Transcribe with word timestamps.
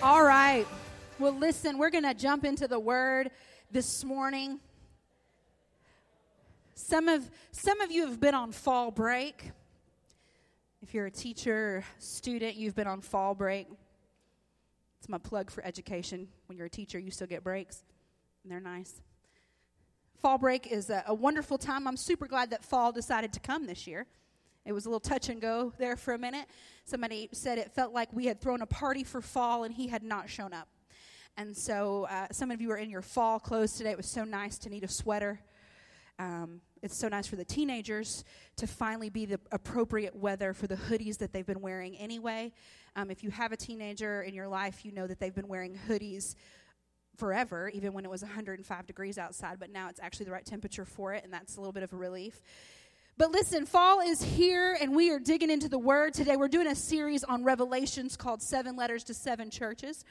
All 0.00 0.22
right. 0.22 0.64
Well, 1.18 1.32
listen, 1.32 1.76
we're 1.76 1.90
going 1.90 2.04
to 2.04 2.14
jump 2.14 2.44
into 2.44 2.68
the 2.68 2.78
word 2.78 3.32
this 3.72 4.04
morning. 4.04 4.60
Some 6.76 7.08
of 7.08 7.28
some 7.50 7.80
of 7.80 7.90
you 7.90 8.06
have 8.06 8.20
been 8.20 8.34
on 8.34 8.52
fall 8.52 8.92
break. 8.92 9.50
If 10.82 10.94
you're 10.94 11.06
a 11.06 11.10
teacher 11.10 11.82
student, 11.98 12.54
you've 12.54 12.76
been 12.76 12.86
on 12.86 13.00
fall 13.00 13.34
break. 13.34 13.66
It's 15.00 15.08
my 15.08 15.18
plug 15.18 15.50
for 15.50 15.64
education. 15.64 16.28
When 16.46 16.56
you're 16.56 16.68
a 16.68 16.70
teacher, 16.70 17.00
you 17.00 17.10
still 17.10 17.26
get 17.26 17.42
breaks, 17.42 17.82
and 18.44 18.52
they're 18.52 18.60
nice. 18.60 19.02
Fall 20.22 20.38
break 20.38 20.68
is 20.68 20.90
a, 20.90 21.02
a 21.08 21.14
wonderful 21.14 21.58
time. 21.58 21.88
I'm 21.88 21.96
super 21.96 22.28
glad 22.28 22.50
that 22.50 22.64
fall 22.64 22.92
decided 22.92 23.32
to 23.32 23.40
come 23.40 23.66
this 23.66 23.88
year. 23.88 24.06
It 24.64 24.72
was 24.72 24.86
a 24.86 24.88
little 24.88 25.00
touch 25.00 25.28
and 25.28 25.40
go 25.40 25.72
there 25.78 25.96
for 25.96 26.14
a 26.14 26.18
minute. 26.18 26.46
Somebody 26.84 27.28
said 27.32 27.58
it 27.58 27.72
felt 27.72 27.92
like 27.92 28.12
we 28.12 28.26
had 28.26 28.40
thrown 28.40 28.62
a 28.62 28.66
party 28.66 29.04
for 29.04 29.20
fall 29.20 29.64
and 29.64 29.74
he 29.74 29.88
had 29.88 30.02
not 30.02 30.28
shown 30.28 30.52
up. 30.52 30.68
And 31.36 31.56
so 31.56 32.06
uh, 32.10 32.26
some 32.32 32.50
of 32.50 32.60
you 32.60 32.70
are 32.72 32.76
in 32.76 32.90
your 32.90 33.02
fall 33.02 33.38
clothes 33.38 33.76
today. 33.76 33.90
It 33.90 33.96
was 33.96 34.06
so 34.06 34.24
nice 34.24 34.58
to 34.58 34.68
need 34.68 34.84
a 34.84 34.88
sweater. 34.88 35.40
Um, 36.18 36.60
it's 36.82 36.96
so 36.96 37.08
nice 37.08 37.26
for 37.26 37.36
the 37.36 37.44
teenagers 37.44 38.24
to 38.56 38.66
finally 38.66 39.08
be 39.08 39.24
the 39.24 39.40
appropriate 39.52 40.14
weather 40.16 40.52
for 40.52 40.66
the 40.66 40.76
hoodies 40.76 41.18
that 41.18 41.32
they've 41.32 41.46
been 41.46 41.60
wearing 41.60 41.96
anyway. 41.96 42.52
Um, 42.96 43.10
if 43.10 43.22
you 43.22 43.30
have 43.30 43.52
a 43.52 43.56
teenager 43.56 44.22
in 44.22 44.34
your 44.34 44.48
life, 44.48 44.84
you 44.84 44.92
know 44.92 45.06
that 45.06 45.20
they've 45.20 45.34
been 45.34 45.48
wearing 45.48 45.78
hoodies 45.88 46.34
forever, 47.16 47.68
even 47.74 47.92
when 47.92 48.04
it 48.04 48.10
was 48.10 48.22
105 48.22 48.86
degrees 48.86 49.18
outside, 49.18 49.58
but 49.58 49.70
now 49.70 49.88
it's 49.88 50.00
actually 50.00 50.26
the 50.26 50.32
right 50.32 50.44
temperature 50.44 50.84
for 50.84 51.14
it, 51.14 51.24
and 51.24 51.32
that's 51.32 51.56
a 51.56 51.60
little 51.60 51.72
bit 51.72 51.82
of 51.82 51.92
a 51.92 51.96
relief. 51.96 52.40
But 53.18 53.32
listen, 53.32 53.66
fall 53.66 53.98
is 53.98 54.22
here 54.22 54.78
and 54.80 54.94
we 54.94 55.10
are 55.10 55.18
digging 55.18 55.50
into 55.50 55.68
the 55.68 55.78
word 55.78 56.14
today. 56.14 56.36
We're 56.36 56.46
doing 56.46 56.68
a 56.68 56.76
series 56.76 57.24
on 57.24 57.42
Revelations 57.42 58.16
called 58.16 58.40
Seven 58.40 58.76
Letters 58.76 59.02
to 59.04 59.14
Seven 59.14 59.50
Churches. 59.50 60.04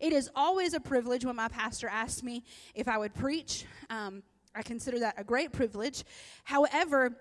It 0.00 0.12
is 0.12 0.28
always 0.34 0.74
a 0.74 0.80
privilege 0.80 1.24
when 1.24 1.36
my 1.36 1.46
pastor 1.46 1.86
asks 1.86 2.24
me 2.24 2.42
if 2.74 2.88
I 2.88 2.98
would 2.98 3.14
preach. 3.14 3.66
Um, 3.88 4.24
I 4.52 4.62
consider 4.62 4.98
that 4.98 5.14
a 5.16 5.22
great 5.22 5.52
privilege. 5.52 6.02
However, 6.42 7.16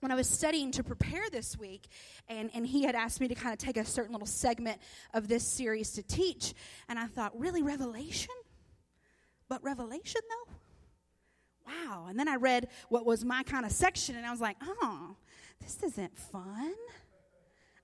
when 0.00 0.10
I 0.10 0.16
was 0.16 0.28
studying 0.28 0.72
to 0.72 0.82
prepare 0.82 1.30
this 1.30 1.56
week, 1.56 1.86
and, 2.28 2.50
and 2.52 2.66
he 2.66 2.82
had 2.82 2.96
asked 2.96 3.20
me 3.20 3.28
to 3.28 3.36
kind 3.36 3.52
of 3.52 3.60
take 3.60 3.76
a 3.76 3.84
certain 3.84 4.10
little 4.10 4.26
segment 4.26 4.80
of 5.14 5.28
this 5.28 5.46
series 5.46 5.92
to 5.92 6.02
teach, 6.02 6.52
and 6.88 6.98
I 6.98 7.06
thought, 7.06 7.38
really, 7.38 7.62
Revelation? 7.62 8.34
But 9.48 9.62
Revelation, 9.62 10.20
though? 10.28 10.54
Wow. 11.66 12.06
And 12.08 12.18
then 12.18 12.28
I 12.28 12.36
read 12.36 12.68
what 12.88 13.06
was 13.06 13.24
my 13.24 13.42
kind 13.42 13.64
of 13.64 13.72
section, 13.72 14.16
and 14.16 14.26
I 14.26 14.30
was 14.30 14.40
like, 14.40 14.56
oh, 14.62 15.16
this 15.60 15.82
isn't 15.82 16.18
fun. 16.18 16.74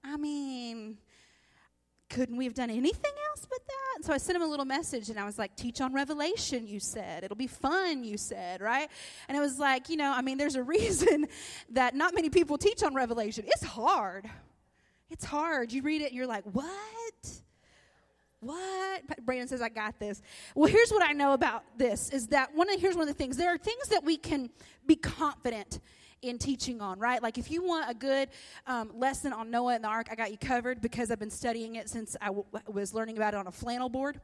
I 0.05 0.17
mean, 0.17 0.98
couldn't 2.11 2.36
we 2.36 2.45
have 2.45 2.55
done 2.55 2.70
anything 2.70 3.12
else 3.31 3.47
but 3.48 3.58
that? 3.67 4.05
So 4.05 4.12
I 4.12 4.19
sent 4.19 4.36
him 4.36 4.42
a 4.42 4.47
little 4.47 4.64
message 4.64 5.11
and 5.11 5.19
I 5.19 5.25
was 5.25 5.39
like, 5.39 5.55
teach 5.56 5.81
on 5.81 5.92
Revelation, 5.92 6.67
you 6.67 6.81
said. 6.81 7.23
It'll 7.23 7.36
be 7.36 7.47
fun, 7.47 8.03
you 8.03 8.17
said, 8.17 8.61
right? 8.61 8.89
And 9.28 9.36
it 9.36 9.41
was 9.41 9.58
like, 9.58 9.89
you 9.89 9.97
know, 9.97 10.12
I 10.12 10.20
mean, 10.20 10.36
there's 10.36 10.56
a 10.56 10.62
reason 10.77 11.27
that 11.70 11.95
not 11.95 12.14
many 12.14 12.28
people 12.28 12.58
teach 12.58 12.83
on 12.83 12.95
Revelation. 12.95 13.45
It's 13.47 13.64
hard. 13.64 14.28
It's 15.08 15.25
hard. 15.25 15.73
You 15.73 15.83
read 15.83 16.03
it 16.03 16.06
and 16.06 16.14
you're 16.14 16.27
like, 16.27 16.45
what? 16.53 17.42
What? 18.41 19.24
Brandon 19.24 19.48
says, 19.48 19.60
I 19.60 19.69
got 19.69 19.98
this. 19.98 20.22
Well, 20.55 20.70
here's 20.70 20.91
what 20.91 21.02
I 21.02 21.12
know 21.12 21.34
about 21.34 21.62
this 21.77 22.10
is 22.10 22.28
that 22.28 22.55
one 22.55 22.72
of, 22.72 22.80
here's 22.80 22.96
one 22.96 23.02
of 23.02 23.14
the 23.14 23.22
things. 23.22 23.36
There 23.36 23.52
are 23.52 23.58
things 23.58 23.88
that 23.88 24.02
we 24.02 24.16
can 24.16 24.48
be 24.86 24.96
confident 24.96 25.80
in 26.22 26.38
teaching 26.38 26.80
on, 26.80 26.98
right? 26.98 27.22
Like 27.22 27.38
if 27.38 27.50
you 27.50 27.62
want 27.62 27.91
a 27.91 27.94
good 27.94 28.28
um, 28.66 28.91
lesson 28.94 29.33
on 29.33 29.50
Noah 29.50 29.74
and 29.74 29.84
the 29.84 29.88
ark, 29.88 30.08
I 30.11 30.14
got 30.14 30.30
you 30.30 30.38
covered 30.38 30.80
because 30.80 31.11
I've 31.11 31.18
been 31.18 31.30
studying 31.30 31.77
it 31.77 31.88
since 31.88 32.16
I 32.20 32.27
w- 32.27 32.44
was 32.66 32.92
learning 32.94 33.16
about 33.16 33.34
it 33.34 33.38
on 33.38 33.46
a 33.46 33.52
flannel 33.52 33.88
board. 33.88 34.20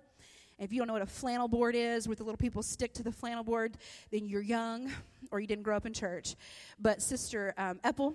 if 0.58 0.72
you 0.72 0.78
don't 0.78 0.86
know 0.86 0.94
what 0.94 1.02
a 1.02 1.06
flannel 1.06 1.48
board 1.48 1.74
is, 1.74 2.08
where 2.08 2.14
the 2.14 2.24
little 2.24 2.38
people 2.38 2.62
stick 2.62 2.92
to 2.94 3.02
the 3.02 3.12
flannel 3.12 3.44
board, 3.44 3.76
then 4.10 4.26
you're 4.26 4.42
young 4.42 4.90
or 5.30 5.40
you 5.40 5.46
didn't 5.46 5.64
grow 5.64 5.76
up 5.76 5.86
in 5.86 5.92
church. 5.92 6.36
But 6.78 7.02
Sister 7.02 7.54
um, 7.58 7.78
Eppel, 7.84 8.14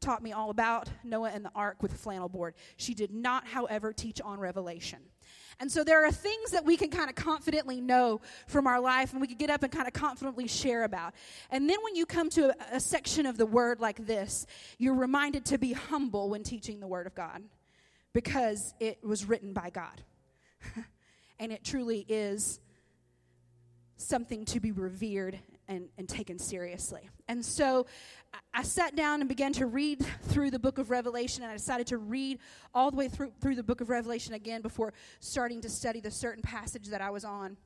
taught 0.00 0.22
me 0.22 0.32
all 0.32 0.50
about 0.50 0.88
Noah 1.04 1.30
and 1.32 1.44
the 1.44 1.50
ark 1.54 1.82
with 1.82 1.92
a 1.92 1.96
flannel 1.96 2.28
board. 2.28 2.54
She 2.76 2.94
did 2.94 3.12
not, 3.12 3.46
however, 3.46 3.92
teach 3.92 4.20
on 4.20 4.38
Revelation. 4.38 5.00
And 5.58 5.72
so 5.72 5.84
there 5.84 6.04
are 6.04 6.12
things 6.12 6.50
that 6.50 6.64
we 6.64 6.76
can 6.76 6.90
kind 6.90 7.08
of 7.08 7.16
confidently 7.16 7.80
know 7.80 8.20
from 8.46 8.66
our 8.66 8.78
life 8.78 9.12
and 9.12 9.20
we 9.20 9.26
can 9.26 9.38
get 9.38 9.48
up 9.48 9.62
and 9.62 9.72
kind 9.72 9.86
of 9.86 9.94
confidently 9.94 10.46
share 10.46 10.84
about. 10.84 11.14
And 11.50 11.68
then 11.68 11.78
when 11.82 11.96
you 11.96 12.04
come 12.04 12.28
to 12.30 12.50
a, 12.50 12.76
a 12.76 12.80
section 12.80 13.24
of 13.24 13.38
the 13.38 13.46
word 13.46 13.80
like 13.80 14.06
this, 14.06 14.46
you're 14.78 14.94
reminded 14.94 15.46
to 15.46 15.58
be 15.58 15.72
humble 15.72 16.28
when 16.28 16.42
teaching 16.42 16.80
the 16.80 16.86
word 16.86 17.06
of 17.06 17.14
God 17.14 17.42
because 18.12 18.74
it 18.80 19.02
was 19.02 19.24
written 19.24 19.54
by 19.54 19.70
God. 19.70 20.02
and 21.38 21.52
it 21.52 21.64
truly 21.64 22.04
is 22.06 22.60
something 23.96 24.44
to 24.46 24.60
be 24.60 24.72
revered 24.72 25.38
and, 25.68 25.88
and 25.98 26.08
taken 26.08 26.38
seriously. 26.38 27.08
And 27.28 27.44
so 27.44 27.86
I 28.54 28.62
sat 28.62 28.96
down 28.96 29.20
and 29.20 29.28
began 29.28 29.52
to 29.54 29.66
read 29.66 30.04
through 30.22 30.50
the 30.50 30.58
book 30.58 30.78
of 30.78 30.90
Revelation, 30.90 31.42
and 31.42 31.50
I 31.50 31.56
decided 31.56 31.86
to 31.88 31.98
read 31.98 32.38
all 32.74 32.90
the 32.90 32.96
way 32.96 33.08
through, 33.08 33.32
through 33.40 33.56
the 33.56 33.62
book 33.62 33.80
of 33.80 33.88
Revelation 33.88 34.34
again 34.34 34.62
before 34.62 34.92
starting 35.20 35.60
to 35.62 35.68
study 35.68 36.00
the 36.00 36.10
certain 36.10 36.42
passage 36.42 36.88
that 36.88 37.00
I 37.00 37.10
was 37.10 37.24
on. 37.24 37.56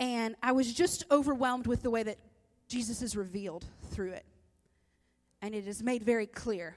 And 0.00 0.36
I 0.42 0.52
was 0.52 0.72
just 0.72 1.04
overwhelmed 1.10 1.66
with 1.66 1.82
the 1.82 1.90
way 1.90 2.02
that 2.02 2.18
Jesus 2.68 3.02
is 3.02 3.16
revealed 3.16 3.64
through 3.90 4.12
it. 4.12 4.24
And 5.42 5.54
it 5.54 5.66
is 5.66 5.82
made 5.82 6.02
very 6.02 6.26
clear 6.26 6.76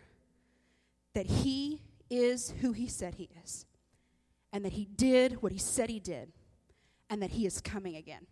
that 1.13 1.25
he 1.25 1.81
is 2.09 2.53
who 2.61 2.71
he 2.71 2.87
said 2.87 3.15
he 3.15 3.29
is, 3.43 3.65
and 4.53 4.65
that 4.65 4.73
he 4.73 4.85
did 4.85 5.41
what 5.41 5.51
he 5.51 5.57
said 5.57 5.89
he 5.89 5.99
did, 5.99 6.31
and 7.09 7.21
that 7.21 7.31
he 7.31 7.45
is 7.45 7.61
coming 7.61 7.95
again. 7.95 8.27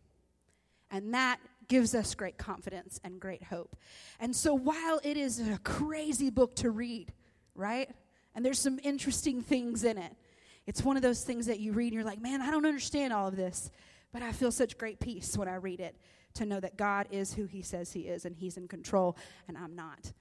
And 0.91 1.13
that 1.13 1.39
gives 1.67 1.93
us 1.93 2.15
great 2.15 2.37
confidence 2.37 2.99
and 3.03 3.19
great 3.19 3.43
hope. 3.43 3.75
And 4.19 4.35
so 4.35 4.53
while 4.53 4.99
it 5.03 5.17
is 5.17 5.39
a 5.39 5.59
crazy 5.59 6.29
book 6.29 6.55
to 6.57 6.71
read, 6.71 7.13
right? 7.55 7.89
And 8.35 8.45
there's 8.45 8.59
some 8.59 8.79
interesting 8.83 9.41
things 9.41 9.83
in 9.83 9.97
it. 9.97 10.11
It's 10.65 10.83
one 10.83 10.97
of 10.97 11.03
those 11.03 11.23
things 11.23 11.45
that 11.45 11.59
you 11.59 11.73
read 11.73 11.87
and 11.87 11.93
you're 11.93 12.03
like, 12.03 12.21
man, 12.21 12.41
I 12.41 12.51
don't 12.51 12.65
understand 12.65 13.13
all 13.13 13.27
of 13.27 13.35
this. 13.35 13.71
But 14.11 14.23
I 14.23 14.31
feel 14.31 14.51
such 14.51 14.77
great 14.77 14.99
peace 14.99 15.37
when 15.37 15.47
I 15.47 15.55
read 15.55 15.79
it 15.79 15.95
to 16.35 16.45
know 16.45 16.59
that 16.59 16.77
God 16.77 17.07
is 17.11 17.33
who 17.33 17.45
He 17.45 17.61
says 17.61 17.93
He 17.93 18.01
is 18.01 18.25
and 18.25 18.35
He's 18.35 18.57
in 18.57 18.67
control 18.67 19.15
and 19.47 19.57
I'm 19.57 19.75
not. 19.75 20.11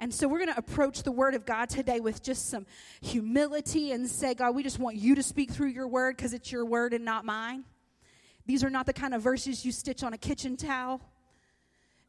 And 0.00 0.12
so 0.12 0.28
we're 0.28 0.38
going 0.38 0.52
to 0.52 0.58
approach 0.58 1.02
the 1.02 1.12
Word 1.12 1.34
of 1.34 1.46
God 1.46 1.68
today 1.68 2.00
with 2.00 2.22
just 2.22 2.48
some 2.48 2.66
humility 3.00 3.92
and 3.92 4.08
say, 4.08 4.34
God, 4.34 4.54
we 4.54 4.62
just 4.62 4.78
want 4.78 4.96
you 4.96 5.14
to 5.14 5.22
speak 5.22 5.50
through 5.50 5.68
your 5.68 5.88
Word 5.88 6.16
because 6.16 6.32
it's 6.34 6.50
your 6.50 6.64
Word 6.64 6.92
and 6.92 7.04
not 7.04 7.24
mine. 7.24 7.64
These 8.46 8.62
are 8.62 8.70
not 8.70 8.86
the 8.86 8.92
kind 8.92 9.14
of 9.14 9.22
verses 9.22 9.64
you 9.64 9.72
stitch 9.72 10.02
on 10.02 10.12
a 10.12 10.18
kitchen 10.18 10.56
towel 10.56 11.00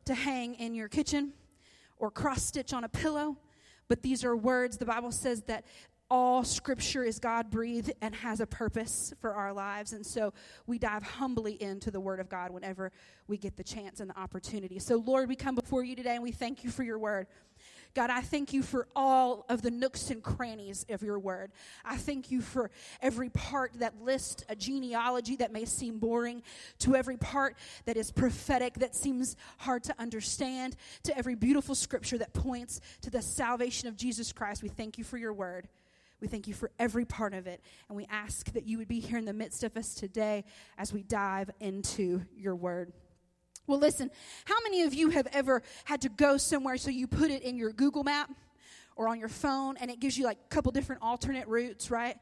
to 0.06 0.14
hang 0.14 0.56
in 0.56 0.74
your 0.74 0.88
kitchen 0.88 1.34
or 1.98 2.12
cross 2.12 2.44
stitch 2.44 2.74
on 2.74 2.84
a 2.84 2.90
pillow, 2.90 3.38
but 3.88 4.02
these 4.02 4.24
are 4.24 4.36
words. 4.36 4.78
The 4.78 4.86
Bible 4.86 5.12
says 5.12 5.44
that 5.44 5.66
all 6.10 6.44
scripture 6.44 7.04
is 7.04 7.20
God 7.20 7.50
breathed 7.50 7.92
and 8.02 8.14
has 8.16 8.40
a 8.40 8.46
purpose 8.46 9.14
for 9.20 9.34
our 9.34 9.52
lives. 9.54 9.94
And 9.94 10.06
so 10.06 10.34
we 10.68 10.78
dive 10.78 11.04
humbly 11.04 11.62
into 11.62 11.90
the 11.90 12.00
Word 12.00 12.20
of 12.20 12.30
God 12.30 12.52
whenever 12.52 12.92
we 13.28 13.38
get 13.38 13.58
the 13.58 13.64
chance 13.64 14.00
and 14.00 14.10
the 14.10 14.20
opportunity. 14.20 14.80
So, 14.80 14.98
Lord, 14.98 15.28
we 15.28 15.36
come 15.36 15.56
before 15.56 15.84
you 15.84 15.96
today 15.96 16.16
and 16.16 16.24
we 16.24 16.32
thank 16.32 16.64
you 16.64 16.70
for 16.70 16.84
your 16.84 17.00
Word. 17.00 17.28
God, 17.96 18.10
I 18.10 18.22
thank 18.22 18.52
you 18.52 18.62
for 18.62 18.88
all 18.94 19.46
of 19.48 19.62
the 19.62 19.72
nooks 19.72 20.12
and 20.12 20.22
crannies 20.22 20.86
of 20.90 21.02
your 21.02 21.18
word. 21.18 21.54
I 21.86 21.96
thank 21.96 22.30
you 22.30 22.42
for 22.42 22.70
every 23.02 23.30
part 23.30 23.72
that 23.80 24.02
lists 24.02 24.44
a 24.50 24.56
genealogy 24.56 25.38
that 25.38 25.54
may 25.54 25.64
seem 25.64 26.00
boring, 26.00 26.44
to 26.80 26.98
every 26.98 27.16
part 27.16 27.56
that 27.86 27.96
is 27.96 28.12
prophetic 28.12 28.74
that 28.76 28.96
seems 28.96 29.38
hard 29.60 29.86
to 29.86 29.96
understand, 29.98 30.76
to 31.04 31.18
every 31.18 31.36
beautiful 31.36 31.74
scripture 31.74 32.18
that 32.18 32.34
points 32.34 32.82
to 33.02 33.10
the 33.10 33.22
salvation 33.22 33.88
of 33.88 33.96
Jesus 33.96 34.34
Christ. 34.34 34.62
We 34.62 34.68
thank 34.68 34.98
you 34.98 35.06
for 35.06 35.18
your 35.18 35.34
word. 35.34 35.70
We 36.22 36.28
thank 36.28 36.48
you 36.48 36.54
for 36.54 36.72
every 36.80 37.06
part 37.06 37.34
of 37.34 37.48
it. 37.48 37.62
And 37.88 37.98
we 37.98 38.08
ask 38.10 38.52
that 38.54 38.66
you 38.66 38.78
would 38.78 38.88
be 38.88 39.00
here 39.00 39.18
in 39.18 39.26
the 39.26 39.34
midst 39.34 39.64
of 39.64 39.76
us 39.78 39.94
today 39.94 40.44
as 40.78 40.94
we 40.94 41.04
dive 41.04 41.50
into 41.60 42.22
your 42.36 42.56
word. 42.56 42.94
Well, 43.68 43.80
listen, 43.80 44.12
how 44.46 44.56
many 44.64 44.84
of 44.84 44.94
you 44.94 45.10
have 45.10 45.28
ever 45.34 45.62
had 45.86 46.02
to 46.02 46.10
go 46.10 46.38
somewhere 46.38 46.78
so 46.78 46.90
you 46.92 47.08
put 47.08 47.32
it 47.32 47.42
in 47.42 47.58
your 47.58 47.72
Google 47.72 48.04
map 48.04 48.30
or 48.96 49.08
on 49.08 49.20
your 49.20 49.30
phone 49.30 49.76
and 49.78 49.90
it 49.90 50.00
gives 50.00 50.18
you 50.18 50.26
like 50.26 50.38
a 50.46 50.48
couple 50.50 50.72
different 50.72 51.02
alternate 51.02 51.48
routes, 51.48 51.90
right? 51.90 52.18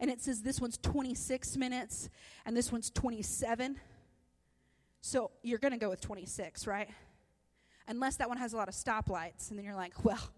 And 0.00 0.10
it 0.10 0.20
says 0.20 0.42
this 0.42 0.60
one's 0.60 0.76
26 0.78 1.56
minutes 1.56 2.10
and 2.44 2.56
this 2.56 2.70
one's 2.70 2.90
27. 2.90 3.76
So 5.00 5.30
you're 5.42 5.58
going 5.58 5.72
to 5.72 5.78
go 5.78 5.88
with 5.88 6.00
26, 6.00 6.66
right? 6.66 6.88
Unless 7.88 8.16
that 8.16 8.28
one 8.28 8.36
has 8.36 8.52
a 8.52 8.56
lot 8.56 8.68
of 8.68 8.74
stoplights 8.74 9.50
and 9.50 9.58
then 9.58 9.64
you're 9.64 9.74
like, 9.74 10.04
well, 10.04 10.30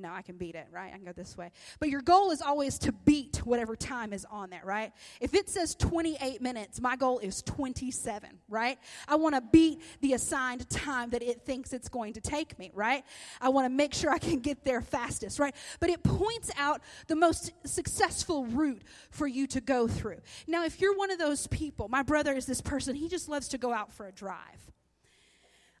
no, 0.00 0.12
I 0.12 0.22
can 0.22 0.36
beat 0.36 0.54
it, 0.54 0.66
right? 0.72 0.92
I 0.92 0.96
can 0.96 1.04
go 1.04 1.12
this 1.12 1.36
way. 1.36 1.50
But 1.78 1.88
your 1.88 2.00
goal 2.00 2.30
is 2.30 2.40
always 2.40 2.78
to 2.80 2.92
beat 2.92 3.38
whatever 3.44 3.76
time 3.76 4.12
is 4.12 4.26
on 4.30 4.50
there, 4.50 4.62
right? 4.64 4.92
If 5.20 5.34
it 5.34 5.48
says 5.48 5.74
28 5.74 6.40
minutes, 6.40 6.80
my 6.80 6.96
goal 6.96 7.18
is 7.18 7.42
27, 7.42 8.30
right? 8.48 8.78
I 9.06 9.16
want 9.16 9.34
to 9.34 9.40
beat 9.40 9.80
the 10.00 10.14
assigned 10.14 10.68
time 10.70 11.10
that 11.10 11.22
it 11.22 11.42
thinks 11.42 11.72
it's 11.72 11.88
going 11.88 12.14
to 12.14 12.20
take 12.20 12.58
me, 12.58 12.70
right? 12.74 13.04
I 13.40 13.50
want 13.50 13.66
to 13.66 13.70
make 13.70 13.94
sure 13.94 14.10
I 14.10 14.18
can 14.18 14.40
get 14.40 14.64
there 14.64 14.80
fastest, 14.80 15.38
right? 15.38 15.54
But 15.78 15.90
it 15.90 16.02
points 16.02 16.50
out 16.56 16.80
the 17.06 17.16
most 17.16 17.52
successful 17.64 18.46
route 18.46 18.82
for 19.10 19.26
you 19.26 19.46
to 19.48 19.60
go 19.60 19.86
through. 19.86 20.20
Now, 20.46 20.64
if 20.64 20.80
you're 20.80 20.96
one 20.96 21.10
of 21.10 21.18
those 21.18 21.46
people, 21.46 21.88
my 21.88 22.02
brother 22.02 22.32
is 22.32 22.46
this 22.46 22.60
person, 22.60 22.94
he 22.94 23.08
just 23.08 23.28
loves 23.28 23.48
to 23.48 23.58
go 23.58 23.72
out 23.72 23.92
for 23.92 24.06
a 24.06 24.12
drive. 24.12 24.70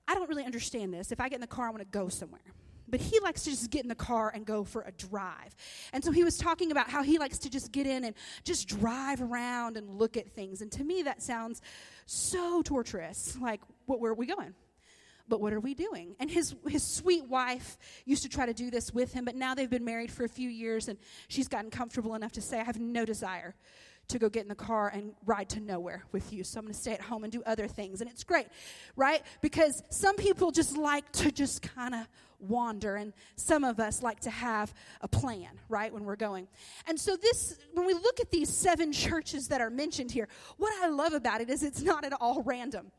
I 0.06 0.14
don't 0.14 0.28
really 0.28 0.44
understand 0.44 0.92
this. 0.92 1.12
If 1.12 1.20
I 1.20 1.28
get 1.28 1.36
in 1.36 1.40
the 1.40 1.46
car, 1.46 1.68
I 1.68 1.70
want 1.70 1.82
to 1.82 1.98
go 1.98 2.08
somewhere 2.08 2.40
but 2.90 3.00
he 3.00 3.18
likes 3.20 3.44
to 3.44 3.50
just 3.50 3.70
get 3.70 3.82
in 3.82 3.88
the 3.88 3.94
car 3.94 4.30
and 4.34 4.44
go 4.44 4.64
for 4.64 4.82
a 4.82 4.92
drive. 4.92 5.54
And 5.92 6.04
so 6.04 6.10
he 6.10 6.24
was 6.24 6.36
talking 6.36 6.70
about 6.72 6.90
how 6.90 7.02
he 7.02 7.18
likes 7.18 7.38
to 7.40 7.50
just 7.50 7.72
get 7.72 7.86
in 7.86 8.04
and 8.04 8.14
just 8.44 8.68
drive 8.68 9.22
around 9.22 9.76
and 9.76 9.88
look 9.88 10.16
at 10.16 10.30
things. 10.30 10.62
And 10.62 10.70
to 10.72 10.84
me, 10.84 11.02
that 11.02 11.22
sounds 11.22 11.62
so 12.06 12.62
torturous. 12.62 13.36
Like, 13.40 13.60
what, 13.86 14.00
where 14.00 14.12
are 14.12 14.14
we 14.14 14.26
going? 14.26 14.54
But 15.28 15.40
what 15.40 15.52
are 15.52 15.60
we 15.60 15.74
doing? 15.74 16.16
And 16.18 16.28
his, 16.28 16.56
his 16.68 16.82
sweet 16.82 17.24
wife 17.26 17.78
used 18.04 18.24
to 18.24 18.28
try 18.28 18.46
to 18.46 18.52
do 18.52 18.68
this 18.68 18.92
with 18.92 19.12
him, 19.12 19.24
but 19.24 19.36
now 19.36 19.54
they've 19.54 19.70
been 19.70 19.84
married 19.84 20.10
for 20.10 20.24
a 20.24 20.28
few 20.28 20.50
years 20.50 20.88
and 20.88 20.98
she's 21.28 21.46
gotten 21.46 21.70
comfortable 21.70 22.16
enough 22.16 22.32
to 22.32 22.42
say, 22.42 22.58
I 22.58 22.64
have 22.64 22.80
no 22.80 23.04
desire 23.04 23.54
to 24.08 24.18
go 24.18 24.28
get 24.28 24.42
in 24.42 24.48
the 24.48 24.54
car 24.56 24.88
and 24.92 25.12
ride 25.24 25.48
to 25.50 25.60
nowhere 25.60 26.04
with 26.12 26.32
you. 26.32 26.42
So 26.42 26.58
I'm 26.58 26.64
going 26.64 26.74
to 26.74 26.80
stay 26.80 26.92
at 26.92 27.00
home 27.00 27.22
and 27.22 27.32
do 27.32 27.42
other 27.46 27.68
things. 27.68 28.00
And 28.00 28.10
it's 28.10 28.24
great, 28.24 28.46
right? 28.96 29.22
Because 29.40 29.82
some 29.90 30.16
people 30.16 30.50
just 30.50 30.76
like 30.76 31.10
to 31.12 31.30
just 31.30 31.62
kind 31.62 31.94
of 31.94 32.08
wander 32.40 32.96
and 32.96 33.12
some 33.36 33.64
of 33.64 33.78
us 33.78 34.02
like 34.02 34.20
to 34.20 34.30
have 34.30 34.72
a 35.00 35.08
plan 35.08 35.50
right 35.68 35.92
when 35.92 36.04
we're 36.04 36.16
going 36.16 36.48
and 36.86 36.98
so 36.98 37.16
this 37.16 37.58
when 37.74 37.86
we 37.86 37.94
look 37.94 38.20
at 38.20 38.30
these 38.30 38.48
seven 38.48 38.92
churches 38.92 39.48
that 39.48 39.60
are 39.60 39.70
mentioned 39.70 40.10
here 40.10 40.28
what 40.56 40.72
i 40.82 40.88
love 40.88 41.12
about 41.12 41.40
it 41.40 41.50
is 41.50 41.62
it's 41.62 41.82
not 41.82 42.04
at 42.04 42.12
all 42.20 42.42
random 42.42 42.90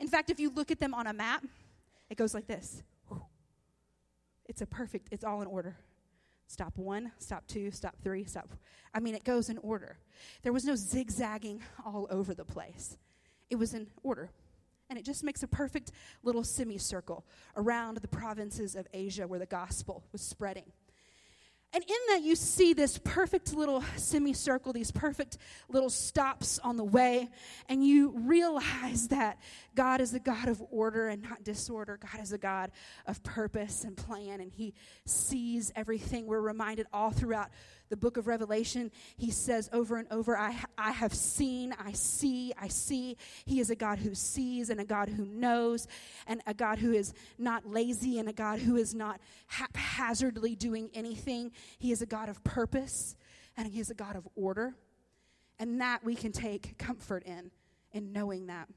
in 0.00 0.08
fact 0.08 0.30
if 0.30 0.38
you 0.38 0.50
look 0.50 0.70
at 0.70 0.78
them 0.78 0.94
on 0.94 1.06
a 1.06 1.12
map 1.12 1.44
it 2.10 2.16
goes 2.16 2.34
like 2.34 2.46
this 2.46 2.82
it's 4.46 4.60
a 4.60 4.66
perfect 4.66 5.08
it's 5.10 5.24
all 5.24 5.40
in 5.40 5.48
order 5.48 5.76
stop 6.52 6.76
one, 6.76 7.10
stop 7.18 7.46
two, 7.46 7.70
stop 7.70 7.96
three, 8.02 8.24
stop. 8.24 8.46
I 8.92 9.00
mean, 9.00 9.14
it 9.14 9.24
goes 9.24 9.48
in 9.48 9.56
order. 9.58 9.96
There 10.42 10.52
was 10.52 10.66
no 10.66 10.76
zigzagging 10.76 11.62
all 11.84 12.06
over 12.10 12.34
the 12.34 12.44
place, 12.44 12.98
it 13.50 13.56
was 13.56 13.74
in 13.74 13.88
order. 14.02 14.30
And 14.92 14.98
it 14.98 15.06
just 15.06 15.24
makes 15.24 15.42
a 15.42 15.48
perfect 15.48 15.90
little 16.22 16.44
semicircle 16.44 17.24
around 17.56 17.96
the 17.96 18.08
provinces 18.08 18.76
of 18.76 18.86
Asia 18.92 19.26
where 19.26 19.38
the 19.38 19.46
gospel 19.46 20.04
was 20.12 20.20
spreading. 20.20 20.70
And 21.74 21.82
in 21.82 21.96
that, 22.08 22.22
you 22.22 22.36
see 22.36 22.74
this 22.74 22.98
perfect 22.98 23.54
little 23.54 23.82
semicircle, 23.96 24.74
these 24.74 24.90
perfect 24.90 25.38
little 25.70 25.88
stops 25.88 26.58
on 26.58 26.76
the 26.76 26.84
way, 26.84 27.30
and 27.68 27.86
you 27.86 28.10
realize 28.10 29.08
that 29.08 29.38
God 29.74 30.02
is 30.02 30.12
a 30.12 30.20
God 30.20 30.48
of 30.48 30.62
order 30.70 31.08
and 31.08 31.22
not 31.22 31.44
disorder. 31.44 31.98
God 31.98 32.22
is 32.22 32.32
a 32.32 32.38
God 32.38 32.72
of 33.06 33.22
purpose 33.22 33.84
and 33.84 33.96
plan, 33.96 34.40
and 34.40 34.52
He 34.52 34.74
sees 35.06 35.72
everything. 35.74 36.26
We're 36.26 36.40
reminded 36.40 36.86
all 36.92 37.10
throughout 37.10 37.48
the 37.92 37.96
book 37.98 38.16
of 38.16 38.26
Revelation, 38.26 38.90
he 39.18 39.30
says 39.30 39.68
over 39.70 39.98
and 39.98 40.08
over, 40.10 40.34
I, 40.34 40.56
I 40.78 40.92
have 40.92 41.12
seen, 41.12 41.74
I 41.78 41.92
see, 41.92 42.54
I 42.58 42.68
see. 42.68 43.18
He 43.44 43.60
is 43.60 43.68
a 43.68 43.76
God 43.76 43.98
who 43.98 44.14
sees 44.14 44.70
and 44.70 44.80
a 44.80 44.84
God 44.86 45.10
who 45.10 45.26
knows, 45.26 45.86
and 46.26 46.40
a 46.46 46.54
God 46.54 46.78
who 46.78 46.92
is 46.92 47.12
not 47.36 47.68
lazy 47.68 48.18
and 48.18 48.30
a 48.30 48.32
God 48.32 48.60
who 48.60 48.76
is 48.76 48.94
not 48.94 49.20
haphazardly 49.46 50.56
doing 50.56 50.88
anything. 50.94 51.52
He 51.78 51.92
is 51.92 52.02
a 52.02 52.06
God 52.06 52.28
of 52.28 52.42
purpose 52.44 53.16
and 53.56 53.66
he 53.68 53.80
is 53.80 53.90
a 53.90 53.94
God 53.94 54.16
of 54.16 54.26
order. 54.34 54.74
And 55.58 55.80
that 55.80 56.04
we 56.04 56.14
can 56.14 56.32
take 56.32 56.78
comfort 56.78 57.22
in, 57.24 57.50
in 57.92 58.12
knowing 58.12 58.46
that. 58.46 58.68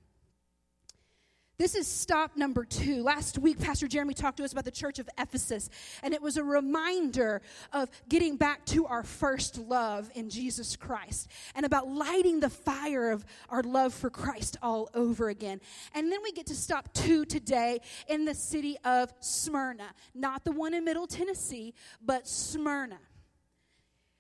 This 1.58 1.74
is 1.74 1.88
stop 1.88 2.36
number 2.36 2.66
two. 2.66 3.02
Last 3.02 3.38
week, 3.38 3.60
Pastor 3.60 3.88
Jeremy 3.88 4.14
talked 4.14 4.38
to 4.38 4.44
us 4.44 4.52
about 4.52 4.66
the 4.66 4.72
church 4.72 5.00
of 5.00 5.08
Ephesus, 5.18 5.70
and 6.04 6.14
it 6.14 6.22
was 6.22 6.36
a 6.36 6.44
reminder 6.44 7.42
of 7.72 7.90
getting 8.10 8.36
back 8.36 8.66
to 8.68 8.86
our 8.88 9.04
first 9.04 9.58
love 9.58 10.12
in 10.16 10.30
Jesus 10.30 10.76
Christ 10.76 11.30
and 11.56 11.66
about 11.66 11.88
lighting 11.88 12.42
the 12.42 12.50
fire 12.50 13.10
of 13.12 13.24
our 13.50 13.64
love 13.64 13.94
for 13.94 14.10
Christ 14.10 14.58
all 14.62 14.90
over 14.94 15.30
again. 15.30 15.62
And 15.94 16.12
then 16.12 16.20
we 16.22 16.34
get 16.34 16.48
to 16.48 16.56
stop 16.56 16.94
two 16.94 17.24
today 17.24 17.80
in 18.10 18.26
the 18.26 18.36
city 18.36 18.76
of 18.84 19.14
Smyrna, 19.22 19.94
not 20.14 20.44
the 20.44 20.52
one 20.52 20.74
in 20.74 20.84
Middle 20.84 21.08
Tennessee, 21.08 21.74
but 22.04 22.28
Smyrna. 22.28 23.00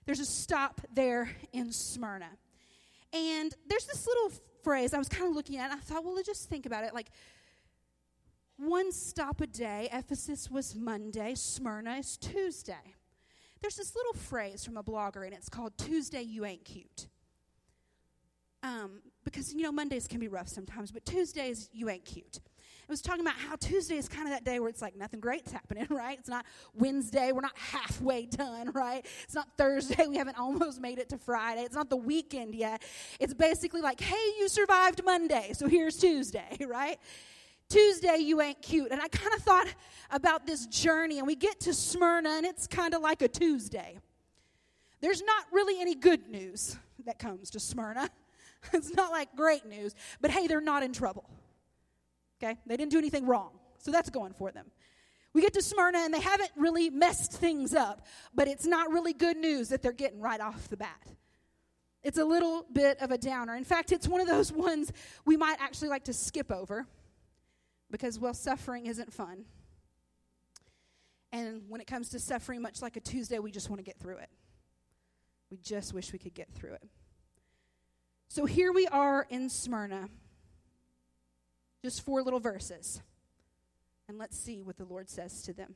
There's 0.06 0.22
a 0.22 0.26
stop 0.26 0.80
there 0.94 1.32
in 1.52 1.74
Smyrna. 1.74 2.30
And 3.16 3.56
there's 3.68 3.86
this 3.86 4.06
little 4.06 4.32
phrase 4.62 4.94
I 4.94 4.98
was 4.98 5.08
kind 5.08 5.30
of 5.30 5.36
looking 5.36 5.58
at, 5.58 5.72
I 5.72 5.78
thought, 5.78 6.04
well, 6.04 6.22
just 6.24 6.50
think 6.50 6.66
about 6.66 6.84
it. 6.84 6.94
Like, 6.94 7.08
one 8.58 8.92
stop 8.92 9.40
a 9.40 9.48
day, 9.48 9.88
Ephesus 9.92 10.52
was 10.52 10.76
Monday, 10.76 11.34
Smyrna 11.36 11.96
is 11.96 12.18
Tuesday. 12.18 12.94
There's 13.62 13.76
this 13.76 13.96
little 13.96 14.14
phrase 14.14 14.66
from 14.66 14.76
a 14.76 14.84
blogger, 14.84 15.24
and 15.26 15.34
it's 15.34 15.48
called 15.48 15.78
Tuesday 15.78 16.24
You 16.24 16.46
Ain't 16.46 16.66
Cute. 16.66 17.08
Um, 18.64 19.02
because, 19.24 19.54
you 19.54 19.62
know, 19.62 19.72
Mondays 19.72 20.08
can 20.08 20.20
be 20.20 20.28
rough 20.28 20.50
sometimes, 20.50 20.92
but 20.92 21.06
Tuesdays 21.06 21.70
you 21.72 21.90
ain't 21.90 22.04
cute. 22.04 22.40
It 22.88 22.92
was 22.92 23.02
talking 23.02 23.22
about 23.22 23.34
how 23.34 23.56
Tuesday 23.56 23.98
is 23.98 24.08
kind 24.08 24.28
of 24.28 24.34
that 24.34 24.44
day 24.44 24.60
where 24.60 24.70
it's 24.70 24.82
like 24.82 24.96
nothing 24.96 25.20
great's 25.20 25.52
happening, 25.52 25.88
right? 25.90 26.20
It's 26.20 26.30
not 26.30 26.46
Wednesday, 26.76 27.32
we're 27.32 27.42
not 27.42 27.58
halfway 27.58 28.28
done, 28.28 28.72
right? 28.74 29.04
It's 29.24 29.34
not 29.34 29.48
Thursday, 29.58 30.06
we 30.06 30.18
haven't 30.18 30.38
almost 30.38 30.80
made 30.80 31.00
it 31.00 31.10
to 31.10 31.18
Friday. 31.18 31.62
It's 31.62 31.74
not 31.74 31.90
the 31.90 31.98
weekend 31.98 32.54
yet. 32.54 32.84
It's 33.20 33.34
basically 33.34 33.82
like, 33.82 34.00
hey, 34.00 34.34
you 34.38 34.48
survived 34.48 35.04
Monday, 35.04 35.54
so 35.54 35.68
here's 35.68 35.98
Tuesday, 35.98 36.58
right? 36.68 37.00
Tuesday, 37.70 38.18
you 38.18 38.40
ain't 38.40 38.62
cute. 38.62 38.92
And 38.92 39.02
I 39.02 39.08
kind 39.08 39.34
of 39.34 39.42
thought 39.42 39.68
about 40.12 40.46
this 40.46 40.68
journey, 40.68 41.18
and 41.18 41.26
we 41.26 41.36
get 41.36 41.60
to 41.62 41.74
Smyrna, 41.74 42.30
and 42.30 42.46
it's 42.46 42.68
kind 42.68 42.94
of 42.94 43.02
like 43.02 43.24
a 43.24 43.28
Tuesday. 43.28 43.98
There's 45.02 45.24
not 45.24 45.46
really 45.52 45.82
any 45.82 45.96
good 45.96 46.30
news 46.30 46.78
that 47.06 47.18
comes 47.18 47.50
to 47.52 47.60
Smyrna. 47.60 48.10
It's 48.74 48.92
not 48.96 49.12
like 49.12 49.36
great 49.36 49.68
news, 49.68 49.94
but 50.22 50.32
hey, 50.32 50.48
they're 50.48 50.60
not 50.60 50.82
in 50.82 50.92
trouble. 50.92 51.30
Okay? 52.42 52.58
They 52.66 52.78
didn't 52.78 52.92
do 52.92 52.98
anything 52.98 53.26
wrong. 53.26 53.52
So 53.78 53.92
that's 53.92 54.10
going 54.10 54.34
for 54.34 54.52
them. 54.52 54.66
We 55.34 55.42
get 55.42 55.54
to 55.54 55.62
Smyrna 55.62 56.00
and 56.00 56.14
they 56.14 56.22
haven't 56.22 56.52
really 56.56 56.90
messed 56.90 57.34
things 57.34 57.74
up, 57.74 58.06
but 58.34 58.48
it's 58.48 58.66
not 58.66 58.90
really 58.92 59.14
good 59.14 59.38
news 59.38 59.70
that 59.70 59.82
they're 59.82 59.92
getting 59.92 60.22
right 60.22 60.40
off 60.40 60.70
the 60.70 60.78
bat. 60.78 61.10
It's 62.04 62.18
a 62.18 62.24
little 62.24 62.66
bit 62.72 63.02
of 63.02 63.12
a 63.12 63.18
downer. 63.18 63.56
In 63.56 63.64
fact, 63.64 63.92
it's 63.92 64.08
one 64.08 64.22
of 64.22 64.28
those 64.28 64.52
ones 64.54 64.94
we 65.26 65.36
might 65.36 65.58
actually 65.60 65.90
like 65.90 66.06
to 66.06 66.14
skip 66.14 66.52
over 66.52 66.88
because, 67.92 68.18
well, 68.18 68.34
suffering 68.34 68.86
isn't 68.86 69.12
fun. 69.12 69.46
And 71.32 71.64
when 71.68 71.82
it 71.82 71.88
comes 71.88 72.10
to 72.10 72.20
suffering, 72.20 72.62
much 72.62 72.82
like 72.82 72.96
a 72.96 73.02
Tuesday, 73.02 73.40
we 73.40 73.52
just 73.52 73.70
want 73.70 73.80
to 73.80 73.84
get 73.84 74.00
through 74.00 74.18
it. 74.18 74.30
We 75.52 75.58
just 75.58 75.94
wish 75.94 76.14
we 76.14 76.20
could 76.20 76.34
get 76.34 76.50
through 76.54 76.74
it. 76.74 76.84
So 78.30 78.46
here 78.46 78.72
we 78.72 78.88
are 78.88 79.28
in 79.30 79.50
Smyrna. 79.50 80.10
Just 81.86 82.04
four 82.04 82.24
little 82.24 82.40
verses. 82.40 83.00
And 84.10 84.18
let's 84.18 84.36
see 84.36 84.64
what 84.64 84.76
the 84.76 84.86
Lord 84.86 85.08
says 85.08 85.44
to 85.44 85.54
them. 85.54 85.76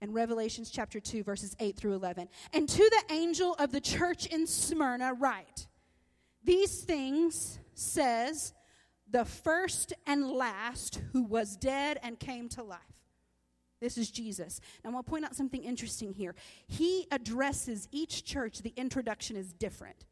In 0.00 0.14
Revelations 0.14 0.70
chapter 0.70 1.00
2, 1.00 1.22
verses 1.22 1.54
8 1.60 1.76
through 1.76 1.92
11. 1.92 2.30
And 2.54 2.66
to 2.66 2.78
the 2.78 3.14
angel 3.14 3.54
of 3.58 3.72
the 3.72 3.80
church 3.82 4.24
in 4.24 4.46
Smyrna, 4.46 5.12
write 5.12 5.66
These 6.42 6.80
things 6.80 7.58
says 7.74 8.54
the 9.10 9.26
first 9.26 9.92
and 10.06 10.30
last 10.30 11.02
who 11.12 11.24
was 11.24 11.58
dead 11.58 12.00
and 12.02 12.18
came 12.18 12.48
to 12.48 12.62
life. 12.62 12.80
This 13.82 13.98
is 13.98 14.10
Jesus. 14.10 14.62
Now, 14.82 14.88
I 14.88 14.94
want 14.94 15.04
to 15.04 15.10
point 15.10 15.26
out 15.26 15.36
something 15.36 15.62
interesting 15.62 16.14
here. 16.14 16.34
He 16.68 17.06
addresses 17.10 17.86
each 17.92 18.24
church, 18.24 18.62
the 18.62 18.72
introduction 18.78 19.36
is 19.36 19.52
different. 19.52 20.06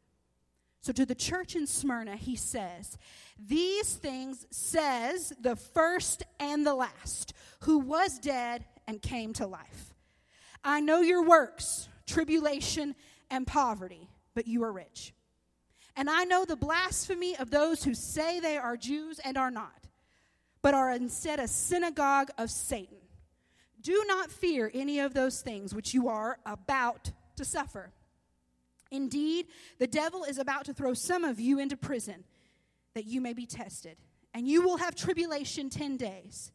So 0.85 0.93
to 0.93 1.05
the 1.07 1.15
church 1.15 1.55
in 1.55 1.65
Smyrna, 1.65 2.15
he 2.15 2.35
says, 2.35 2.99
These 3.43 3.95
things 3.95 4.45
says 4.51 5.33
the 5.41 5.55
first 5.55 6.21
and 6.39 6.63
the 6.63 6.75
last, 6.75 7.33
who 7.61 7.79
was 7.79 8.19
dead 8.19 8.65
and 8.87 9.01
came 9.01 9.33
to 9.33 9.47
life. 9.47 9.95
I 10.63 10.81
know 10.81 11.01
your 11.01 11.23
works, 11.23 11.89
tribulation 12.05 12.93
and 13.31 13.47
poverty, 13.47 14.07
but 14.35 14.45
you 14.45 14.63
are 14.63 14.71
rich. 14.71 15.15
And 15.95 16.07
I 16.07 16.23
know 16.23 16.45
the 16.45 16.55
blasphemy 16.55 17.35
of 17.35 17.49
those 17.49 17.83
who 17.83 17.95
say 17.95 18.39
they 18.39 18.59
are 18.59 18.77
Jews 18.77 19.17
and 19.17 19.39
are 19.39 19.49
not, 19.49 19.87
but 20.61 20.75
are 20.75 20.91
instead 20.91 21.39
a 21.39 21.47
synagogue 21.47 22.29
of 22.37 22.51
Satan. 22.51 22.99
Do 23.81 24.05
not 24.07 24.31
fear 24.31 24.69
any 24.71 24.99
of 24.99 25.15
those 25.15 25.41
things 25.41 25.73
which 25.73 25.95
you 25.95 26.09
are 26.09 26.37
about 26.45 27.09
to 27.37 27.43
suffer. 27.43 27.91
Indeed, 28.95 29.47
the 29.77 29.87
devil 29.87 30.23
is 30.23 30.37
about 30.37 30.65
to 30.65 30.73
throw 30.73 30.93
some 30.93 31.23
of 31.23 31.39
you 31.39 31.59
into 31.59 31.77
prison 31.77 32.23
that 32.93 33.05
you 33.05 33.21
may 33.21 33.33
be 33.33 33.45
tested, 33.45 33.97
and 34.33 34.47
you 34.47 34.61
will 34.61 34.77
have 34.77 34.95
tribulation 34.95 35.69
10 35.69 35.97
days. 35.97 36.51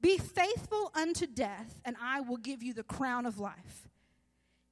Be 0.00 0.18
faithful 0.18 0.90
unto 0.94 1.26
death, 1.26 1.78
and 1.84 1.96
I 2.02 2.20
will 2.20 2.38
give 2.38 2.62
you 2.62 2.72
the 2.72 2.82
crown 2.82 3.26
of 3.26 3.38
life. 3.38 3.88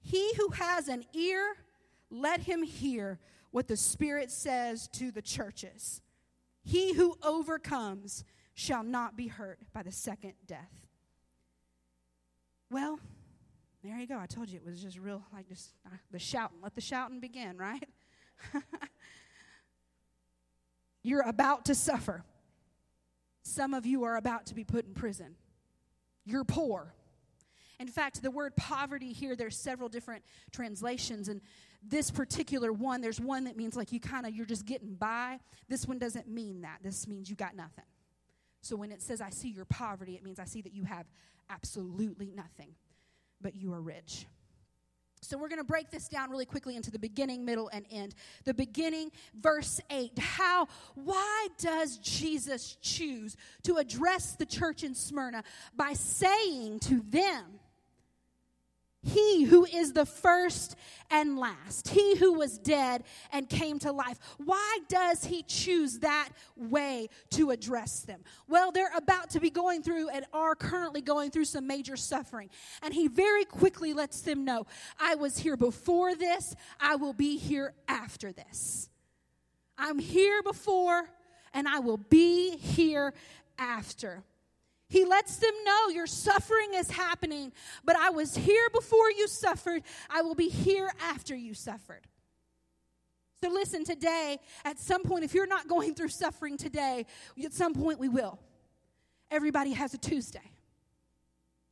He 0.01 0.33
who 0.37 0.49
has 0.51 0.89
an 0.89 1.05
ear, 1.13 1.55
let 2.11 2.41
him 2.41 2.63
hear 2.63 3.19
what 3.51 3.69
the 3.69 3.77
Spirit 3.77 4.31
says 4.31 4.89
to 4.89 5.11
the 5.11 5.23
churches. 5.23 6.03
He 6.65 6.95
who 6.95 7.17
overcomes 7.23 8.25
shall 8.55 8.83
not 8.83 9.17
be 9.17 9.29
hurt 9.29 9.61
by 9.73 9.83
the 9.83 9.93
second 9.93 10.35
death. 10.47 10.87
Well, 12.71 12.99
there 13.83 13.99
you 13.99 14.07
go. 14.07 14.19
I 14.19 14.27
told 14.27 14.49
you 14.49 14.57
it 14.57 14.65
was 14.65 14.83
just 14.83 14.99
real, 14.99 15.23
like 15.33 15.49
just 15.49 15.71
uh, 15.87 15.97
the 16.11 16.19
shouting. 16.19 16.59
Let 16.63 16.75
the 16.75 16.81
shouting 16.81 17.21
begin, 17.21 17.57
right? 17.57 17.89
You're 21.03 21.27
about 21.27 21.65
to 21.67 21.75
suffer. 21.75 22.25
Some 23.43 23.73
of 23.73 23.87
you 23.87 24.05
are 24.05 24.17
about 24.17 24.47
to 24.47 24.55
be 24.55 24.65
put 24.65 24.85
in 24.85 24.95
prison. 24.95 25.37
You're 26.25 26.45
poor. 26.45 26.93
In 27.81 27.87
fact, 27.87 28.23
the 28.23 28.31
word 28.31 28.57
poverty 28.57 29.13
here, 29.13 29.37
there's 29.37 29.57
several 29.57 29.89
different 29.89 30.25
translations. 30.51 31.29
And 31.29 31.41
this 31.83 32.11
particular 32.11 32.73
one, 32.73 33.01
there's 33.01 33.21
one 33.21 33.45
that 33.45 33.57
means 33.57 33.77
like 33.77 33.93
you 33.93 34.01
kind 34.01 34.27
of, 34.27 34.35
you're 34.35 34.47
just 34.47 34.67
getting 34.67 34.95
by. 34.95 35.39
This 35.69 35.87
one 35.87 35.99
doesn't 35.99 36.29
mean 36.29 36.63
that. 36.63 36.79
This 36.83 37.07
means 37.07 37.31
you 37.31 37.37
got 37.37 37.55
nothing. 37.55 37.85
So 38.61 38.77
when 38.77 38.91
it 38.91 39.01
says, 39.01 39.21
I 39.21 39.31
see 39.31 39.49
your 39.49 39.65
poverty, 39.65 40.15
it 40.15 40.25
means 40.25 40.41
I 40.41 40.45
see 40.45 40.61
that 40.63 40.75
you 40.75 40.85
have 40.85 41.07
absolutely 41.49 42.33
nothing, 42.35 42.75
but 43.41 43.55
you 43.55 43.73
are 43.73 43.81
rich. 43.81 44.27
So 45.21 45.37
we're 45.37 45.49
going 45.49 45.61
to 45.61 45.65
break 45.65 45.91
this 45.91 46.09
down 46.09 46.31
really 46.31 46.47
quickly 46.47 46.77
into 46.77 46.91
the 46.91 46.99
beginning, 46.99 47.45
middle, 47.45 47.69
and 47.73 47.85
end. 47.91 48.15
The 48.45 48.55
beginning, 48.55 49.11
verse 49.35 49.81
8. 49.91 50.19
How, 50.19 50.69
why 50.95 51.49
does 51.59 51.99
Jesus 51.99 52.77
choose 52.81 53.37
to 53.65 53.77
address 53.77 54.37
the 54.37 54.47
church 54.47 54.85
in 54.85 54.95
Smyrna 54.95 55.43
by 55.77 55.95
saying 55.95 56.81
to 56.81 57.03
them, 57.09 57.58
he 59.09 59.45
who 59.45 59.65
is 59.65 59.93
the 59.93 60.07
first 60.07 60.77
and 61.11 61.39
last, 61.39 61.89
he 61.89 62.17
who 62.17 62.35
was 62.35 62.59
dead 62.59 63.05
and 63.33 63.49
came 63.49 63.79
to 63.81 63.93
life. 63.93 64.19
Why 64.45 64.79
does 64.89 65.25
he 65.25 65.43
choose 65.43 66.01
that 66.01 66.29
way 66.57 67.09
to 67.31 67.51
address 67.51 68.01
them? 68.01 68.21
Well, 68.47 68.73
they're 68.73 68.95
about 68.97 69.31
to 69.31 69.41
be 69.41 69.51
going 69.51 69.83
through 69.83 70.11
and 70.11 70.27
are 70.33 70.55
currently 70.55 71.01
going 71.01 71.31
through 71.31 71.47
some 71.47 71.67
major 71.67 71.97
suffering. 71.97 72.51
And 72.83 72.93
he 72.93 73.09
very 73.09 73.45
quickly 73.45 73.95
lets 73.95 74.21
them 74.21 74.45
know 74.45 74.67
I 74.99 75.15
was 75.15 75.39
here 75.39 75.57
before 75.57 76.15
this, 76.15 76.55
I 76.79 76.97
will 76.97 77.15
be 77.15 77.39
here 77.39 77.75
after 77.89 78.33
this. 78.33 78.89
I'm 79.79 79.99
here 79.99 80.43
before, 80.43 81.09
and 81.55 81.69
I 81.69 81.79
will 81.79 81.97
be 81.97 82.57
here 82.57 83.15
after. 83.59 84.25
He 84.89 85.05
lets 85.05 85.37
them 85.37 85.53
know 85.65 85.89
your 85.89 86.07
suffering 86.07 86.71
is 86.75 86.91
happening, 86.91 87.53
but 87.85 87.95
I 87.97 88.11
was 88.11 88.35
here 88.35 88.69
before 88.73 89.11
you 89.11 89.29
suffered. 89.29 89.83
I 90.09 90.23
will 90.23 90.35
be 90.35 90.49
here 90.49 90.91
after 91.03 91.37
you 91.37 91.53
suffered. 91.53 92.07
So, 93.43 93.51
listen, 93.51 93.85
today, 93.85 94.39
at 94.65 94.79
some 94.79 95.03
point, 95.03 95.25
if 95.25 95.35
you're 95.35 95.47
not 95.47 95.69
going 95.69 95.95
through 95.95 96.09
suffering 96.09 96.57
today, 96.57 97.07
at 97.45 97.53
some 97.53 97.75
point 97.75 97.99
we 97.99 98.09
will. 98.09 98.39
Everybody 99.31 99.73
has 99.73 99.93
a 99.93 99.99
Tuesday, 99.99 100.53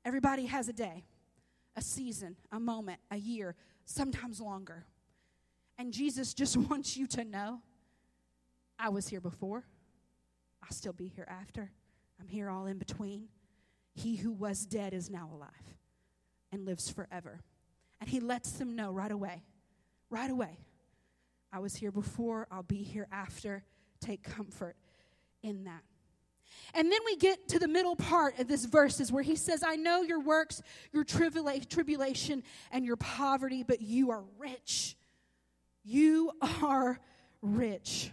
everybody 0.05 0.45
has 0.47 0.69
a 0.69 0.75
day, 0.75 1.05
a 1.75 1.81
season, 1.81 2.37
a 2.53 2.61
moment, 2.61 3.01
a 3.11 3.17
year, 3.17 3.57
sometimes 3.87 4.43
longer. 4.43 4.85
And 5.79 5.93
Jesus 5.93 6.35
just 6.35 6.57
wants 6.71 6.99
you 6.99 7.07
to 7.09 7.25
know 7.25 7.63
I 8.79 8.91
was 8.91 9.09
here 9.09 9.23
before, 9.23 9.65
I'll 10.63 10.77
still 10.77 10.93
be 10.93 11.09
here 11.09 11.27
after. 11.29 11.73
I'm 12.21 12.29
here 12.29 12.49
all 12.51 12.67
in 12.67 12.79
between. 12.79 13.29
He 13.95 14.17
who 14.17 14.33
was 14.33 14.67
dead 14.67 14.93
is 14.93 15.11
now 15.11 15.31
alive 15.33 15.51
and 16.53 16.65
lives 16.65 16.91
forever. 16.91 17.41
And 18.01 18.09
he 18.09 18.21
lets 18.21 18.53
them 18.53 18.77
know 18.77 18.93
right 18.93 19.11
away, 19.11 19.43
right 20.11 20.31
away. 20.31 20.59
I 21.53 21.61
was 21.61 21.77
here 21.77 21.91
before, 21.91 22.47
I'll 22.51 22.63
be 22.63 22.83
here 22.83 23.09
after. 23.11 23.65
Take 24.01 24.23
comfort 24.23 24.77
in 25.43 25.65
that. 25.65 25.83
And 26.75 26.91
then 26.91 27.01
we 27.05 27.17
get 27.17 27.49
to 27.49 27.59
the 27.59 27.69
middle 27.69 27.97
part 27.97 28.39
of 28.39 28.49
this 28.49 28.65
verses 28.65 29.11
where 29.11 29.23
he 29.23 29.37
says, 29.37 29.63
I 29.67 29.77
know 29.77 30.03
your 30.03 30.21
works, 30.21 30.63
your 30.93 31.05
tribula- 31.05 31.69
tribulation, 31.69 32.43
and 32.71 32.85
your 32.85 32.97
poverty, 32.97 33.63
but 33.63 33.81
you 33.81 34.11
are 34.11 34.25
rich. 34.39 34.97
You 35.85 36.33
are 36.63 36.99
rich. 37.41 38.11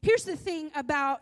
Here's 0.00 0.24
the 0.24 0.36
thing 0.36 0.70
about 0.74 1.20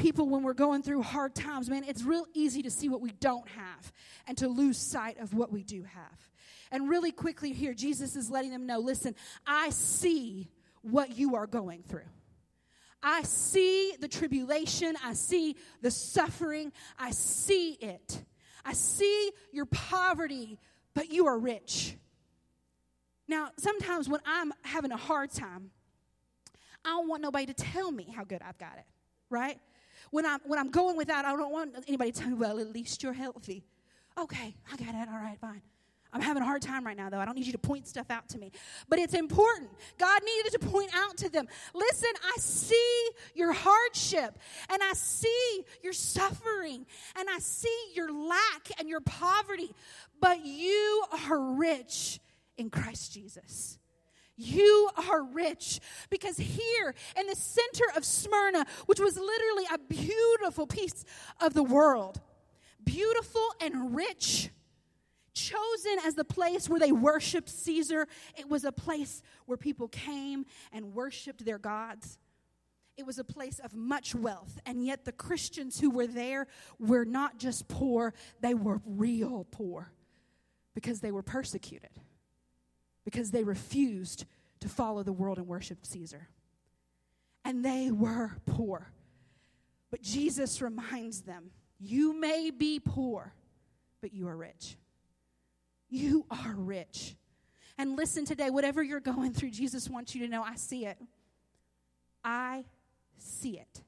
people 0.00 0.28
when 0.28 0.42
we're 0.42 0.54
going 0.54 0.82
through 0.82 1.02
hard 1.02 1.34
times, 1.34 1.68
man, 1.68 1.84
it's 1.86 2.02
real 2.02 2.26
easy 2.32 2.62
to 2.62 2.70
see 2.70 2.88
what 2.88 3.00
we 3.00 3.10
don't 3.12 3.48
have 3.50 3.92
and 4.26 4.36
to 4.38 4.48
lose 4.48 4.78
sight 4.78 5.18
of 5.18 5.34
what 5.34 5.52
we 5.52 5.62
do 5.62 5.82
have. 5.82 6.30
And 6.72 6.88
really 6.88 7.12
quickly 7.12 7.52
here, 7.52 7.74
Jesus 7.74 8.16
is 8.16 8.30
letting 8.30 8.50
them 8.50 8.66
know 8.66 8.78
listen, 8.78 9.14
I 9.46 9.70
see 9.70 10.50
what 10.82 11.16
you 11.16 11.36
are 11.36 11.46
going 11.46 11.82
through. 11.82 12.08
I 13.02 13.22
see 13.22 13.94
the 14.00 14.08
tribulation. 14.08 14.96
I 15.04 15.14
see 15.14 15.56
the 15.82 15.90
suffering. 15.90 16.72
I 16.98 17.10
see 17.10 17.72
it. 17.72 18.22
I 18.64 18.72
see 18.72 19.32
your 19.52 19.66
poverty, 19.66 20.58
but 20.94 21.10
you 21.10 21.26
are 21.26 21.38
rich. 21.38 21.96
Now, 23.28 23.50
sometimes 23.58 24.08
when 24.08 24.20
I'm 24.26 24.52
having 24.62 24.92
a 24.92 24.96
hard 24.96 25.30
time, 25.30 25.70
I 26.84 26.90
don't 26.90 27.08
want 27.08 27.22
nobody 27.22 27.46
to 27.46 27.54
tell 27.54 27.90
me 27.90 28.12
how 28.14 28.24
good 28.24 28.42
I've 28.42 28.58
got 28.58 28.76
it, 28.76 28.84
right? 29.28 29.58
When 30.10 30.26
I'm, 30.26 30.40
when 30.44 30.58
I'm 30.58 30.70
going 30.70 30.96
without, 30.96 31.24
I 31.24 31.36
don't 31.36 31.52
want 31.52 31.74
anybody 31.86 32.12
to 32.12 32.20
tell 32.20 32.30
me, 32.30 32.34
well, 32.34 32.58
at 32.58 32.68
least 32.68 33.02
you're 33.02 33.12
healthy. 33.12 33.64
Okay, 34.18 34.54
I 34.72 34.76
got 34.76 34.94
it. 34.94 35.08
All 35.08 35.18
right, 35.18 35.38
fine. 35.40 35.62
I'm 36.12 36.20
having 36.20 36.42
a 36.42 36.46
hard 36.46 36.62
time 36.62 36.84
right 36.84 36.96
now, 36.96 37.08
though. 37.08 37.18
I 37.18 37.24
don't 37.24 37.36
need 37.36 37.46
you 37.46 37.52
to 37.52 37.58
point 37.58 37.86
stuff 37.86 38.10
out 38.10 38.28
to 38.30 38.38
me. 38.38 38.50
But 38.88 38.98
it's 38.98 39.14
important. 39.14 39.70
God 39.98 40.20
needed 40.24 40.52
to 40.52 40.58
point 40.58 40.90
out 40.94 41.16
to 41.18 41.28
them 41.28 41.46
listen, 41.74 42.10
I 42.24 42.34
see 42.38 43.08
your 43.34 43.52
hardship, 43.52 44.38
and 44.68 44.82
I 44.82 44.92
see 44.94 45.64
your 45.82 45.92
suffering, 45.92 46.86
and 47.16 47.28
I 47.30 47.38
see 47.38 47.92
your 47.94 48.12
lack 48.12 48.70
and 48.78 48.88
your 48.88 49.00
poverty, 49.00 49.72
but 50.20 50.44
you 50.44 51.04
are 51.28 51.38
rich 51.38 52.18
in 52.56 52.70
Christ 52.70 53.12
Jesus. 53.12 53.78
You 54.40 54.88
are 55.08 55.22
rich. 55.22 55.80
Because 56.08 56.38
here 56.38 56.94
in 57.18 57.26
the 57.26 57.36
center 57.36 57.84
of 57.94 58.04
Smyrna, 58.06 58.64
which 58.86 58.98
was 58.98 59.16
literally 59.18 59.64
a 59.72 59.78
beautiful 59.78 60.66
piece 60.66 61.04
of 61.40 61.52
the 61.52 61.62
world, 61.62 62.20
beautiful 62.82 63.46
and 63.60 63.94
rich, 63.94 64.48
chosen 65.34 65.98
as 66.06 66.14
the 66.14 66.24
place 66.24 66.68
where 66.68 66.80
they 66.80 66.90
worshiped 66.90 67.50
Caesar, 67.50 68.08
it 68.38 68.48
was 68.48 68.64
a 68.64 68.72
place 68.72 69.22
where 69.44 69.58
people 69.58 69.88
came 69.88 70.46
and 70.72 70.94
worshiped 70.94 71.44
their 71.44 71.58
gods. 71.58 72.18
It 72.96 73.06
was 73.06 73.18
a 73.18 73.24
place 73.24 73.58
of 73.58 73.74
much 73.74 74.14
wealth, 74.14 74.58
and 74.64 74.84
yet 74.84 75.04
the 75.04 75.12
Christians 75.12 75.78
who 75.78 75.90
were 75.90 76.06
there 76.06 76.46
were 76.78 77.04
not 77.04 77.38
just 77.38 77.68
poor, 77.68 78.14
they 78.40 78.54
were 78.54 78.80
real 78.86 79.46
poor 79.50 79.92
because 80.74 81.00
they 81.00 81.12
were 81.12 81.22
persecuted 81.22 81.99
because 83.04 83.30
they 83.30 83.44
refused 83.44 84.24
to 84.60 84.68
follow 84.68 85.02
the 85.02 85.12
world 85.12 85.38
and 85.38 85.46
worship 85.46 85.78
Caesar. 85.82 86.28
And 87.44 87.64
they 87.64 87.90
were 87.90 88.32
poor. 88.46 88.92
But 89.90 90.02
Jesus 90.02 90.60
reminds 90.62 91.22
them 91.22 91.50
you 91.78 92.18
may 92.18 92.50
be 92.50 92.78
poor, 92.78 93.32
but 94.00 94.12
you 94.12 94.28
are 94.28 94.36
rich. 94.36 94.76
You 95.88 96.26
are 96.30 96.54
rich. 96.54 97.16
And 97.78 97.96
listen 97.96 98.26
today, 98.26 98.50
whatever 98.50 98.82
you're 98.82 99.00
going 99.00 99.32
through, 99.32 99.50
Jesus 99.50 99.88
wants 99.88 100.14
you 100.14 100.20
to 100.26 100.28
know 100.28 100.42
I 100.42 100.56
see 100.56 100.84
it. 100.84 100.98
I 102.22 102.64
see 103.16 103.58
it. 103.58 103.82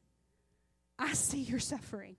I 0.99 1.12
see 1.12 1.40
your 1.40 1.61
suffering. 1.61 2.16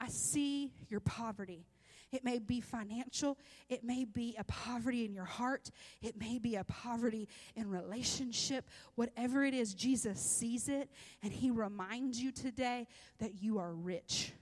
I 0.00 0.08
see 0.08 0.72
your 0.88 1.00
poverty. 1.00 1.66
It 2.12 2.24
may 2.24 2.38
be 2.38 2.60
financial. 2.60 3.38
It 3.68 3.82
may 3.82 4.04
be 4.04 4.36
a 4.38 4.44
poverty 4.44 5.04
in 5.06 5.14
your 5.14 5.24
heart. 5.24 5.70
It 6.02 6.18
may 6.18 6.38
be 6.38 6.56
a 6.56 6.64
poverty 6.64 7.28
in 7.56 7.70
relationship. 7.70 8.68
Whatever 8.94 9.44
it 9.44 9.54
is, 9.54 9.72
Jesus 9.74 10.20
sees 10.20 10.68
it 10.68 10.90
and 11.22 11.32
he 11.32 11.50
reminds 11.50 12.20
you 12.20 12.30
today 12.30 12.86
that 13.18 13.42
you 13.42 13.58
are 13.58 13.72
rich 13.72 14.32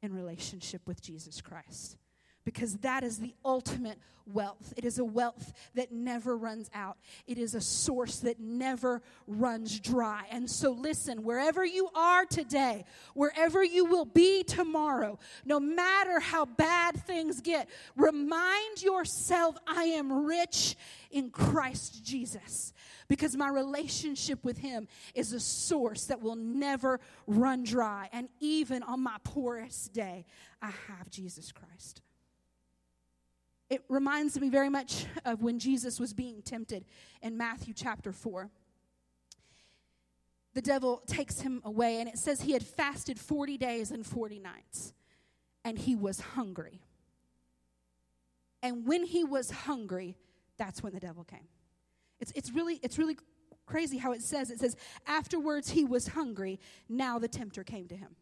in 0.00 0.14
relationship 0.14 0.82
with 0.86 1.02
Jesus 1.02 1.40
Christ. 1.40 1.96
Because 2.44 2.76
that 2.78 3.04
is 3.04 3.18
the 3.18 3.34
ultimate 3.44 3.98
wealth. 4.26 4.72
It 4.76 4.84
is 4.84 4.98
a 4.98 5.04
wealth 5.04 5.52
that 5.74 5.92
never 5.92 6.36
runs 6.36 6.70
out, 6.74 6.98
it 7.26 7.38
is 7.38 7.54
a 7.54 7.60
source 7.60 8.20
that 8.20 8.40
never 8.40 9.02
runs 9.26 9.78
dry. 9.80 10.24
And 10.30 10.48
so, 10.48 10.72
listen, 10.72 11.22
wherever 11.22 11.64
you 11.64 11.88
are 11.94 12.24
today, 12.24 12.84
wherever 13.14 13.62
you 13.64 13.84
will 13.84 14.04
be 14.04 14.44
tomorrow, 14.44 15.18
no 15.44 15.60
matter 15.60 16.20
how 16.20 16.44
bad 16.44 16.96
things 17.04 17.40
get, 17.40 17.68
remind 17.96 18.82
yourself 18.82 19.56
I 19.66 19.84
am 19.84 20.24
rich 20.24 20.76
in 21.10 21.30
Christ 21.30 22.04
Jesus 22.04 22.72
because 23.08 23.36
my 23.36 23.48
relationship 23.48 24.44
with 24.44 24.58
Him 24.58 24.88
is 25.14 25.32
a 25.32 25.40
source 25.40 26.06
that 26.06 26.22
will 26.22 26.36
never 26.36 27.00
run 27.26 27.64
dry. 27.64 28.08
And 28.12 28.28
even 28.40 28.82
on 28.82 29.02
my 29.02 29.16
poorest 29.24 29.92
day, 29.92 30.24
I 30.60 30.70
have 30.88 31.10
Jesus 31.10 31.52
Christ. 31.52 32.00
It 33.72 33.82
reminds 33.88 34.38
me 34.38 34.50
very 34.50 34.68
much 34.68 35.06
of 35.24 35.42
when 35.42 35.58
Jesus 35.58 35.98
was 35.98 36.12
being 36.12 36.42
tempted 36.42 36.84
in 37.22 37.38
Matthew 37.38 37.72
chapter 37.72 38.12
4. 38.12 38.50
The 40.52 40.60
devil 40.60 41.00
takes 41.06 41.40
him 41.40 41.62
away, 41.64 41.98
and 41.98 42.06
it 42.06 42.18
says 42.18 42.42
he 42.42 42.52
had 42.52 42.62
fasted 42.62 43.18
40 43.18 43.56
days 43.56 43.90
and 43.90 44.04
40 44.04 44.40
nights, 44.40 44.92
and 45.64 45.78
he 45.78 45.96
was 45.96 46.20
hungry. 46.20 46.82
And 48.62 48.86
when 48.86 49.04
he 49.04 49.24
was 49.24 49.50
hungry, 49.50 50.18
that's 50.58 50.82
when 50.82 50.92
the 50.92 51.00
devil 51.00 51.24
came. 51.24 51.48
It's, 52.20 52.30
it's, 52.34 52.50
really, 52.50 52.78
it's 52.82 52.98
really 52.98 53.16
crazy 53.64 53.96
how 53.96 54.12
it 54.12 54.20
says 54.20 54.50
it 54.50 54.60
says, 54.60 54.76
afterwards 55.06 55.70
he 55.70 55.86
was 55.86 56.08
hungry, 56.08 56.60
now 56.90 57.18
the 57.18 57.26
tempter 57.26 57.64
came 57.64 57.88
to 57.88 57.96
him. 57.96 58.16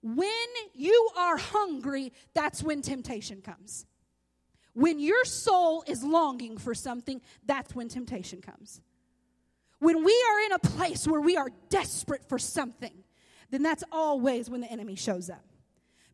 When 0.00 0.28
you 0.74 1.10
are 1.18 1.38
hungry, 1.38 2.12
that's 2.34 2.62
when 2.62 2.82
temptation 2.82 3.42
comes. 3.42 3.86
When 4.74 4.98
your 4.98 5.24
soul 5.24 5.84
is 5.86 6.02
longing 6.02 6.58
for 6.58 6.74
something, 6.74 7.20
that's 7.46 7.74
when 7.74 7.88
temptation 7.88 8.42
comes. 8.42 8.80
When 9.78 10.04
we 10.04 10.24
are 10.30 10.40
in 10.46 10.52
a 10.52 10.58
place 10.58 11.06
where 11.06 11.20
we 11.20 11.36
are 11.36 11.50
desperate 11.68 12.28
for 12.28 12.38
something, 12.38 13.04
then 13.50 13.62
that's 13.62 13.84
always 13.92 14.50
when 14.50 14.60
the 14.60 14.70
enemy 14.70 14.96
shows 14.96 15.30
up. 15.30 15.44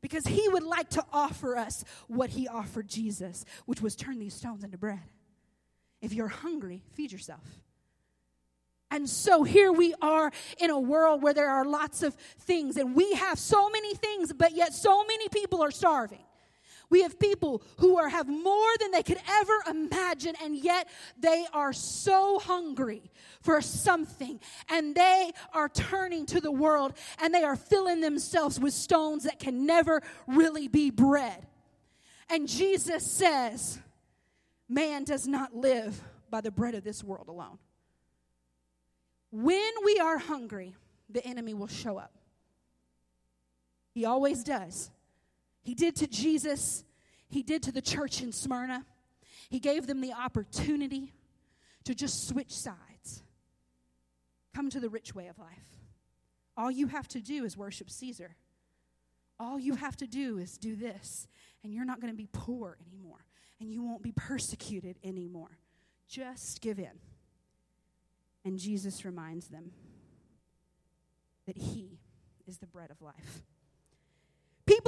Because 0.03 0.27
he 0.27 0.49
would 0.49 0.63
like 0.63 0.91
to 0.91 1.05
offer 1.13 1.57
us 1.57 1.85
what 2.07 2.31
he 2.31 2.49
offered 2.49 2.89
Jesus, 2.89 3.45
which 3.67 3.81
was 3.81 3.95
turn 3.95 4.19
these 4.19 4.35
stones 4.35 4.65
into 4.65 4.79
bread. 4.79 5.01
If 6.01 6.13
you're 6.13 6.29
hungry, 6.29 6.83
feed 6.95 7.13
yourself. 7.13 7.45
And 8.91 9.09
so 9.09 9.45
here 9.45 9.71
we 9.71 9.95
are 10.03 10.33
in 10.59 10.71
a 10.71 10.79
world 10.79 11.23
where 11.23 11.35
there 11.35 11.51
are 11.51 11.65
lots 11.65 12.03
of 12.03 12.15
things, 12.41 12.77
and 12.77 12.97
we 12.97 13.13
have 13.13 13.39
so 13.39 13.71
many 13.71 13.95
things, 13.95 14.33
but 14.33 14.53
yet 14.53 14.75
so 14.75 15.05
many 15.05 15.29
people 15.29 15.63
are 15.63 15.71
starving. 15.71 16.25
We 16.91 17.03
have 17.03 17.21
people 17.21 17.63
who 17.79 17.97
are, 17.97 18.09
have 18.09 18.29
more 18.29 18.71
than 18.81 18.91
they 18.91 19.05
could 19.05 19.21
ever 19.29 19.53
imagine, 19.71 20.35
and 20.43 20.57
yet 20.57 20.89
they 21.17 21.47
are 21.53 21.73
so 21.73 22.41
hungry 22.41 23.11
for 23.43 23.63
something. 23.63 24.41
And 24.69 24.95
they 24.95 25.31
are 25.55 25.69
turning 25.69 26.27
to 26.27 26.41
the 26.41 26.51
world 26.51 26.93
and 27.23 27.33
they 27.33 27.45
are 27.45 27.57
filling 27.57 28.01
themselves 28.01 28.59
with 28.59 28.75
stones 28.75 29.23
that 29.23 29.39
can 29.39 29.65
never 29.67 30.03
really 30.27 30.67
be 30.67 30.91
bread. 30.91 31.47
And 32.29 32.49
Jesus 32.49 33.09
says, 33.09 33.79
Man 34.69 35.05
does 35.05 35.27
not 35.27 35.55
live 35.55 36.01
by 36.31 36.41
the 36.41 36.51
bread 36.51 36.75
of 36.75 36.85
this 36.85 37.03
world 37.03 37.29
alone. 37.29 37.59
When 39.33 39.71
we 39.85 39.99
are 39.99 40.19
hungry, 40.19 40.77
the 41.09 41.25
enemy 41.25 41.55
will 41.55 41.67
show 41.67 41.99
up. 41.99 42.13
He 43.93 44.05
always 44.05 44.45
does. 44.45 44.91
He 45.63 45.75
did 45.75 45.97
to 45.97 46.07
Jesus, 46.07 46.85
he 47.29 47.43
did 47.43 47.63
to 47.65 47.73
the 47.73 47.83
church 47.83 48.23
in 48.23 48.33
Smyrna. 48.33 48.85
He 49.49 49.59
gave 49.59 49.87
them 49.87 50.01
the 50.01 50.13
opportunity 50.13 51.13
to 51.85 51.95
just 51.95 52.29
switch 52.29 52.53
sides. 52.53 53.23
Come 54.55 54.71
to 54.71 54.81
the 54.81 54.89
rich 54.89 55.15
way 55.15 55.29
of 55.29 55.39
life. 55.39 55.69
All 56.57 56.71
you 56.71 56.89
have 56.89 57.09
to 57.09 57.21
do 57.21 57.45
is 57.45 57.57
worship 57.57 57.91
Caesar. 57.91 58.37
All 59.39 59.59
you 59.59 59.75
have 59.75 59.97
to 59.97 60.07
do 60.07 60.39
is 60.39 60.59
do 60.59 60.77
this, 60.77 61.27
and 61.65 61.73
you're 61.73 61.85
not 61.85 62.01
going 62.01 62.13
to 62.13 62.17
be 62.17 62.29
poor 62.31 62.77
anymore, 62.87 63.25
and 63.59 63.73
you 63.73 63.83
won't 63.83 64.03
be 64.03 64.13
persecuted 64.13 64.99
anymore. 65.03 65.59
Just 66.09 66.61
give 66.61 66.79
in. 66.79 66.99
And 68.45 68.59
Jesus 68.59 69.05
reminds 69.05 69.49
them 69.49 69.73
that 71.47 71.57
He 71.57 72.01
is 72.47 72.59
the 72.59 72.67
bread 72.67 72.91
of 72.91 73.01
life 73.01 73.43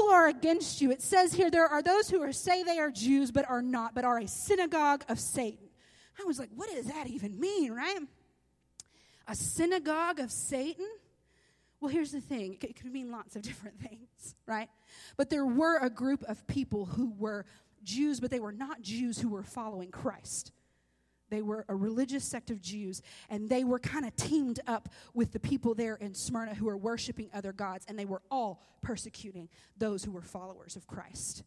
people 0.02 0.14
are 0.14 0.28
against 0.28 0.80
you. 0.80 0.90
It 0.90 1.00
says 1.00 1.32
here 1.32 1.50
there 1.50 1.66
are 1.66 1.82
those 1.82 2.10
who 2.10 2.22
are, 2.22 2.32
say 2.32 2.62
they 2.62 2.78
are 2.78 2.90
Jews 2.90 3.30
but 3.30 3.48
are 3.48 3.62
not, 3.62 3.94
but 3.94 4.04
are 4.04 4.18
a 4.18 4.26
synagogue 4.26 5.04
of 5.08 5.20
Satan. 5.20 5.68
I 6.20 6.24
was 6.24 6.38
like, 6.38 6.50
what 6.54 6.70
does 6.70 6.86
that 6.86 7.06
even 7.06 7.38
mean, 7.38 7.72
right? 7.72 8.00
A 9.28 9.34
synagogue 9.34 10.18
of 10.18 10.32
Satan? 10.32 10.88
Well, 11.80 11.88
here's 11.88 12.10
the 12.10 12.20
thing 12.20 12.58
it 12.62 12.76
could 12.76 12.92
mean 12.92 13.10
lots 13.12 13.36
of 13.36 13.42
different 13.48 13.78
things, 13.80 14.34
right? 14.46 14.68
But 15.16 15.30
there 15.30 15.46
were 15.46 15.78
a 15.78 15.90
group 15.90 16.24
of 16.24 16.46
people 16.48 16.84
who 16.84 17.12
were 17.16 17.46
Jews, 17.84 18.18
but 18.18 18.30
they 18.30 18.40
were 18.40 18.52
not 18.52 18.82
Jews 18.82 19.20
who 19.20 19.28
were 19.28 19.44
following 19.44 19.90
Christ. 19.90 20.52
They 21.32 21.40
were 21.40 21.64
a 21.66 21.74
religious 21.74 22.24
sect 22.24 22.50
of 22.50 22.60
Jews, 22.60 23.00
and 23.30 23.48
they 23.48 23.64
were 23.64 23.78
kind 23.78 24.04
of 24.04 24.14
teamed 24.16 24.60
up 24.66 24.90
with 25.14 25.32
the 25.32 25.40
people 25.40 25.74
there 25.74 25.96
in 25.96 26.12
Smyrna 26.12 26.54
who 26.54 26.66
were 26.66 26.76
worshiping 26.76 27.30
other 27.32 27.54
gods, 27.54 27.86
and 27.88 27.98
they 27.98 28.04
were 28.04 28.20
all 28.30 28.62
persecuting 28.82 29.48
those 29.78 30.04
who 30.04 30.10
were 30.10 30.20
followers 30.20 30.76
of 30.76 30.86
Christ. 30.86 31.42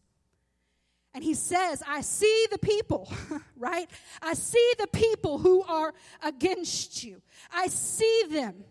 And 1.14 1.22
he 1.22 1.34
says, 1.34 1.84
I 1.86 2.00
see 2.00 2.46
the 2.50 2.58
people, 2.58 3.10
right? 3.56 3.88
I 4.20 4.34
see 4.34 4.72
the 4.80 4.88
people 4.88 5.38
who 5.38 5.62
are 5.62 5.94
against 6.20 7.04
you. 7.04 7.22
I 7.52 7.68
see 7.68 8.24
them. 8.28 8.64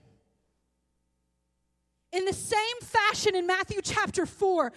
In 2.15 2.23
the 2.23 2.33
same 2.33 2.79
fashion, 2.81 3.35
in 3.35 3.45
Matthew 3.45 3.81
chapter 3.83 4.25
4, 4.25 4.71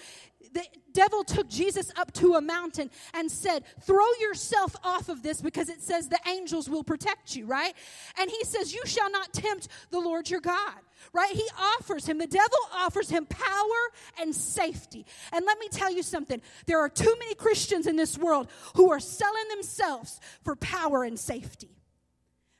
the 0.52 0.64
devil 0.92 1.22
took 1.22 1.48
Jesus 1.48 1.92
up 1.96 2.12
to 2.14 2.34
a 2.34 2.40
mountain 2.40 2.90
and 3.14 3.30
said, 3.30 3.62
Throw 3.82 4.06
yourself 4.20 4.74
off 4.82 5.08
of 5.08 5.22
this 5.22 5.40
because 5.40 5.68
it 5.68 5.80
says 5.80 6.08
the 6.08 6.18
angels 6.26 6.68
will 6.68 6.82
protect 6.82 7.36
you, 7.36 7.46
right? 7.46 7.74
And 8.18 8.28
he 8.28 8.42
says, 8.42 8.74
You 8.74 8.82
shall 8.86 9.08
not 9.12 9.32
tempt 9.32 9.68
the 9.90 10.00
Lord 10.00 10.28
your 10.28 10.40
God, 10.40 10.74
right? 11.12 11.30
He 11.30 11.48
offers 11.78 12.06
him, 12.06 12.18
the 12.18 12.26
devil 12.26 12.58
offers 12.74 13.08
him 13.08 13.24
power 13.26 13.92
and 14.20 14.34
safety. 14.34 15.06
And 15.32 15.46
let 15.46 15.60
me 15.60 15.68
tell 15.68 15.92
you 15.92 16.02
something 16.02 16.42
there 16.66 16.80
are 16.80 16.88
too 16.88 17.14
many 17.20 17.36
Christians 17.36 17.86
in 17.86 17.94
this 17.94 18.18
world 18.18 18.48
who 18.74 18.90
are 18.90 19.00
selling 19.00 19.48
themselves 19.50 20.18
for 20.42 20.56
power 20.56 21.04
and 21.04 21.16
safety. 21.16 21.77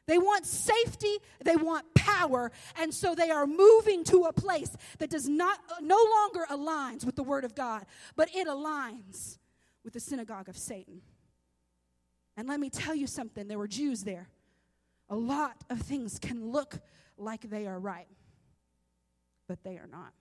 They 0.08 0.16
want 0.16 0.46
safety, 0.46 1.18
they 1.44 1.54
want 1.54 1.84
power, 1.94 2.50
and 2.76 2.94
so 2.94 3.14
they 3.14 3.30
are 3.30 3.46
moving 3.46 4.04
to 4.04 4.24
a 4.24 4.32
place 4.32 4.74
that 5.00 5.10
does 5.10 5.28
not 5.28 5.58
no 5.82 6.02
longer 6.16 6.46
aligns 6.50 7.04
with 7.04 7.14
the 7.14 7.22
word 7.22 7.44
of 7.44 7.54
God, 7.54 7.84
but 8.16 8.34
it 8.34 8.48
aligns 8.48 9.36
with 9.84 9.92
the 9.92 10.00
synagogue 10.00 10.48
of 10.48 10.56
Satan. 10.56 11.02
And 12.38 12.48
let 12.48 12.58
me 12.58 12.70
tell 12.70 12.94
you 12.94 13.06
something, 13.06 13.48
there 13.48 13.58
were 13.58 13.68
Jews 13.68 14.02
there. 14.02 14.28
A 15.10 15.14
lot 15.14 15.56
of 15.68 15.82
things 15.82 16.18
can 16.18 16.52
look 16.52 16.80
like 17.18 17.42
they 17.42 17.66
are 17.66 17.78
right, 17.78 18.08
but 19.46 19.62
they 19.62 19.76
are 19.76 19.88
not. 19.92 20.14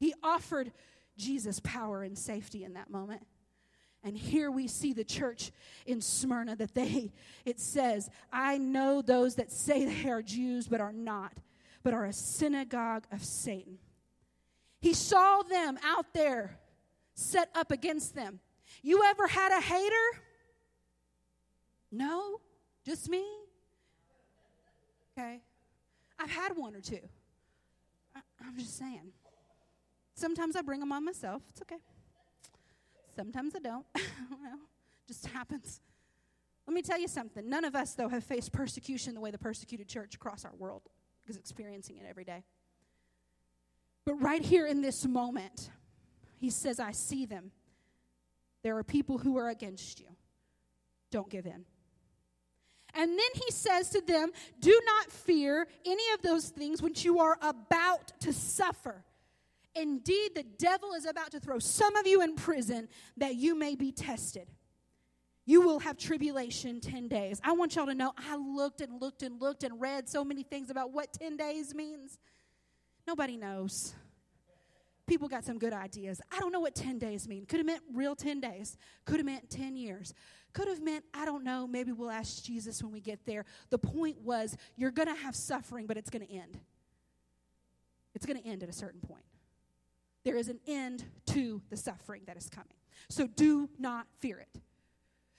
He 0.00 0.14
offered 0.22 0.72
Jesus 1.18 1.60
power 1.60 2.02
and 2.02 2.16
safety 2.16 2.64
in 2.64 2.72
that 2.72 2.88
moment. 2.88 3.26
And 4.06 4.16
here 4.16 4.52
we 4.52 4.68
see 4.68 4.92
the 4.92 5.02
church 5.02 5.50
in 5.84 6.00
Smyrna 6.00 6.54
that 6.56 6.74
they, 6.74 7.10
it 7.44 7.58
says, 7.58 8.08
I 8.32 8.56
know 8.56 9.02
those 9.02 9.34
that 9.34 9.50
say 9.50 9.84
they 9.84 10.08
are 10.08 10.22
Jews 10.22 10.68
but 10.68 10.80
are 10.80 10.92
not, 10.92 11.32
but 11.82 11.92
are 11.92 12.04
a 12.04 12.12
synagogue 12.12 13.04
of 13.10 13.24
Satan. 13.24 13.78
He 14.80 14.94
saw 14.94 15.42
them 15.42 15.76
out 15.82 16.14
there 16.14 16.56
set 17.14 17.50
up 17.56 17.72
against 17.72 18.14
them. 18.14 18.38
You 18.80 19.02
ever 19.02 19.26
had 19.26 19.50
a 19.50 19.60
hater? 19.60 20.22
No? 21.90 22.40
Just 22.84 23.08
me? 23.08 23.26
Okay. 25.18 25.40
I've 26.16 26.30
had 26.30 26.56
one 26.56 26.76
or 26.76 26.80
two. 26.80 27.00
I, 28.14 28.20
am 28.46 28.56
just 28.56 28.78
saying. 28.78 29.10
Sometimes 30.14 30.54
I 30.54 30.62
bring 30.62 30.78
them 30.78 30.92
on 30.92 31.04
myself. 31.04 31.42
It's 31.50 31.60
okay. 31.62 31.80
Sometimes 33.16 33.54
I 33.56 33.60
don't. 33.60 33.86
Know. 33.96 34.58
Just 35.08 35.26
happens. 35.28 35.80
Let 36.66 36.74
me 36.74 36.82
tell 36.82 36.98
you 36.98 37.08
something. 37.08 37.48
None 37.48 37.64
of 37.64 37.74
us, 37.74 37.94
though, 37.94 38.08
have 38.08 38.24
faced 38.24 38.52
persecution 38.52 39.14
the 39.14 39.20
way 39.20 39.30
the 39.30 39.38
persecuted 39.38 39.88
church 39.88 40.14
across 40.14 40.44
our 40.44 40.54
world 40.58 40.82
is 41.26 41.36
experiencing 41.36 41.96
it 41.96 42.04
every 42.08 42.24
day. 42.24 42.44
But 44.04 44.14
right 44.14 44.42
here 44.42 44.66
in 44.66 44.82
this 44.82 45.06
moment, 45.06 45.70
he 46.36 46.50
says, 46.50 46.78
I 46.78 46.92
see 46.92 47.24
them. 47.24 47.52
There 48.62 48.76
are 48.76 48.84
people 48.84 49.18
who 49.18 49.38
are 49.38 49.48
against 49.48 50.00
you. 50.00 50.08
Don't 51.10 51.30
give 51.30 51.46
in. 51.46 51.64
And 52.94 53.10
then 53.10 53.30
he 53.34 53.50
says 53.50 53.90
to 53.90 54.00
them, 54.00 54.30
Do 54.60 54.80
not 54.86 55.12
fear 55.12 55.66
any 55.84 56.12
of 56.14 56.22
those 56.22 56.48
things 56.48 56.82
which 56.82 57.04
you 57.04 57.20
are 57.20 57.38
about 57.42 58.12
to 58.20 58.32
suffer. 58.32 59.04
Indeed, 59.78 60.34
the 60.34 60.42
devil 60.42 60.94
is 60.94 61.06
about 61.06 61.30
to 61.32 61.40
throw 61.40 61.58
some 61.58 61.96
of 61.96 62.06
you 62.06 62.22
in 62.22 62.34
prison 62.34 62.88
that 63.16 63.36
you 63.36 63.54
may 63.54 63.74
be 63.74 63.92
tested. 63.92 64.48
You 65.44 65.60
will 65.60 65.78
have 65.78 65.96
tribulation 65.96 66.80
10 66.80 67.08
days. 67.08 67.40
I 67.44 67.52
want 67.52 67.76
y'all 67.76 67.86
to 67.86 67.94
know 67.94 68.12
I 68.18 68.36
looked 68.36 68.80
and 68.80 69.00
looked 69.00 69.22
and 69.22 69.40
looked 69.40 69.62
and 69.62 69.80
read 69.80 70.08
so 70.08 70.24
many 70.24 70.42
things 70.42 70.70
about 70.70 70.92
what 70.92 71.12
10 71.12 71.36
days 71.36 71.74
means. 71.74 72.18
Nobody 73.06 73.36
knows. 73.36 73.94
People 75.06 75.28
got 75.28 75.44
some 75.44 75.58
good 75.58 75.72
ideas. 75.72 76.20
I 76.32 76.40
don't 76.40 76.50
know 76.50 76.58
what 76.58 76.74
10 76.74 76.98
days 76.98 77.28
mean. 77.28 77.46
Could 77.46 77.58
have 77.58 77.66
meant 77.66 77.82
real 77.94 78.16
10 78.16 78.40
days. 78.40 78.76
Could 79.04 79.18
have 79.18 79.26
meant 79.26 79.48
10 79.48 79.76
years. 79.76 80.12
Could 80.52 80.66
have 80.66 80.82
meant, 80.82 81.04
I 81.14 81.24
don't 81.24 81.44
know, 81.44 81.68
maybe 81.68 81.92
we'll 81.92 82.10
ask 82.10 82.42
Jesus 82.42 82.82
when 82.82 82.90
we 82.90 83.00
get 83.00 83.24
there. 83.24 83.44
The 83.70 83.78
point 83.78 84.20
was, 84.22 84.56
you're 84.74 84.90
going 84.90 85.06
to 85.06 85.14
have 85.14 85.36
suffering, 85.36 85.86
but 85.86 85.96
it's 85.96 86.10
going 86.10 86.26
to 86.26 86.32
end. 86.32 86.58
It's 88.16 88.26
going 88.26 88.42
to 88.42 88.48
end 88.48 88.64
at 88.64 88.68
a 88.68 88.72
certain 88.72 89.00
point. 89.00 89.22
There 90.26 90.36
is 90.36 90.48
an 90.48 90.58
end 90.66 91.04
to 91.26 91.62
the 91.70 91.76
suffering 91.76 92.22
that 92.26 92.36
is 92.36 92.48
coming. 92.48 92.74
So 93.08 93.28
do 93.28 93.70
not 93.78 94.08
fear 94.18 94.40
it. 94.40 94.60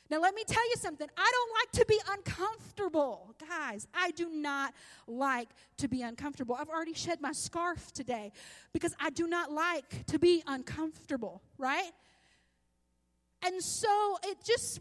Now, 0.10 0.22
let 0.22 0.34
me 0.34 0.46
tell 0.48 0.64
you 0.70 0.76
something. 0.78 1.10
I 1.18 1.32
don't 1.34 1.52
like 1.60 1.72
to 1.74 1.86
be 1.86 2.00
uncomfortable. 2.10 3.36
Guys, 3.38 3.86
I 3.94 4.12
do 4.12 4.30
not 4.30 4.74
like 5.06 5.50
to 5.80 5.90
be 5.90 6.04
uncomfortable. 6.04 6.56
I've 6.58 6.70
already 6.70 6.94
shed 6.94 7.20
my 7.20 7.34
scarf 7.34 7.92
today 7.92 8.32
because 8.72 8.96
I 8.98 9.10
do 9.10 9.28
not 9.28 9.52
like 9.52 10.06
to 10.06 10.20
be 10.20 10.42
uncomfortable, 10.48 11.42
right? 11.58 11.92
And 13.46 13.62
so 13.62 14.18
it 14.24 14.38
just 14.46 14.80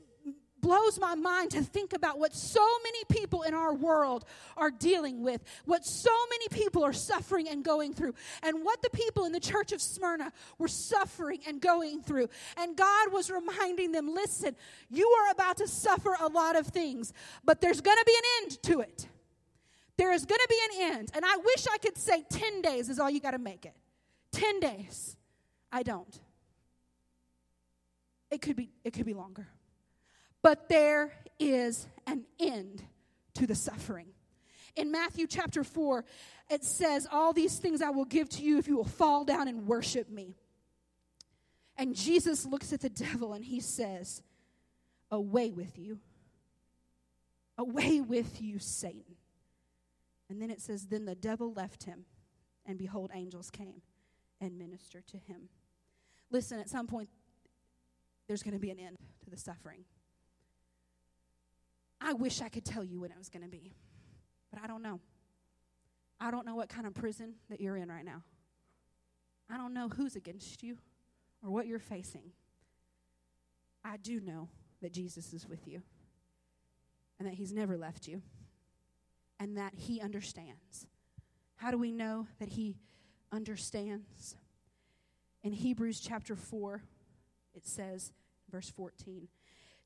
blows 0.61 0.99
my 0.99 1.15
mind 1.15 1.51
to 1.53 1.63
think 1.63 1.93
about 1.93 2.19
what 2.19 2.35
so 2.35 2.65
many 2.83 3.05
people 3.09 3.43
in 3.43 3.55
our 3.55 3.75
world 3.75 4.25
are 4.57 4.71
dealing 4.71 5.23
with, 5.23 5.43
what 5.65 5.85
so 5.85 6.11
many 6.31 6.49
people 6.49 6.83
are 6.85 6.93
suffering 6.93 7.49
and 7.49 7.65
going 7.65 7.93
through, 7.93 8.15
and 8.43 8.65
what 8.65 8.83
the 8.83 8.91
people 8.91 9.25
in 9.25 9.33
the 9.33 9.41
church 9.41 9.73
of 9.73 9.81
Smyrna 9.81 10.33
were 10.59 10.69
suffering 10.69 11.41
and 11.47 11.61
going 11.61 12.03
through. 12.03 12.29
And 12.57 12.77
God 12.77 13.13
was 13.13 13.31
reminding 13.31 13.93
them 13.93 14.15
listen, 14.15 14.57
you 14.91 15.09
are 15.09 15.33
about 15.33 15.59
to 15.59 15.69
suffer 15.69 16.17
a 16.21 16.29
lot 16.29 16.57
of 16.57 16.67
things, 16.67 17.13
but 17.45 17.61
there's 17.61 17.81
going 17.81 17.99
to 17.99 18.05
be 18.07 18.15
an 18.17 18.45
end 18.45 18.63
to 18.65 18.81
it. 18.81 19.07
There 19.97 20.13
is 20.13 20.27
going 20.27 20.39
to 20.39 20.49
be 20.49 20.61
an 20.65 20.93
end. 20.97 21.11
And 21.15 21.25
I 21.25 21.37
wish 21.37 21.67
I 21.73 21.79
could 21.79 21.97
say 21.97 22.25
10 22.29 22.63
days 22.63 22.89
is 22.89 22.99
all 22.99 23.11
you 23.11 23.21
got 23.21 23.31
to 23.31 23.39
make 23.39 23.65
it. 23.65 23.75
10 24.33 24.61
days. 24.61 25.17
I 25.73 25.83
don't. 25.83 26.21
It 28.31 28.43
could 28.43 28.57
be 28.57 28.71
it 28.85 28.93
could 28.93 29.07
be 29.07 29.15
longer. 29.15 29.49
But 30.47 30.69
there 30.69 31.11
is 31.41 31.89
an 32.07 32.25
end 32.39 32.85
to 33.35 33.49
the 33.49 33.57
suffering. 33.57 34.07
In 34.77 34.93
Matthew 34.93 35.27
chapter 35.27 35.65
4, 35.65 36.05
it 36.49 36.63
says, 36.63 37.09
All 37.11 37.33
these 37.33 37.59
things 37.59 37.83
I 37.83 37.91
will 37.91 38.05
give 38.05 38.29
to 38.29 38.43
you 38.45 38.57
if 38.59 38.69
you 38.69 38.77
will 38.77 38.85
fall 38.85 39.25
down 39.25 39.49
and 39.49 39.67
worship 39.67 40.09
me. 40.09 40.37
And 41.77 41.97
Jesus 41.97 42.47
looks 42.47 42.73
at 42.73 42.81
the 42.81 42.89
devil 42.89 43.33
and 43.33 43.45
he 43.45 43.59
says, 43.59 44.23
Away 45.11 45.51
with 45.51 45.81
you. 45.81 45.99
Away 47.59 48.01
with 48.01 48.41
you, 48.41 48.61
Satan. 48.61 49.17
And 50.31 50.41
then 50.41 50.53
it 50.53 50.61
says, 50.61 50.87
Then 50.87 51.07
the 51.07 51.17
devil 51.17 51.53
left 51.55 51.83
him, 51.83 52.05
and 52.65 52.79
behold, 52.79 53.11
angels 53.13 53.51
came 53.51 53.83
and 54.41 54.57
ministered 54.57 55.09
to 55.09 55.17
him. 55.17 55.49
Listen, 56.31 56.61
at 56.61 56.69
some 56.69 56.87
point, 56.87 57.09
there's 58.29 58.45
going 58.45 58.55
to 58.55 58.61
be 58.61 58.71
an 58.71 58.79
end 58.79 58.97
to 59.25 59.31
the 59.31 59.37
suffering. 59.37 59.85
I 62.01 62.13
wish 62.13 62.41
I 62.41 62.49
could 62.49 62.65
tell 62.65 62.85
you 62.85 63.01
when 63.01 63.11
it 63.11 63.19
was 63.19 63.29
going 63.29 63.43
to 63.43 63.49
be, 63.49 63.73
but 64.51 64.63
I 64.63 64.67
don't 64.67 64.83
know. 64.83 65.01
I 66.21 66.31
don't 66.31 66.47
know 66.47 66.55
what 66.55 66.69
kind 66.69 66.87
of 66.87 66.95
prison 66.95 67.35
that 67.51 67.61
you're 67.61 67.77
in 67.77 67.89
right 67.89 68.05
now. 68.05 68.23
I 69.51 69.57
don't 69.57 69.75
know 69.75 69.89
who's 69.89 70.17
against 70.17 70.63
you 70.63 70.79
or 71.43 71.51
what 71.51 71.67
you're 71.67 71.79
facing. 71.79 72.33
I 73.85 73.97
do 73.97 74.21
know 74.21 74.49
that 74.83 74.93
Jesus 74.93 75.33
is 75.33 75.49
with 75.49 75.67
you 75.69 75.83
and 77.19 77.29
that 77.29 77.35
He's 77.35 77.53
never 77.53 77.77
left 77.77 78.09
you 78.09 78.23
and 79.39 79.57
that 79.57 79.75
He 79.75 80.01
understands. 80.01 80.87
How 81.57 81.71
do 81.71 81.79
we 81.79 81.93
know 81.93 82.27
that 82.39 82.51
He 82.51 82.77
understands? 83.33 84.37
In 85.43 85.53
Hebrews 85.53 86.01
chapter 86.01 86.35
4, 86.35 86.83
it 87.55 87.67
says, 87.67 88.13
verse 88.51 88.69
14, 88.71 89.29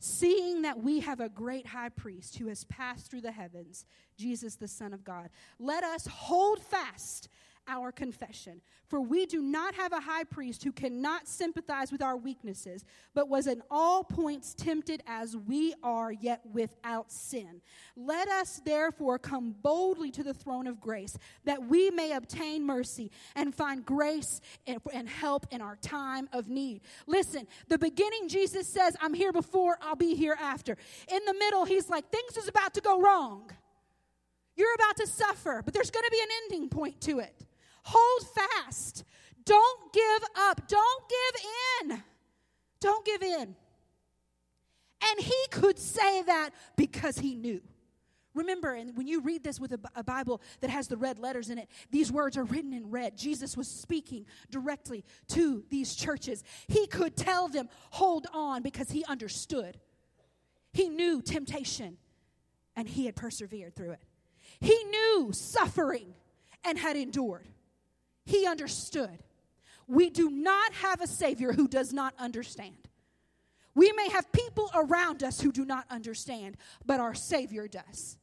seeing 0.01 0.63
that 0.63 0.83
we 0.83 1.01
have 1.01 1.21
a 1.21 1.29
great 1.29 1.67
high 1.67 1.91
priest 1.91 2.39
who 2.39 2.49
has 2.49 2.65
passed 2.65 3.11
through 3.11 3.21
the 3.21 3.31
heavens, 3.31 3.85
Jesus, 4.17 4.57
the 4.57 4.67
Son 4.67 4.93
of 4.93 5.05
God, 5.05 5.29
let 5.59 5.85
us 5.85 6.07
hold 6.07 6.61
fast 6.61 7.29
our 7.69 7.93
confession. 7.93 8.61
For 8.89 9.01
we 9.01 9.27
do 9.27 9.41
not 9.41 9.75
have 9.75 9.93
a 9.93 10.01
high 10.01 10.25
priest 10.25 10.65
who 10.65 10.73
cannot 10.73 11.29
sympathize 11.29 11.93
with 11.93 12.03
our 12.03 12.17
weaknesses, 12.17 12.85
but 13.15 13.29
was 13.29 13.47
in 13.47 13.63
all 13.71 14.03
points 14.03 14.53
tempted 14.55 15.03
as 15.07 15.37
we 15.37 15.75
are, 15.83 16.11
yet 16.11 16.41
without 16.53 17.13
sin. 17.13 17.61
Let 17.97 18.29
us 18.29 18.61
therefore 18.65 19.19
come 19.19 19.55
boldly 19.63 20.11
to 20.13 20.25
the 20.25 20.35
throne 20.35 20.67
of 20.67 20.81
grace, 20.81 21.17
that 21.45 21.67
we 21.67 21.91
may 21.91 22.13
obtain 22.13 22.67
mercy 22.67 23.13
and 23.37 23.55
find 23.55 23.85
grace 23.85 24.41
and 24.67 25.09
help 25.09 25.47
in 25.51 25.61
our 25.61 25.77
time 25.77 26.29
of 26.33 26.49
need. 26.49 26.81
Listen, 27.07 27.47
the 27.69 27.79
beginning, 27.79 28.29
Jesus 28.29 28.67
says, 28.67 28.97
I'm 29.01 29.15
here 29.15 29.33
before, 29.33 29.79
I'll 29.81 29.95
be 29.95 30.17
here 30.17 30.37
after. 30.41 30.77
In 31.13 31.25
the 31.27 31.35
middle, 31.35 31.65
he's 31.65 31.89
like, 31.89 32.11
things 32.11 32.37
is 32.37 32.49
about 32.49 32.75
to 32.75 32.81
go 32.81 33.01
wrong. 33.01 33.51
You're 34.57 34.75
about 34.75 34.97
to 34.97 35.07
suffer, 35.07 35.63
but 35.65 35.73
there's 35.73 35.91
going 35.91 36.05
to 36.05 36.11
be 36.11 36.21
an 36.21 36.29
ending 36.45 36.69
point 36.69 37.01
to 37.03 37.21
it. 37.21 37.47
Hold 37.85 38.27
fast. 38.29 39.05
Don't 39.45 39.93
give 39.93 40.29
up. 40.37 40.69
Don't 40.69 41.05
give 41.09 41.91
in. 41.91 42.03
Don't 42.81 43.05
give 43.05 43.23
in. 43.23 43.57
And 45.03 45.21
he 45.21 45.47
could 45.51 45.79
say 45.79 46.23
that 46.23 46.51
because 46.77 47.19
he 47.19 47.35
knew. 47.35 47.61
Remember, 48.35 48.75
and 48.75 48.97
when 48.97 49.09
you 49.09 49.21
read 49.23 49.43
this 49.43 49.59
with 49.59 49.73
a, 49.73 49.81
a, 49.97 50.05
Bible 50.05 50.41
that 50.61 50.71
has 50.71 50.87
the 50.87 50.97
red 50.97 51.19
letters 51.19 51.51
in 51.51 51.59
it, 51.59 51.69
these 51.91 52.13
words 52.13 52.37
are 52.37 52.45
written 52.45 52.73
in 52.73 52.89
red. 52.91 53.19
Jesus 53.19 53.57
was 53.57 53.67
speaking 53.67 54.25
directly 54.51 55.05
to 55.29 55.65
these 55.69 55.97
churches. 55.97 56.45
He 56.69 56.87
could 56.87 57.17
tell 57.17 57.49
them, 57.49 57.69
hold 57.91 58.29
on, 58.33 58.63
because 58.63 58.91
he 58.91 59.05
understood. 59.07 59.79
He 60.73 60.89
knew 60.89 61.21
temptation, 61.21 61.97
and 62.77 62.89
he 62.89 63.07
had 63.07 63.17
persevered 63.17 63.75
through 63.75 63.93
it. 63.93 64.03
He 64.61 64.85
knew 64.85 65.31
suffering 65.33 66.15
and 66.65 66.79
had 66.79 66.97
endured. 66.97 67.49
He 68.25 68.47
understood. 68.47 69.19
We 69.87 70.11
do 70.11 70.31
not 70.31 70.73
have 70.75 71.01
a 71.01 71.07
Savior 71.07 71.53
who 71.53 71.67
does 71.67 71.93
not 71.93 72.15
understand. 72.19 72.77
We 73.75 73.93
may 73.93 74.09
have 74.11 74.31
people 74.33 74.71
around 74.75 75.23
us 75.23 75.41
who 75.41 75.53
do 75.53 75.65
not 75.65 75.87
understand, 75.91 76.57
but 76.85 77.01
our 77.01 77.15
Savior 77.15 77.69
does. 77.69 78.19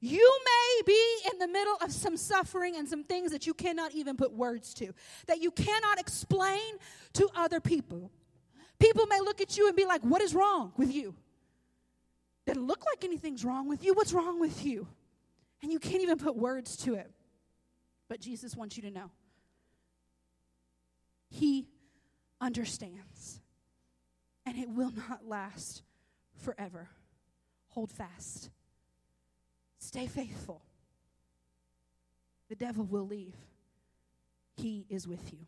You 0.00 0.40
may 0.44 0.82
be 0.86 1.16
in 1.32 1.38
the 1.38 1.48
middle 1.48 1.76
of 1.82 1.92
some 1.92 2.16
suffering 2.16 2.76
and 2.76 2.88
some 2.88 3.02
things 3.02 3.32
that 3.32 3.46
you 3.46 3.54
cannot 3.54 3.92
even 3.92 4.16
put 4.16 4.32
words 4.32 4.74
to, 4.74 4.92
that 5.26 5.40
you 5.40 5.50
cannot 5.50 5.98
explain 5.98 6.74
to 7.14 7.28
other 7.34 7.60
people. 7.60 8.10
People 8.78 9.06
may 9.06 9.20
look 9.20 9.40
at 9.40 9.56
you 9.56 9.68
and 9.68 9.76
be 9.76 9.86
like, 9.86 10.02
What 10.02 10.22
is 10.22 10.34
wrong 10.34 10.72
with 10.76 10.94
you? 10.94 11.14
Doesn't 12.46 12.66
look 12.66 12.84
like 12.84 13.04
anything's 13.04 13.44
wrong 13.44 13.68
with 13.68 13.84
you. 13.84 13.94
What's 13.94 14.12
wrong 14.12 14.38
with 14.38 14.64
you? 14.64 14.86
And 15.62 15.72
you 15.72 15.78
can't 15.78 16.02
even 16.02 16.18
put 16.18 16.36
words 16.36 16.76
to 16.78 16.94
it. 16.94 17.10
But 18.08 18.20
Jesus 18.20 18.54
wants 18.54 18.76
you 18.76 18.82
to 18.84 18.90
know 18.90 19.10
he 21.28 21.68
understands. 22.40 23.40
And 24.44 24.56
it 24.56 24.68
will 24.68 24.92
not 25.08 25.26
last 25.26 25.82
forever. 26.36 26.88
Hold 27.68 27.90
fast. 27.90 28.50
Stay 29.78 30.06
faithful. 30.06 30.62
The 32.48 32.54
devil 32.54 32.84
will 32.84 33.06
leave. 33.06 33.34
He 34.54 34.86
is 34.88 35.06
with 35.06 35.32
you. 35.32 35.40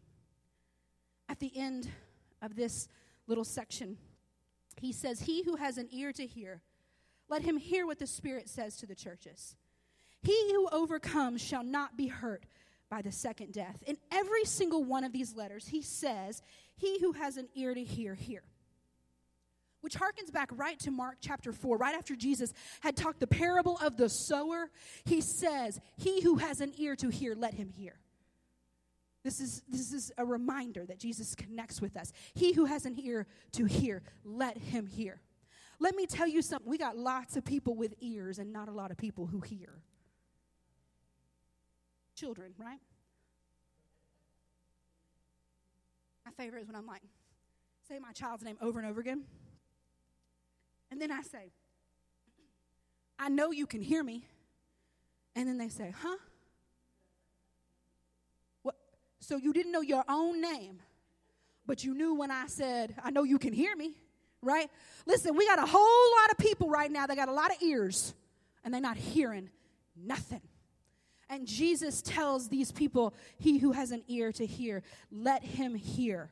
At 1.29 1.38
the 1.38 1.53
end 1.57 1.88
of 2.43 2.57
this 2.57 2.88
little 3.27 3.45
section, 3.45 3.97
he 4.77 4.93
says, 4.93 5.21
He 5.21 5.43
who 5.45 5.57
has 5.57 5.79
an 5.79 5.88
ear 5.93 6.12
to 6.12 6.27
hear, 6.27 6.62
let 7.29 7.43
him 7.43 7.57
hear 7.57 7.87
what 7.87 7.99
the 7.99 8.07
Spirit 8.07 8.49
says 8.49 8.77
to 8.79 8.87
the 8.87 8.95
churches. 8.95 9.57
He 10.23 10.53
who 10.53 10.69
overcomes 10.73 11.41
shall 11.41 11.62
not 11.62 11.97
be 11.97 12.09
hurt 12.09 12.45
by 12.90 13.03
the 13.03 13.12
second 13.12 13.53
death. 13.53 13.83
In 13.87 13.96
every 14.11 14.44
single 14.44 14.85
one 14.85 15.05
of 15.05 15.12
these 15.12 15.35
letters, 15.35 15.68
he 15.68 15.83
says, 15.83 16.42
He 16.77 16.98
who 17.01 17.12
has 17.12 17.37
an 17.37 17.48
ear 17.55 17.74
to 17.74 17.83
hear, 17.83 18.14
hear. 18.14 18.42
Which 19.81 19.94
harkens 19.94 20.33
back 20.33 20.51
right 20.53 20.79
to 20.81 20.90
Mark 20.90 21.18
chapter 21.20 21.53
4, 21.53 21.77
right 21.77 21.94
after 21.94 22.16
Jesus 22.16 22.53
had 22.81 22.96
talked 22.96 23.20
the 23.20 23.27
parable 23.27 23.79
of 23.79 23.96
the 23.96 24.09
sower. 24.09 24.70
He 25.05 25.20
says, 25.20 25.81
He 25.96 26.22
who 26.22 26.37
has 26.37 26.61
an 26.61 26.72
ear 26.79 26.96
to 26.96 27.09
hear, 27.09 27.35
let 27.35 27.55
him 27.55 27.68
hear. 27.68 28.01
This 29.24 29.40
is, 29.40 29.62
this 29.68 29.92
is 29.92 30.12
a 30.16 30.24
reminder 30.24 30.87
that 30.87 30.98
Jesus 30.98 31.35
connects 31.35 31.81
with 31.81 31.96
us. 31.96 32.12
He 32.35 32.53
who 32.53 32.64
has 32.64 32.87
an 32.87 32.98
ear 32.98 33.27
to 33.53 33.66
hear, 33.66 34.03
let 34.24 34.57
him 34.57 34.87
hear. 34.87 35.20
Let 35.81 35.94
me 35.94 36.07
tell 36.07 36.27
you 36.27 36.42
something. 36.42 36.68
We 36.68 36.79
got 36.79 36.96
lots 36.96 37.37
of 37.37 37.44
people 37.44 37.74
with 37.74 37.94
ears 38.01 38.38
and 38.38 38.53
not 38.53 38.68
a 38.68 38.72
lot 38.72 38.90
of 38.90 38.96
people 38.96 39.27
who 39.27 39.40
hear 39.40 39.83
children, 42.19 42.53
right? 42.59 42.81
My 46.25 46.33
favorite 46.33 46.63
is 46.63 46.67
when 46.67 46.77
I'm 46.77 46.87
like, 46.87 47.03
say 47.89 47.99
my 47.99 48.13
child's 48.13 48.45
name 48.45 48.57
over 48.61 48.79
and 48.79 48.89
over 48.89 49.01
again. 49.01 49.25
And 50.91 51.01
then 51.01 51.11
I 51.11 51.23
say, 51.23 51.53
I 53.19 53.29
know 53.29 53.51
you 53.51 53.67
can 53.67 53.81
hear 53.81 54.03
me. 54.03 54.25
And 55.35 55.49
then 55.49 55.59
they 55.59 55.69
say, 55.69 55.95
huh? 56.03 56.17
What? 58.63 58.77
So 59.21 59.37
you 59.37 59.53
didn't 59.53 59.73
know 59.73 59.81
your 59.81 60.05
own 60.09 60.41
name, 60.41 60.81
but 61.67 61.85
you 61.85 61.95
knew 61.95 62.15
when 62.15 62.31
I 62.31 62.47
said, 62.47 62.95
I 63.03 63.11
know 63.11 63.23
you 63.23 63.39
can 63.39 63.53
hear 63.53 63.77
me, 63.77 63.95
right? 64.43 64.69
Listen, 65.07 65.37
we 65.37 65.47
got 65.47 65.59
a 65.59 65.67
whole 65.67 66.21
lot 66.21 66.31
of 66.31 66.39
people 66.39 66.69
right 66.69 66.91
now 66.91 67.07
that 67.07 67.17
got 67.17 67.29
a 67.29 67.33
lot 67.33 67.51
of 67.51 67.63
ears, 67.63 68.15
and 68.65 68.73
they're 68.73 68.81
not 68.81 68.97
hearing 68.97 69.51
nothing. 69.97 70.43
And 71.31 71.47
Jesus 71.47 72.01
tells 72.01 72.49
these 72.49 72.73
people, 72.73 73.14
He 73.38 73.59
who 73.59 73.73
has 73.73 73.91
an 73.91 74.03
ear 74.09 74.33
to 74.33 74.47
hear, 74.47 74.83
let 75.11 75.45
him 75.45 75.75
hear. 75.75 76.31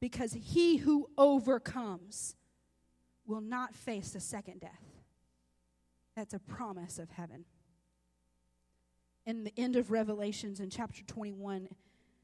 Because 0.00 0.32
he 0.32 0.78
who 0.78 1.08
overcomes 1.16 2.34
will 3.26 3.40
not 3.40 3.74
face 3.74 4.14
a 4.14 4.20
second 4.20 4.60
death. 4.60 4.82
That's 6.16 6.34
a 6.34 6.38
promise 6.38 6.98
of 6.98 7.10
heaven. 7.10 7.44
In 9.24 9.44
the 9.44 9.52
end 9.56 9.76
of 9.76 9.90
Revelations, 9.90 10.58
in 10.58 10.70
chapter 10.70 11.02
21, 11.04 11.68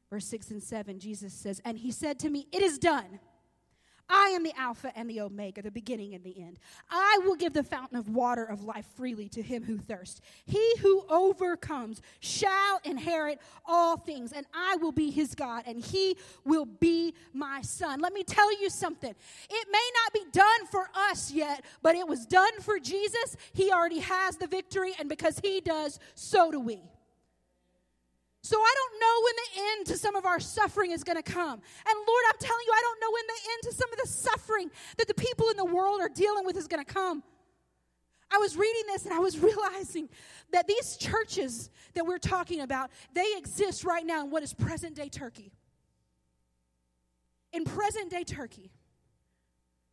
verse 0.09 0.25
6 0.25 0.51
and 0.51 0.61
7, 0.61 0.99
Jesus 0.99 1.33
says, 1.33 1.61
And 1.63 1.77
he 1.77 1.91
said 1.91 2.19
to 2.19 2.29
me, 2.29 2.47
It 2.51 2.61
is 2.61 2.77
done. 2.77 3.19
I 4.09 4.29
am 4.29 4.43
the 4.43 4.57
Alpha 4.57 4.91
and 4.95 5.09
the 5.09 5.21
Omega, 5.21 5.61
the 5.61 5.71
beginning 5.71 6.15
and 6.15 6.23
the 6.23 6.41
end. 6.41 6.57
I 6.89 7.19
will 7.23 7.35
give 7.35 7.53
the 7.53 7.63
fountain 7.63 7.97
of 7.97 8.09
water 8.09 8.43
of 8.43 8.63
life 8.63 8.85
freely 8.95 9.29
to 9.29 9.41
him 9.41 9.63
who 9.63 9.77
thirsts. 9.77 10.21
He 10.45 10.75
who 10.81 11.03
overcomes 11.09 12.01
shall 12.19 12.79
inherit 12.83 13.39
all 13.65 13.97
things, 13.97 14.31
and 14.31 14.45
I 14.53 14.77
will 14.77 14.91
be 14.91 15.11
his 15.11 15.35
God, 15.35 15.63
and 15.67 15.79
he 15.79 16.17
will 16.43 16.65
be 16.65 17.13
my 17.33 17.61
son. 17.61 17.99
Let 17.99 18.13
me 18.13 18.23
tell 18.23 18.51
you 18.59 18.69
something. 18.69 19.13
It 19.49 19.67
may 19.71 19.89
not 20.03 20.13
be 20.13 20.31
done 20.31 20.67
for 20.71 20.89
us 21.11 21.31
yet, 21.31 21.63
but 21.81 21.95
it 21.95 22.07
was 22.07 22.25
done 22.25 22.59
for 22.61 22.79
Jesus. 22.79 23.37
He 23.53 23.71
already 23.71 23.99
has 23.99 24.37
the 24.37 24.47
victory, 24.47 24.93
and 24.99 25.07
because 25.07 25.39
he 25.39 25.61
does, 25.61 25.99
so 26.15 26.51
do 26.51 26.59
we. 26.59 26.81
So 28.41 28.57
I 28.57 28.73
don't 28.75 28.99
know 28.99 29.23
when 29.25 29.35
the 29.35 29.61
end 29.71 29.87
to 29.87 29.97
some 29.97 30.15
of 30.15 30.25
our 30.25 30.39
suffering 30.39 30.91
is 30.91 31.03
going 31.03 31.17
to 31.17 31.23
come. 31.23 31.53
And 31.53 31.95
Lord, 32.07 32.23
I'm 32.29 32.39
telling 32.39 32.63
you, 32.65 32.73
I 32.73 32.81
don't 32.81 33.01
know 33.01 33.11
when 33.11 33.27
the 33.27 33.51
end 33.51 33.63
to 33.63 33.73
some 33.73 33.91
of 33.91 33.99
the 33.99 34.07
suffering 34.07 34.71
that 34.97 35.07
the 35.07 35.13
people 35.13 35.49
in 35.49 35.57
the 35.57 35.65
world 35.65 35.99
are 35.99 36.09
dealing 36.09 36.45
with 36.45 36.55
is 36.55 36.67
going 36.67 36.83
to 36.83 36.93
come. 36.93 37.21
I 38.31 38.37
was 38.37 38.55
reading 38.55 38.83
this 38.87 39.05
and 39.05 39.13
I 39.13 39.19
was 39.19 39.37
realizing 39.39 40.07
that 40.51 40.67
these 40.67 40.95
churches 40.97 41.69
that 41.95 42.05
we're 42.05 42.17
talking 42.17 42.61
about, 42.61 42.91
they 43.13 43.25
exist 43.37 43.83
right 43.83 44.05
now 44.05 44.23
in 44.23 44.31
what 44.31 44.43
is 44.43 44.53
present 44.53 44.95
day 44.95 45.09
Turkey. 45.09 45.51
In 47.51 47.65
present 47.65 48.09
day 48.11 48.23
Turkey, 48.23 48.71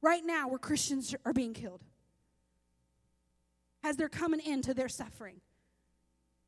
right 0.03 0.23
now, 0.25 0.49
where 0.49 0.59
Christians 0.59 1.15
are 1.25 1.33
being 1.33 1.55
killed, 1.55 1.83
as 3.83 3.97
they're 3.97 4.09
coming 4.09 4.41
into 4.41 4.75
their 4.75 4.89
suffering. 4.89 5.41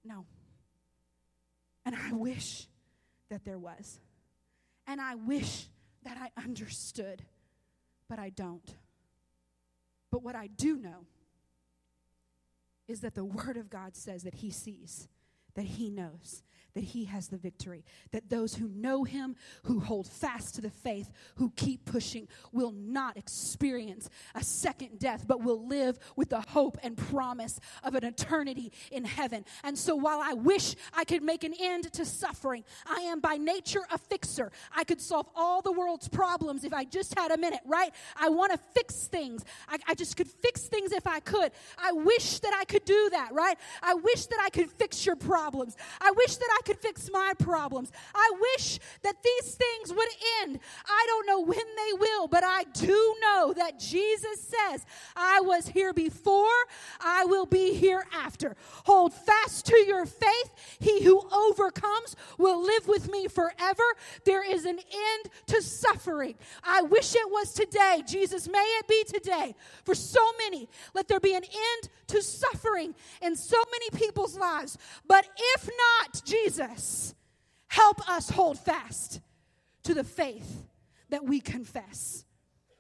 No. 0.05 0.27
And 1.89 1.97
I 1.97 2.13
wish 2.13 2.67
that 3.31 3.47
there 3.47 3.59
was. 3.59 3.99
And 4.87 5.01
I 5.01 5.15
wish 5.15 5.69
that 6.05 6.19
I 6.21 6.39
understood, 6.39 7.23
but 8.11 8.19
I 8.19 8.29
don't. 8.29 8.75
But 10.11 10.23
what 10.23 10.37
I 10.37 10.49
do 10.49 10.77
know 10.77 11.07
is 12.89 13.01
that 13.01 13.15
the 13.15 13.25
Word 13.25 13.57
of 13.57 13.71
God 13.71 13.97
says 13.97 14.25
that 14.25 14.35
He 14.35 14.51
sees, 14.51 15.09
that 15.55 15.65
He 15.65 15.89
knows, 15.89 16.43
that 16.79 16.85
he 16.85 17.07
has 17.07 17.27
the 17.27 17.37
victory. 17.37 17.85
That 18.13 18.31
those 18.31 18.55
who 18.55 18.69
know 18.69 19.03
him, 19.03 19.35
who 19.65 19.81
hold 19.81 20.07
fast 20.07 20.55
to 20.55 20.61
the 20.61 20.71
faith, 20.71 21.11
who 21.35 21.51
keep 21.57 21.85
pushing, 21.85 22.29
will 22.53 22.71
not 22.71 23.17
experience 23.17 24.09
a 24.37 24.45
second 24.45 25.01
death, 25.01 25.25
but 25.27 25.43
will 25.43 25.67
live 25.67 25.99
with 26.15 26.29
the 26.29 26.41
hope 26.41 26.79
and 26.85 26.97
promise 26.97 27.59
of 27.83 27.97
an 27.97 28.05
eternity 28.05 28.71
in 28.93 29.05
heaven. 29.05 29.45
And 29.65 29.77
so 29.77 29.97
while 29.97 30.21
I 30.23 30.35
wish 30.35 30.77
I 30.95 31.03
could 31.03 31.25
make 31.25 31.43
an 31.43 31.53
end 31.61 31.93
to 31.95 32.05
suffering, 32.05 32.63
I 32.87 33.01
am 33.01 33.19
by 33.19 33.39
nature 33.39 33.83
a 33.91 33.99
fixer. 33.99 34.53
I 34.73 34.85
could 34.85 35.01
solve 35.01 35.27
all 35.35 35.63
the 35.63 35.73
world's 35.73 36.07
problems 36.07 36.63
if 36.63 36.73
I 36.73 36.85
just 36.85 37.19
had 37.19 37.33
a 37.33 37.37
minute, 37.37 37.63
right? 37.67 37.91
I 38.15 38.29
want 38.29 38.53
to 38.53 38.59
fix 38.73 39.09
things. 39.09 39.45
I, 39.69 39.79
I 39.89 39.95
just 39.95 40.17
could 40.17 40.29
fix 40.29 40.69
things 40.69 40.93
if 40.93 41.09
I 41.09 41.19
could. 41.19 41.51
I 41.77 41.91
wish 41.91 42.39
that 42.39 42.55
I 42.57 42.65
could 42.67 42.85
do 42.85 43.09
that, 43.11 43.31
right? 43.33 43.59
I 43.83 43.95
wish 43.95 44.27
that 44.27 44.39
I 44.41 44.51
could 44.51 44.71
fix 44.71 45.05
your 45.05 45.17
problems. 45.17 45.77
I 46.01 46.13
wish 46.13 46.37
that 46.37 46.49
I 46.53 46.68
could 46.69 46.79
fix 46.79 47.09
my 47.11 47.33
problems. 47.39 47.91
I 48.15 48.31
wish 48.41 48.79
that 49.03 49.17
these 49.23 49.55
things 49.55 49.91
would 49.91 50.09
end. 50.43 50.61
I 50.87 51.05
don't 51.07 51.27
know 51.27 51.41
when 51.41 51.57
they 51.57 51.93
will, 51.99 52.29
but 52.29 52.45
I 52.45 52.65
do 52.75 53.17
know 53.23 53.55
that 53.57 53.79
Jesus 53.79 54.43
says, 54.43 54.85
I 55.17 55.41
was 55.41 55.69
here 55.69 55.95
before, 55.95 56.59
I 57.01 57.25
will 57.25 57.47
be 57.47 57.73
here 57.73 58.05
after. 58.13 58.55
Hold 58.85 59.15
fast 59.15 59.65
to 59.67 59.79
your 59.79 60.05
faith. 60.05 60.77
He 60.79 61.03
who 61.05 61.23
overcomes 61.33 62.17
will 62.37 62.63
live 62.63 62.87
with 62.87 63.11
me 63.11 63.29
forever. 63.29 63.85
There 64.27 64.45
is 64.45 64.67
an 64.67 64.79
end 64.79 65.33
to 65.47 65.63
suffering. 65.63 66.35
I 66.63 66.83
wish 66.83 67.15
it 67.15 67.31
was 67.31 67.55
today. 67.55 68.03
Jesus, 68.07 68.47
may 68.47 68.59
it 68.59 68.87
be 68.87 69.05
today. 69.05 69.55
For 69.85 69.95
so 69.95 70.21
many, 70.37 70.69
let 70.93 71.09
there 71.09 71.21
be 71.21 71.35
an 71.35 71.45
end 71.45 71.89
to 72.09 72.23
suffering 72.23 72.95
in 73.23 73.37
so 73.37 73.57
many 73.71 74.05
people's 74.05 74.37
lives. 74.37 74.77
But 75.07 75.27
if 75.55 75.67
not, 75.67 76.25
Jesus, 76.25 76.58
Jesus, 76.59 77.15
help 77.69 78.09
us 78.09 78.31
hold 78.31 78.59
fast 78.59 79.21
to 79.85 79.95
the 79.95 80.03
faith 80.03 80.67
that 81.11 81.25
we 81.25 81.41
confess. 81.41 82.25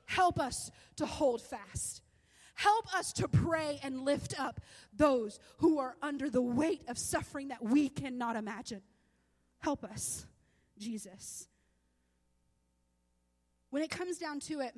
Help 0.06 0.40
us 0.40 0.70
to 0.96 1.06
hold 1.06 1.40
fast. 1.40 2.02
Help 2.54 2.92
us 2.94 3.12
to 3.12 3.28
pray 3.28 3.78
and 3.84 4.04
lift 4.04 4.38
up 4.38 4.60
those 4.92 5.38
who 5.58 5.78
are 5.78 5.96
under 6.02 6.28
the 6.28 6.42
weight 6.42 6.82
of 6.88 6.98
suffering 6.98 7.48
that 7.48 7.62
we 7.62 7.88
cannot 7.88 8.34
imagine. 8.34 8.82
Help 9.60 9.84
us, 9.84 10.26
Jesus. 10.76 11.46
When 13.70 13.82
it 13.82 13.90
comes 13.90 14.18
down 14.18 14.40
to 14.40 14.60
it, 14.60 14.74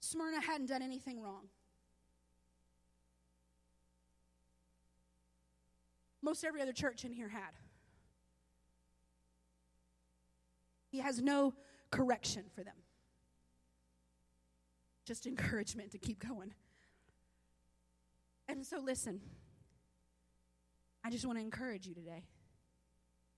Smyrna 0.00 0.40
hadn't 0.40 0.66
done 0.66 0.82
anything 0.82 1.20
wrong. 1.20 1.48
Most 6.20 6.44
every 6.44 6.62
other 6.62 6.72
church 6.72 7.04
in 7.04 7.12
here 7.12 7.28
had. 7.28 7.50
He 10.92 10.98
has 10.98 11.22
no 11.22 11.54
correction 11.90 12.44
for 12.54 12.62
them, 12.62 12.76
just 15.06 15.26
encouragement 15.26 15.90
to 15.92 15.98
keep 15.98 16.24
going. 16.24 16.52
And 18.46 18.64
so, 18.64 18.78
listen, 18.78 19.20
I 21.02 21.08
just 21.08 21.24
want 21.24 21.38
to 21.38 21.42
encourage 21.42 21.86
you 21.86 21.94
today. 21.94 22.24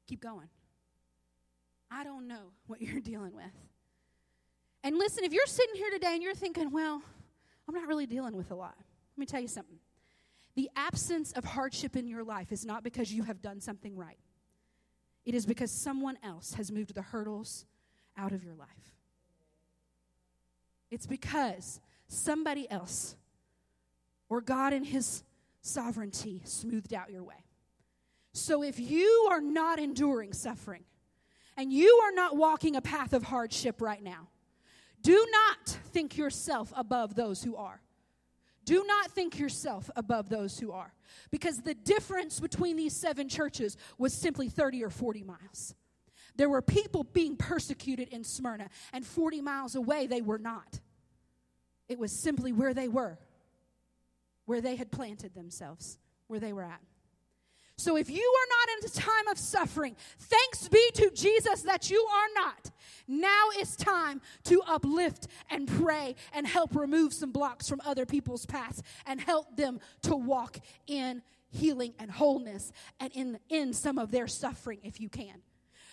Keep 0.09 0.21
going. 0.21 0.49
I 1.93 2.03
don't 2.03 2.27
know 2.27 2.51
what 2.67 2.83
you're 2.83 3.01
dealing 3.13 3.35
with. 3.35 3.45
And 4.83 4.99
listen, 4.99 5.23
if 5.23 5.33
you're 5.33 5.47
sitting 5.47 5.77
here 5.77 5.91
today 5.91 6.15
and 6.15 6.23
you're 6.23 6.35
thinking, 6.35 6.73
well, 6.73 7.01
I'm 7.69 7.75
not 7.75 7.87
really 7.87 8.07
dealing 8.07 8.37
with 8.37 8.51
a 8.51 8.55
lot, 8.57 8.75
let 8.77 9.19
me 9.19 9.27
tell 9.27 9.41
you 9.41 9.49
something. 9.49 9.79
The 10.57 10.69
absence 10.75 11.33
of 11.33 11.45
hardship 11.45 11.95
in 11.95 12.09
your 12.09 12.25
life 12.25 12.51
is 12.51 12.65
not 12.67 12.83
because 12.83 13.13
you 13.13 13.23
have 13.23 13.41
done 13.41 13.61
something 13.61 13.97
right. 13.97 14.19
It 15.25 15.35
is 15.35 15.47
because 15.47 15.71
someone 15.71 16.19
else 16.23 16.55
has 16.55 16.71
moved 16.71 16.95
the 16.95 17.03
hurdles 17.03 17.65
out 18.17 18.33
of 18.33 18.45
your 18.45 18.55
life. 18.55 18.69
It's 20.91 21.07
because 21.07 21.81
somebody 22.09 22.71
else 22.71 23.17
or 24.29 24.41
God 24.41 24.73
in 24.73 24.85
His 24.85 25.25
sovereignty 25.63 26.43
smoothed 26.45 26.93
out 26.93 27.11
your 27.11 27.23
way. 27.23 27.45
So 28.33 28.63
if 28.63 28.79
you 28.79 29.29
are 29.31 29.41
not 29.41 29.79
enduring 29.79 30.33
suffering 30.33 30.85
and 31.57 31.73
you 31.73 32.01
are 32.05 32.13
not 32.13 32.37
walking 32.37 32.77
a 32.77 32.83
path 32.83 33.13
of 33.13 33.23
hardship 33.23 33.81
right 33.81 34.03
now, 34.03 34.29
do 35.03 35.27
not 35.31 35.69
think 35.93 36.17
yourself 36.17 36.73
above 36.77 37.15
those 37.15 37.43
who 37.43 37.57
are. 37.57 37.81
Do 38.65 38.85
not 38.87 39.11
think 39.11 39.39
yourself 39.39 39.91
above 39.95 40.29
those 40.29 40.59
who 40.59 40.73
are. 40.73 40.95
Because 41.31 41.59
the 41.59 41.75
difference 41.75 42.41
between 42.41 42.77
these 42.77 42.97
seven 42.97 43.29
churches 43.29 43.77
was 43.99 44.13
simply 44.15 44.49
30 44.49 44.85
or 44.85 44.91
40 44.91 45.23
miles. 45.23 45.75
There 46.37 46.49
were 46.49 46.63
people 46.63 47.05
being 47.05 47.37
persecuted 47.37 48.09
in 48.09 48.25
Smyrna, 48.25 48.69
and 48.93 49.07
40 49.07 49.41
miles 49.41 49.75
away 49.75 50.07
they 50.07 50.23
were 50.23 50.39
not. 50.39 50.81
It 51.89 51.99
was 51.99 52.13
simply 52.23 52.53
where 52.53 52.75
they 52.75 52.89
were, 52.89 53.19
where 54.47 54.61
they 54.61 54.77
had 54.77 54.91
planted 54.91 55.35
themselves, 55.35 55.99
where 56.27 56.41
they 56.41 56.53
were 56.53 56.65
at. 56.65 56.81
So 57.77 57.97
if 57.97 58.09
you 58.09 58.23
are 58.23 58.49
not 58.49 58.79
in 58.79 58.89
a 58.89 58.93
time 58.93 59.29
of 59.29 59.39
suffering, 59.39 59.97
thanks 60.19 60.69
be 60.69 60.91
to 60.95 61.11
Jesus 61.11 61.63
that 61.63 61.91
you 61.91 62.01
are 62.01 62.29
not. 62.35 62.71
Now 63.09 63.49
is 63.59 63.77
time 63.77 64.21
to 64.45 64.63
uplift 64.63 65.27
and 65.51 65.67
pray 65.67 66.15
and 66.33 66.47
help 66.47 66.77
remove 66.77 67.13
some 67.13 67.33
blocks 67.33 67.69
from 67.69 67.81
other 67.85 68.07
people's 68.07 68.47
paths 68.47 68.83
and 69.07 69.21
help 69.21 69.57
them 69.57 69.81
to 70.03 70.15
walk 70.15 70.59
in 70.87 71.23
healing 71.51 71.95
and 71.99 72.11
wholeness 72.11 72.73
and 73.01 73.13
in, 73.13 73.39
in 73.49 73.73
some 73.73 73.99
of 73.99 74.11
their 74.11 74.29
suffering 74.29 74.79
if 74.85 75.01
you 75.01 75.09
can. 75.09 75.43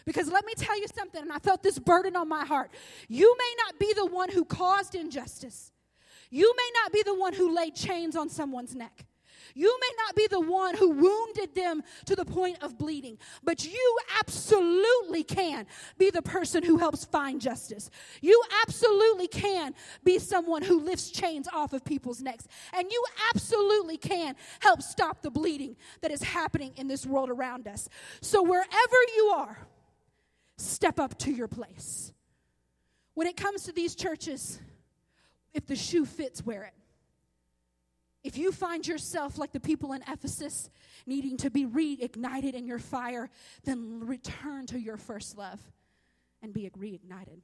Because 0.06 0.30
let 0.30 0.46
me 0.46 0.54
tell 0.56 0.80
you 0.80 0.88
something, 0.96 1.22
and 1.22 1.32
I 1.32 1.38
felt 1.40 1.62
this 1.62 1.78
burden 1.78 2.16
on 2.16 2.28
my 2.28 2.46
heart. 2.46 2.72
You 3.08 3.36
may 3.38 3.56
not 3.66 3.80
be 3.80 3.94
the 3.94 4.06
one 4.06 4.30
who 4.30 4.46
caused 4.46 4.96
injustice, 4.96 5.72
you 6.30 6.54
may 6.56 6.72
not 6.82 6.94
be 6.94 7.04
the 7.04 7.14
one 7.14 7.34
who 7.34 7.54
laid 7.54 7.76
chains 7.76 8.16
on 8.16 8.30
someone's 8.30 8.76
neck. 8.76 9.06
You 9.56 9.78
may 9.80 9.90
not 10.06 10.16
be 10.16 10.28
the 10.28 10.40
one 10.40 10.76
who 10.76 10.90
wounded 10.92 11.56
them 11.56 11.84
to 12.06 12.16
the 12.16 12.26
point 12.26 12.62
of 12.62 12.78
bleeding, 12.78 13.18
but 13.44 13.66
you 13.66 13.98
absolutely 14.20 15.24
can 15.24 15.66
be 15.98 16.10
the 16.10 16.22
person 16.22 16.64
who 16.64 16.78
helps 16.78 17.06
find 17.06 17.42
justice. 17.42 17.90
You 18.22 18.42
absolutely 18.64 19.28
can 19.28 19.74
be 20.04 20.20
someone 20.20 20.62
who 20.62 20.80
lifts 20.82 21.10
chains 21.12 21.48
off 21.52 21.74
of 21.74 21.84
people's 21.84 22.22
necks. 22.22 22.48
And 22.74 22.92
you 22.92 23.04
absolutely 23.34 23.98
can 23.98 24.36
help 24.60 24.82
stop 24.82 25.22
the 25.22 25.32
bleeding 25.32 25.76
that 26.02 26.12
is 26.12 26.22
happening 26.22 26.74
in 26.76 26.88
this 26.88 27.06
world 27.06 27.30
around 27.30 27.68
us. 27.68 27.90
So, 28.22 28.42
wherever 28.42 28.98
you 29.16 29.34
are, 29.36 29.68
step 30.58 31.00
up 31.00 31.18
to 31.20 31.32
your 31.32 31.48
place. 31.48 32.14
When 33.14 33.28
it 33.28 33.36
comes 33.36 33.64
to 33.64 33.72
these 33.72 33.96
churches, 33.96 34.60
if 35.54 35.66
the 35.66 35.76
shoe 35.76 36.06
fits, 36.06 36.46
wear 36.46 36.64
it. 36.64 36.74
If 38.24 38.38
you 38.38 38.52
find 38.52 38.86
yourself 38.88 39.38
like 39.38 39.52
the 39.52 39.60
people 39.60 39.94
in 39.94 40.04
Ephesus 40.08 40.70
needing 41.06 41.38
to 41.38 41.50
be 41.50 41.66
reignited 41.66 42.54
in 42.54 42.68
your 42.68 42.80
fire, 42.80 43.30
then 43.64 44.02
return 44.02 44.68
to 44.68 44.80
your 44.80 44.98
first 44.98 45.38
love 45.38 45.60
and 46.42 46.54
be 46.54 46.70
reignited. 46.70 47.42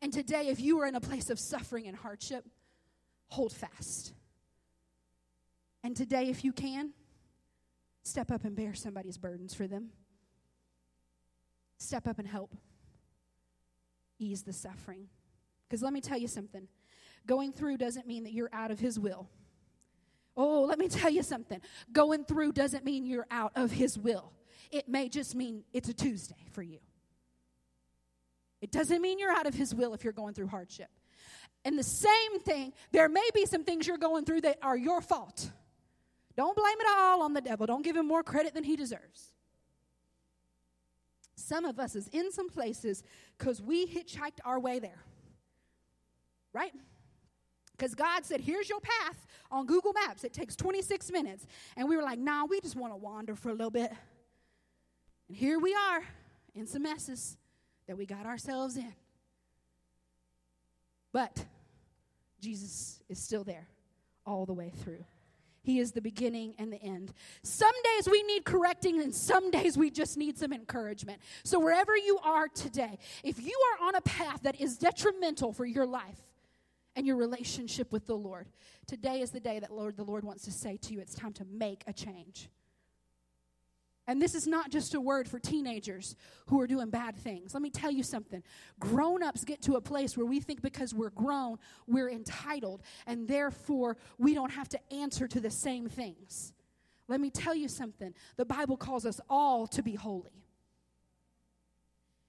And 0.00 0.12
today, 0.12 0.48
if 0.48 0.60
you 0.60 0.80
are 0.80 0.86
in 0.86 0.94
a 0.94 1.00
place 1.00 1.30
of 1.30 1.40
suffering 1.40 1.88
and 1.88 1.96
hardship, 1.96 2.44
hold 3.28 3.52
fast. 3.52 4.12
And 5.82 5.96
today, 5.96 6.28
if 6.28 6.44
you 6.44 6.52
can, 6.52 6.92
step 8.02 8.30
up 8.30 8.44
and 8.44 8.54
bear 8.54 8.74
somebody's 8.74 9.18
burdens 9.18 9.54
for 9.54 9.66
them. 9.66 9.90
Step 11.78 12.06
up 12.06 12.18
and 12.18 12.28
help 12.28 12.54
ease 14.18 14.42
the 14.42 14.52
suffering. 14.52 15.08
Because 15.68 15.82
let 15.82 15.92
me 15.92 16.00
tell 16.00 16.18
you 16.18 16.28
something 16.28 16.68
Going 17.26 17.52
through 17.52 17.76
doesn't 17.76 18.06
mean 18.06 18.24
that 18.24 18.32
you're 18.32 18.50
out 18.52 18.70
of 18.70 18.78
His 18.78 18.98
will. 18.98 19.28
Oh, 20.36 20.64
let 20.64 20.78
me 20.78 20.88
tell 20.88 21.10
you 21.10 21.22
something. 21.22 21.60
Going 21.92 22.24
through 22.24 22.52
doesn't 22.52 22.84
mean 22.84 23.06
you're 23.06 23.26
out 23.30 23.52
of 23.56 23.70
His 23.70 23.98
will. 23.98 24.32
It 24.70 24.88
may 24.88 25.08
just 25.08 25.34
mean 25.34 25.64
it's 25.72 25.88
a 25.88 25.94
Tuesday 25.94 26.46
for 26.52 26.62
you. 26.62 26.78
It 28.60 28.70
doesn't 28.70 29.02
mean 29.02 29.18
you're 29.18 29.32
out 29.32 29.46
of 29.46 29.54
His 29.54 29.74
will 29.74 29.94
if 29.94 30.04
you're 30.04 30.12
going 30.12 30.34
through 30.34 30.48
hardship. 30.48 30.88
And 31.64 31.78
the 31.78 31.82
same 31.82 32.38
thing, 32.40 32.72
there 32.92 33.08
may 33.08 33.28
be 33.34 33.44
some 33.44 33.64
things 33.64 33.86
you're 33.86 33.98
going 33.98 34.24
through 34.24 34.42
that 34.42 34.58
are 34.62 34.76
your 34.76 35.00
fault. 35.00 35.50
Don't 36.36 36.56
blame 36.56 36.76
it 36.78 36.86
all 36.96 37.22
on 37.22 37.32
the 37.32 37.40
devil. 37.40 37.66
Don't 37.66 37.82
give 37.82 37.96
him 37.96 38.06
more 38.06 38.22
credit 38.22 38.54
than 38.54 38.62
he 38.62 38.76
deserves. 38.76 39.32
Some 41.34 41.64
of 41.64 41.78
us 41.78 41.96
is 41.96 42.08
in 42.08 42.30
some 42.30 42.48
places 42.48 43.02
because 43.36 43.60
we 43.60 43.86
hitchhiked 43.86 44.38
our 44.44 44.60
way 44.60 44.78
there. 44.78 45.02
Right? 46.52 46.72
Because 47.76 47.94
God 47.94 48.24
said, 48.24 48.40
here's 48.40 48.68
your 48.68 48.80
path 48.80 49.26
on 49.50 49.66
Google 49.66 49.92
Maps. 49.92 50.24
It 50.24 50.32
takes 50.32 50.56
26 50.56 51.12
minutes. 51.12 51.46
And 51.76 51.88
we 51.88 51.96
were 51.96 52.02
like, 52.02 52.18
nah, 52.18 52.44
we 52.46 52.60
just 52.60 52.76
want 52.76 52.92
to 52.92 52.96
wander 52.96 53.34
for 53.34 53.50
a 53.50 53.54
little 53.54 53.70
bit. 53.70 53.92
And 55.28 55.36
here 55.36 55.58
we 55.58 55.74
are 55.74 56.00
in 56.54 56.66
some 56.66 56.82
messes 56.82 57.36
that 57.86 57.96
we 57.96 58.06
got 58.06 58.26
ourselves 58.26 58.76
in. 58.76 58.94
But 61.12 61.44
Jesus 62.40 63.02
is 63.08 63.18
still 63.18 63.44
there 63.44 63.68
all 64.24 64.46
the 64.46 64.54
way 64.54 64.72
through. 64.82 65.04
He 65.62 65.80
is 65.80 65.90
the 65.90 66.00
beginning 66.00 66.54
and 66.58 66.72
the 66.72 66.80
end. 66.80 67.12
Some 67.42 67.72
days 67.82 68.08
we 68.08 68.22
need 68.22 68.44
correcting, 68.44 69.00
and 69.00 69.12
some 69.12 69.50
days 69.50 69.76
we 69.76 69.90
just 69.90 70.16
need 70.16 70.38
some 70.38 70.52
encouragement. 70.52 71.20
So, 71.42 71.58
wherever 71.58 71.96
you 71.96 72.20
are 72.22 72.46
today, 72.46 72.98
if 73.24 73.44
you 73.44 73.58
are 73.72 73.88
on 73.88 73.96
a 73.96 74.00
path 74.02 74.42
that 74.44 74.60
is 74.60 74.78
detrimental 74.78 75.52
for 75.52 75.64
your 75.64 75.84
life, 75.84 76.22
and 76.96 77.06
your 77.06 77.16
relationship 77.16 77.92
with 77.92 78.06
the 78.06 78.16
Lord. 78.16 78.48
Today 78.86 79.20
is 79.20 79.30
the 79.30 79.40
day 79.40 79.60
that 79.60 79.72
Lord 79.72 79.96
the 79.96 80.04
Lord 80.04 80.24
wants 80.24 80.44
to 80.44 80.52
say 80.52 80.78
to 80.78 80.94
you 80.94 81.00
it's 81.00 81.14
time 81.14 81.32
to 81.34 81.44
make 81.44 81.84
a 81.86 81.92
change. 81.92 82.48
And 84.08 84.22
this 84.22 84.36
is 84.36 84.46
not 84.46 84.70
just 84.70 84.94
a 84.94 85.00
word 85.00 85.28
for 85.28 85.40
teenagers 85.40 86.14
who 86.46 86.60
are 86.60 86.66
doing 86.68 86.90
bad 86.90 87.16
things. 87.16 87.54
Let 87.54 87.62
me 87.62 87.70
tell 87.70 87.90
you 87.90 88.04
something. 88.04 88.42
Grown 88.78 89.22
ups 89.22 89.44
get 89.44 89.62
to 89.62 89.74
a 89.74 89.80
place 89.80 90.16
where 90.16 90.26
we 90.26 90.38
think 90.38 90.62
because 90.62 90.94
we're 90.94 91.10
grown, 91.10 91.58
we're 91.88 92.08
entitled, 92.08 92.82
and 93.06 93.26
therefore 93.26 93.96
we 94.16 94.32
don't 94.32 94.52
have 94.52 94.68
to 94.70 94.92
answer 94.92 95.26
to 95.26 95.40
the 95.40 95.50
same 95.50 95.88
things. 95.88 96.52
Let 97.08 97.20
me 97.20 97.30
tell 97.30 97.54
you 97.54 97.68
something. 97.68 98.14
The 98.36 98.44
Bible 98.44 98.76
calls 98.76 99.06
us 99.06 99.20
all 99.28 99.66
to 99.68 99.82
be 99.82 99.94
holy. 99.94 100.45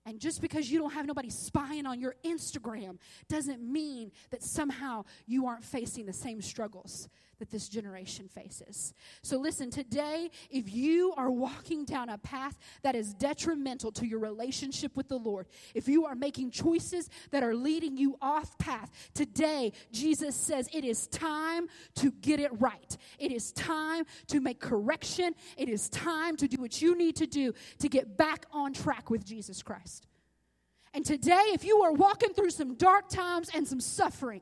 And 0.07 0.21
just 0.21 0.39
because 0.39 0.71
you 0.71 0.79
don't 0.79 0.93
have 0.93 1.05
nobody 1.05 1.29
spying 1.29 1.85
on 1.85 1.99
your 1.99 2.15
Instagram 2.23 2.97
doesn't 3.27 3.61
mean 3.61 4.13
that 4.29 4.41
somehow 4.41 5.03
you 5.25 5.47
aren't 5.47 5.65
facing 5.65 6.05
the 6.05 6.13
same 6.13 6.41
struggles 6.41 7.09
that 7.39 7.51
this 7.51 7.69
generation 7.69 8.27
faces. 8.27 8.93
So, 9.21 9.37
listen, 9.37 9.69
today, 9.69 10.29
if 10.49 10.73
you 10.73 11.13
are 11.17 11.29
walking 11.29 11.85
down 11.85 12.09
a 12.09 12.17
path 12.17 12.57
that 12.83 12.95
is 12.95 13.13
detrimental 13.13 13.91
to 13.93 14.07
your 14.07 14.19
relationship 14.19 14.95
with 14.95 15.07
the 15.07 15.17
Lord, 15.17 15.47
if 15.75 15.87
you 15.87 16.05
are 16.05 16.15
making 16.15 16.51
choices 16.51 17.09
that 17.31 17.43
are 17.43 17.55
leading 17.55 17.97
you 17.97 18.17
off 18.21 18.57
path, 18.57 18.91
today, 19.13 19.71
Jesus 19.91 20.35
says 20.35 20.69
it 20.73 20.83
is 20.83 21.07
time 21.07 21.67
to 21.95 22.11
get 22.11 22.39
it 22.39 22.51
right. 22.59 22.97
It 23.19 23.31
is 23.31 23.51
time 23.51 24.05
to 24.27 24.39
make 24.39 24.59
correction. 24.59 25.33
It 25.57 25.69
is 25.69 25.89
time 25.89 26.35
to 26.37 26.47
do 26.47 26.57
what 26.59 26.81
you 26.81 26.97
need 26.97 27.15
to 27.17 27.27
do 27.27 27.53
to 27.79 27.89
get 27.89 28.17
back 28.17 28.45
on 28.51 28.73
track 28.73 29.09
with 29.09 29.25
Jesus 29.25 29.61
Christ. 29.61 30.07
And 30.93 31.05
today, 31.05 31.43
if 31.53 31.63
you 31.63 31.83
are 31.83 31.91
walking 31.91 32.33
through 32.33 32.49
some 32.49 32.75
dark 32.75 33.09
times 33.09 33.51
and 33.53 33.67
some 33.67 33.79
suffering, 33.79 34.41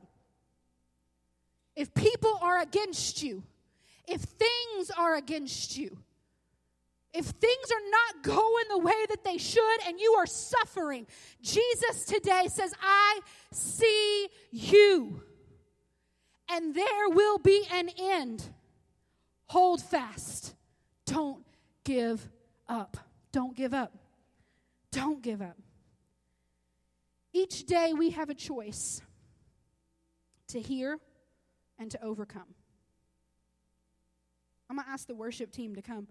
if 1.76 1.92
people 1.94 2.38
are 2.42 2.60
against 2.60 3.22
you, 3.22 3.44
if 4.08 4.22
things 4.22 4.90
are 4.96 5.14
against 5.14 5.76
you, 5.76 5.98
if 7.12 7.26
things 7.26 7.70
are 7.70 7.90
not 7.90 8.24
going 8.24 8.64
the 8.68 8.78
way 8.78 9.06
that 9.08 9.24
they 9.24 9.38
should 9.38 9.86
and 9.86 10.00
you 10.00 10.14
are 10.18 10.26
suffering, 10.26 11.06
Jesus 11.42 12.04
today 12.04 12.46
says, 12.48 12.72
I 12.82 13.20
see 13.52 14.28
you. 14.50 15.22
And 16.50 16.74
there 16.74 17.08
will 17.08 17.38
be 17.38 17.66
an 17.72 17.90
end. 17.98 18.48
Hold 19.46 19.82
fast. 19.82 20.54
Don't 21.06 21.44
give 21.84 22.28
up. 22.68 22.96
Don't 23.32 23.56
give 23.56 23.74
up. 23.74 23.96
Don't 24.92 25.22
give 25.22 25.42
up. 25.42 25.56
Each 27.32 27.66
day 27.66 27.92
we 27.92 28.10
have 28.10 28.30
a 28.30 28.34
choice 28.34 29.02
to 30.48 30.60
hear 30.60 30.98
and 31.78 31.90
to 31.90 32.02
overcome. 32.02 32.54
I'm 34.68 34.76
going 34.76 34.86
to 34.86 34.90
ask 34.90 35.06
the 35.06 35.14
worship 35.14 35.52
team 35.52 35.74
to 35.76 35.82
come, 35.82 36.08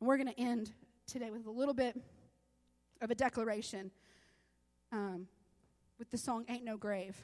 and 0.00 0.08
we're 0.08 0.16
going 0.16 0.28
to 0.28 0.40
end 0.40 0.72
today 1.06 1.30
with 1.30 1.46
a 1.46 1.50
little 1.50 1.74
bit 1.74 2.00
of 3.00 3.10
a 3.10 3.14
declaration 3.14 3.90
um, 4.92 5.26
with 5.98 6.10
the 6.10 6.18
song 6.18 6.44
Ain't 6.48 6.64
No 6.64 6.76
Grave. 6.76 7.16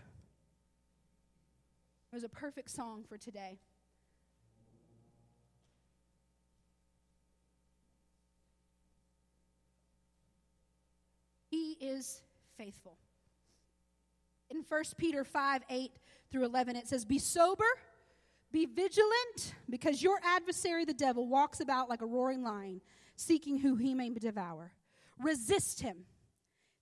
It 2.13 2.15
was 2.15 2.25
a 2.25 2.29
perfect 2.29 2.71
song 2.71 3.05
for 3.09 3.19
today. 3.19 3.59
He 11.51 11.77
is 11.81 12.21
faithful. 12.57 12.97
In 14.51 14.65
1 14.69 14.83
Peter 14.97 15.25
5 15.25 15.63
8 15.71 15.93
through 16.35 16.45
11, 16.47 16.75
it 16.75 16.89
says, 16.89 17.05
Be 17.05 17.21
sober, 17.21 17.65
be 18.51 18.67
vigilant, 18.67 19.55
because 19.71 20.03
your 20.03 20.19
adversary, 20.25 20.85
the 20.85 20.93
devil, 20.93 21.29
walks 21.29 21.61
about 21.61 21.89
like 21.89 22.03
a 22.03 22.07
roaring 22.07 22.43
lion, 22.43 22.81
seeking 23.15 23.59
who 23.59 23.77
he 23.77 23.95
may 23.95 24.11
devour. 24.11 24.73
Resist 25.21 25.81
him. 25.81 26.07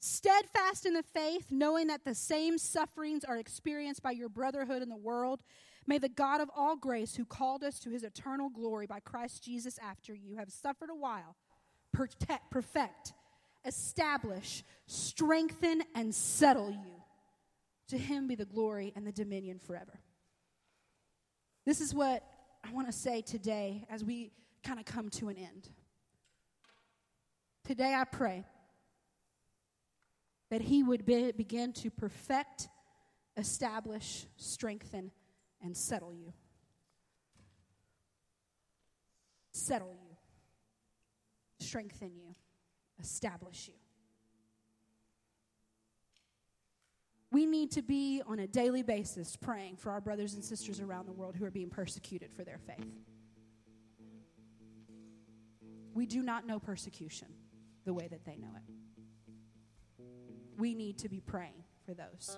Steadfast 0.00 0.86
in 0.86 0.94
the 0.94 1.02
faith, 1.02 1.48
knowing 1.50 1.88
that 1.88 2.02
the 2.02 2.14
same 2.14 2.56
sufferings 2.56 3.24
are 3.24 3.36
experienced 3.36 4.02
by 4.02 4.12
your 4.12 4.30
brotherhood 4.30 4.80
in 4.80 4.88
the 4.88 4.96
world. 4.96 5.42
May 5.86 5.98
the 5.98 6.08
God 6.08 6.40
of 6.40 6.48
all 6.56 6.74
grace, 6.74 7.14
who 7.14 7.26
called 7.26 7.62
us 7.62 7.78
to 7.80 7.90
his 7.90 8.04
eternal 8.04 8.48
glory 8.48 8.86
by 8.86 9.00
Christ 9.00 9.44
Jesus 9.44 9.78
after 9.86 10.14
you 10.14 10.36
have 10.36 10.50
suffered 10.50 10.88
a 10.90 10.96
while, 10.96 11.36
protect, 11.92 12.50
perfect, 12.50 13.12
establish, 13.66 14.64
strengthen, 14.86 15.82
and 15.94 16.14
settle 16.14 16.70
you. 16.70 17.01
To 17.88 17.99
him 17.99 18.27
be 18.27 18.35
the 18.35 18.45
glory 18.45 18.92
and 18.97 19.07
the 19.07 19.12
dominion 19.12 19.59
forever. 19.59 20.01
This 21.64 21.81
is 21.81 21.95
what 21.95 22.23
I 22.64 22.73
want 22.73 22.87
to 22.87 22.92
say 22.92 23.23
today 23.23 23.87
as 23.90 24.05
we 24.05 24.33
kind 24.64 24.79
of 24.79 24.87
come 24.87 25.11
to 25.11 25.29
an 25.29 25.37
end. 25.37 25.68
Today 27.64 27.95
I 27.95 28.05
pray 28.05 28.45
that 30.51 30.61
he 30.61 30.83
would 30.83 31.05
be, 31.05 31.33
begin 31.33 31.73
to 31.73 31.90
perfect, 31.90 32.68
establish, 33.37 34.27
strengthen, 34.37 35.11
and 35.62 35.77
settle 35.77 36.12
you. 36.12 36.33
Settle 39.53 39.95
you, 39.95 40.16
strengthen 41.59 42.16
you, 42.16 42.35
establish 43.01 43.68
you. 43.68 43.82
We 47.33 47.47
need 47.47 47.70
to 47.72 47.83
be 47.83 48.20
on 48.26 48.41
a 48.41 48.47
daily 48.47 48.83
basis 48.83 49.37
praying 49.37 49.76
for 49.76 49.91
our 49.91 50.03
brothers 50.03 50.35
and 50.35 50.45
sisters 50.45 50.80
around 50.80 51.07
the 51.07 51.12
world 51.12 51.35
who 51.35 51.47
are 51.47 51.51
being 51.51 51.70
persecuted 51.70 52.30
for 52.30 52.45
their 52.45 52.59
faith. 52.59 52.87
We 55.95 56.05
do 56.05 56.22
not 56.22 56.47
know 56.47 56.59
persecution 56.59 57.28
the 57.87 57.95
way 57.95 58.07
that 58.09 58.26
they 58.26 58.37
know 58.37 58.51
it. 58.55 60.05
We 60.59 60.74
need 60.74 60.99
to 60.99 61.09
be 61.09 61.20
praying 61.20 61.64
for 61.87 61.95
those 61.95 62.37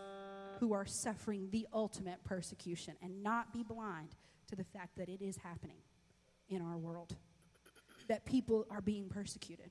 who 0.61 0.73
are 0.73 0.87
suffering 0.87 1.49
the 1.51 1.67
ultimate 1.73 2.23
persecution 2.23 2.95
and 3.03 3.21
not 3.21 3.53
be 3.53 3.65
blind 3.65 4.15
to 4.49 4.55
the 4.55 4.65
fact 4.65 4.97
that 4.97 5.09
it 5.09 5.21
is 5.21 5.37
happening 5.37 5.79
in 6.49 6.63
our 6.63 6.79
world, 6.79 7.17
that 8.07 8.25
people 8.25 8.65
are 8.71 8.81
being 8.81 9.09
persecuted 9.09 9.71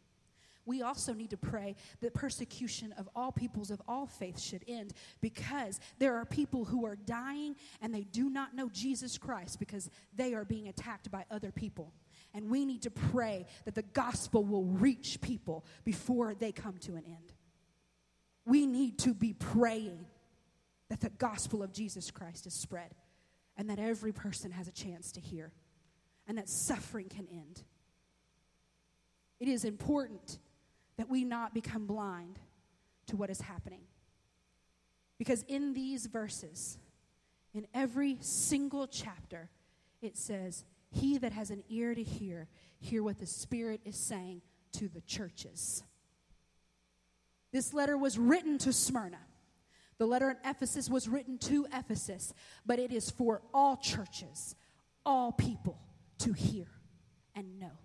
we 0.66 0.82
also 0.82 1.14
need 1.14 1.30
to 1.32 1.38
pray 1.38 1.76
that 2.02 2.14
persecution 2.14 2.94
of 2.98 3.10
all 3.16 3.32
peoples 3.32 3.72
of 3.72 3.82
all 3.88 4.06
faiths 4.06 4.42
should 4.42 4.64
end 4.68 4.94
because 5.22 5.80
there 6.00 6.16
are 6.16 6.26
people 6.26 6.66
who 6.66 6.86
are 6.86 6.96
dying 6.96 7.56
and 7.82 7.94
they 7.94 8.04
do 8.04 8.30
not 8.30 8.56
know 8.56 8.70
Jesus 8.70 9.18
Christ 9.18 9.60
because 9.60 9.90
they 10.16 10.34
are 10.34 10.46
being 10.46 10.68
attacked 10.68 11.12
by 11.12 11.26
other 11.30 11.52
people. 11.52 11.94
And 12.34 12.50
we 12.50 12.66
need 12.66 12.84
to 12.84 12.92
pray 12.92 13.46
that 13.66 13.76
the 13.76 13.84
gospel 13.84 14.44
will 14.44 14.64
reach 14.64 15.20
people 15.22 15.66
before 15.84 16.34
they 16.34 16.52
come 16.52 16.78
to 16.80 16.96
an 16.96 17.04
end. 17.06 17.34
We 18.46 18.66
need 18.66 19.00
to 19.00 19.14
be 19.14 19.34
praying 19.34 20.06
that 20.90 21.02
the 21.02 21.10
gospel 21.10 21.64
of 21.64 21.74
Jesus 21.74 22.12
Christ 22.12 22.48
is 22.48 22.54
spread 22.54 22.96
and 23.58 23.70
that 23.70 23.80
every 23.80 24.12
person 24.12 24.52
has 24.52 24.68
a 24.68 24.72
chance 24.72 25.12
to 25.14 25.20
hear 25.20 25.52
and 26.28 26.38
that 26.38 26.50
suffering 26.50 27.10
can 27.10 27.28
end. 27.32 27.64
It 29.40 29.48
is 29.48 29.66
important 29.66 30.40
that 30.98 31.10
we 31.10 31.24
not 31.24 31.54
become 31.54 31.86
blind 31.86 32.40
to 33.08 33.16
what 33.16 33.30
is 33.30 33.42
happening. 33.42 33.82
Because 35.18 35.44
in 35.44 35.74
these 35.74 36.06
verses, 36.08 36.78
in 37.54 37.68
every 37.74 38.18
single 38.22 38.88
chapter, 38.88 39.50
it 40.02 40.18
says, 40.18 40.66
He 40.92 41.18
that 41.20 41.32
has 41.32 41.50
an 41.50 41.64
ear 41.70 41.96
to 41.96 42.04
hear, 42.04 42.48
hear 42.80 43.04
what 43.04 43.20
the 43.20 43.26
Spirit 43.26 43.82
is 43.86 43.96
saying 43.96 44.42
to 44.74 44.88
the 44.88 45.02
churches. 45.02 45.84
This 47.52 47.74
letter 47.74 47.98
was 47.98 48.18
written 48.18 48.58
to 48.60 48.74
Smyrna. 48.74 49.20
The 50.00 50.08
letter 50.08 50.32
in 50.32 50.38
Ephesus 50.44 50.90
was 50.90 51.08
written 51.08 51.38
to 51.40 51.68
Ephesus, 51.72 52.34
but 52.66 52.80
it 52.80 52.92
is 52.92 53.12
for 53.12 53.42
all 53.54 53.78
churches, 53.78 54.56
all 55.06 55.32
people 55.32 55.80
to 56.20 56.34
hear 56.34 56.68
and 57.36 57.60
know. 57.60 57.78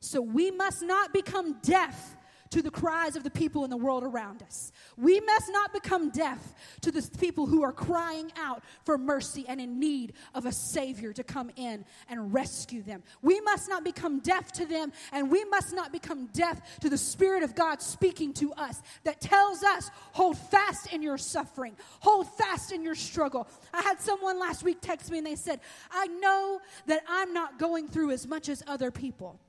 So 0.00 0.20
we 0.20 0.50
must 0.50 0.82
not 0.82 1.12
become 1.12 1.54
deaf 1.62 2.16
to 2.50 2.62
the 2.62 2.70
cries 2.70 3.16
of 3.16 3.24
the 3.24 3.30
people 3.30 3.64
in 3.64 3.70
the 3.70 3.76
world 3.76 4.04
around 4.04 4.42
us. 4.42 4.72
We 4.96 5.20
must 5.20 5.50
not 5.50 5.72
become 5.72 6.10
deaf 6.10 6.54
to 6.82 6.92
the 6.92 7.08
people 7.18 7.46
who 7.46 7.62
are 7.64 7.72
crying 7.72 8.30
out 8.36 8.62
for 8.84 8.96
mercy 8.96 9.44
and 9.48 9.60
in 9.60 9.80
need 9.80 10.12
of 10.34 10.46
a 10.46 10.52
Savior 10.52 11.12
to 11.12 11.24
come 11.24 11.50
in 11.56 11.84
and 12.08 12.32
rescue 12.32 12.82
them. 12.82 13.02
We 13.20 13.40
must 13.40 13.68
not 13.68 13.84
become 13.84 14.20
deaf 14.20 14.52
to 14.52 14.64
them, 14.64 14.92
and 15.12 15.30
we 15.30 15.44
must 15.44 15.74
not 15.74 15.92
become 15.92 16.26
deaf 16.26 16.78
to 16.80 16.88
the 16.88 16.98
Spirit 16.98 17.42
of 17.42 17.54
God 17.54 17.82
speaking 17.82 18.32
to 18.34 18.52
us 18.52 18.80
that 19.04 19.20
tells 19.20 19.62
us, 19.62 19.90
hold 20.12 20.38
fast 20.38 20.92
in 20.92 21.02
your 21.02 21.18
suffering, 21.18 21.74
hold 22.00 22.28
fast 22.36 22.72
in 22.72 22.82
your 22.82 22.94
struggle. 22.94 23.48
I 23.74 23.82
had 23.82 24.00
someone 24.00 24.38
last 24.38 24.62
week 24.62 24.78
text 24.80 25.10
me 25.10 25.18
and 25.18 25.26
they 25.26 25.36
said, 25.36 25.60
I 25.90 26.06
know 26.06 26.60
that 26.86 27.02
I'm 27.08 27.32
not 27.34 27.58
going 27.58 27.88
through 27.88 28.12
as 28.12 28.26
much 28.26 28.48
as 28.48 28.62
other 28.66 28.90
people. 28.90 29.40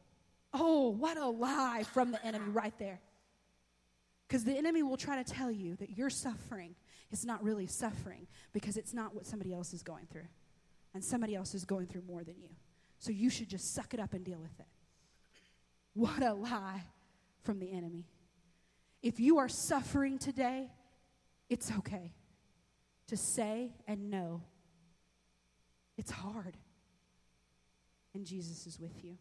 Oh, 0.59 0.89
what 0.89 1.17
a 1.17 1.27
lie 1.27 1.83
from 1.93 2.11
the 2.11 2.25
enemy 2.25 2.49
right 2.49 2.73
there. 2.79 2.99
Because 4.27 4.43
the 4.43 4.57
enemy 4.57 4.83
will 4.83 4.97
try 4.97 5.21
to 5.21 5.23
tell 5.23 5.51
you 5.51 5.75
that 5.75 5.97
your 5.97 6.09
suffering 6.09 6.75
is 7.11 7.25
not 7.25 7.43
really 7.43 7.67
suffering 7.67 8.27
because 8.51 8.75
it's 8.75 8.93
not 8.93 9.15
what 9.15 9.25
somebody 9.25 9.53
else 9.53 9.73
is 9.73 9.83
going 9.83 10.07
through. 10.11 10.27
And 10.93 11.03
somebody 11.03 11.35
else 11.35 11.53
is 11.53 11.63
going 11.63 11.87
through 11.87 12.01
more 12.07 12.23
than 12.23 12.35
you. 12.41 12.49
So 12.99 13.11
you 13.11 13.29
should 13.29 13.49
just 13.49 13.73
suck 13.73 13.93
it 13.93 13.99
up 13.99 14.13
and 14.13 14.25
deal 14.25 14.39
with 14.39 14.59
it. 14.59 14.65
What 15.93 16.23
a 16.23 16.33
lie 16.33 16.83
from 17.43 17.59
the 17.59 17.71
enemy. 17.71 18.05
If 19.01 19.19
you 19.19 19.37
are 19.37 19.47
suffering 19.47 20.17
today, 20.17 20.71
it's 21.49 21.71
okay 21.77 22.13
to 23.07 23.15
say 23.15 23.73
and 23.87 24.09
know 24.09 24.41
it's 25.97 26.11
hard. 26.11 26.57
And 28.13 28.25
Jesus 28.25 28.67
is 28.67 28.79
with 28.79 29.03
you. 29.03 29.17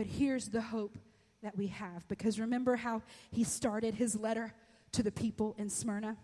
But 0.00 0.06
here's 0.06 0.48
the 0.48 0.62
hope 0.62 0.96
that 1.42 1.58
we 1.58 1.66
have 1.66 2.08
because 2.08 2.40
remember 2.40 2.74
how 2.74 3.02
he 3.30 3.44
started 3.44 3.94
his 3.94 4.16
letter 4.16 4.54
to 4.92 5.02
the 5.02 5.12
people 5.12 5.54
in 5.58 5.68
Smyrna? 5.68 6.16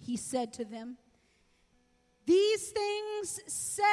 He 0.00 0.16
said 0.16 0.52
to 0.54 0.64
them, 0.64 0.96
These 2.26 2.70
things 2.70 3.42
say 3.46 3.84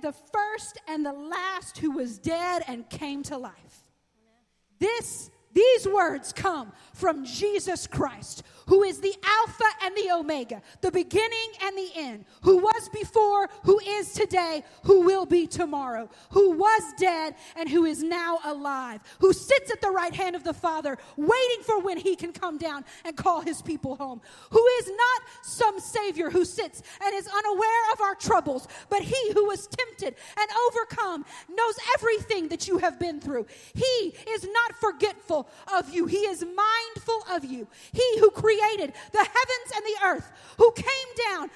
the 0.00 0.12
first 0.12 0.80
and 0.88 1.04
the 1.04 1.12
last 1.12 1.76
who 1.76 1.90
was 1.90 2.16
dead 2.16 2.62
and 2.66 2.88
came 2.88 3.22
to 3.24 3.36
life. 3.36 3.84
This 4.78 5.30
these 5.52 5.86
words 5.86 6.32
come 6.32 6.72
from 6.94 7.26
Jesus 7.26 7.86
Christ, 7.86 8.44
who 8.68 8.82
is 8.82 9.00
the 9.00 9.14
Alpha 9.24 9.64
and 9.82 9.96
the 9.96 10.10
Omega, 10.12 10.62
the 10.82 10.92
beginning 10.92 11.50
and 11.62 11.76
the 11.76 11.88
end, 11.96 12.24
who 12.42 12.58
was 12.58 12.88
before, 12.90 13.48
who 13.64 13.80
is 13.80 14.12
today, 14.12 14.62
who 14.84 15.00
will 15.00 15.24
be 15.24 15.46
tomorrow, 15.46 16.08
who 16.30 16.52
was 16.52 16.82
dead 16.98 17.34
and 17.56 17.68
who 17.68 17.86
is 17.86 18.02
now 18.02 18.38
alive, 18.44 19.00
who 19.20 19.32
sits 19.32 19.70
at 19.70 19.80
the 19.80 19.90
right 19.90 20.14
hand 20.14 20.36
of 20.36 20.44
the 20.44 20.52
Father, 20.52 20.98
waiting 21.16 21.62
for 21.64 21.80
when 21.80 21.96
he 21.96 22.14
can 22.14 22.30
come 22.30 22.58
down 22.58 22.84
and 23.06 23.16
call 23.16 23.40
his 23.40 23.62
people 23.62 23.96
home, 23.96 24.20
who 24.50 24.64
is 24.80 24.88
not 24.88 25.22
some 25.42 25.80
Savior 25.80 26.28
who 26.28 26.44
sits 26.44 26.82
and 27.02 27.14
is 27.14 27.26
unaware 27.26 27.92
of 27.94 28.02
our 28.02 28.14
troubles, 28.14 28.68
but 28.90 29.00
he 29.00 29.32
who 29.32 29.46
was 29.46 29.66
tempted 29.66 30.14
and 30.38 30.50
overcome 30.68 31.24
knows 31.48 31.74
everything 31.94 32.48
that 32.48 32.68
you 32.68 32.76
have 32.78 33.00
been 33.00 33.18
through. 33.18 33.46
He 33.74 34.14
is 34.28 34.44
not 34.44 34.76
forgetful 34.78 35.48
of 35.74 35.88
you, 35.88 36.04
he 36.04 36.18
is 36.18 36.44
mindful 36.44 37.34
of 37.34 37.46
you. 37.46 37.66
He 37.92 38.18
who 38.18 38.30
created 38.30 38.57
created 38.58 38.94
the 39.12 39.18
heavens 39.18 39.72
and 39.74 39.84
the 39.84 40.06
earth, 40.06 40.32
who 40.58 40.72
came 40.72 40.86
down, 41.30 41.50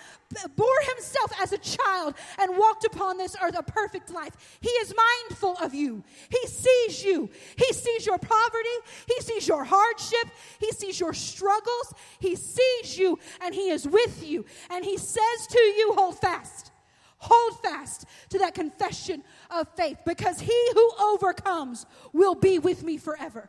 bore 0.56 0.80
himself 0.94 1.32
as 1.40 1.52
a 1.52 1.58
child, 1.58 2.14
and 2.38 2.56
walked 2.56 2.84
upon 2.84 3.18
this 3.18 3.36
earth 3.42 3.56
a 3.58 3.62
perfect 3.62 4.10
life. 4.10 4.58
He 4.60 4.70
is 4.70 4.94
mindful 4.96 5.56
of 5.60 5.74
you. 5.74 6.02
He 6.30 6.46
sees 6.46 7.04
you. 7.04 7.28
He 7.56 7.72
sees 7.72 8.06
your 8.06 8.18
poverty. 8.18 8.68
He 9.06 9.20
sees 9.20 9.46
your 9.46 9.64
hardship. 9.64 10.28
He 10.58 10.72
sees 10.72 10.98
your 10.98 11.14
struggles. 11.14 11.94
He 12.18 12.36
sees 12.36 12.98
you, 12.98 13.18
and 13.42 13.54
He 13.54 13.70
is 13.70 13.86
with 13.86 14.26
you. 14.26 14.44
And 14.70 14.84
He 14.84 14.96
says 14.96 15.46
to 15.50 15.58
you, 15.58 15.92
Hold 15.96 16.18
fast. 16.18 16.70
Hold 17.18 17.60
fast 17.60 18.04
to 18.30 18.38
that 18.38 18.52
confession 18.52 19.22
of 19.48 19.68
faith 19.76 19.98
because 20.04 20.40
he 20.40 20.68
who 20.74 20.90
overcomes 21.00 21.86
will 22.12 22.34
be 22.34 22.58
with 22.58 22.82
me 22.82 22.96
forever. 22.96 23.48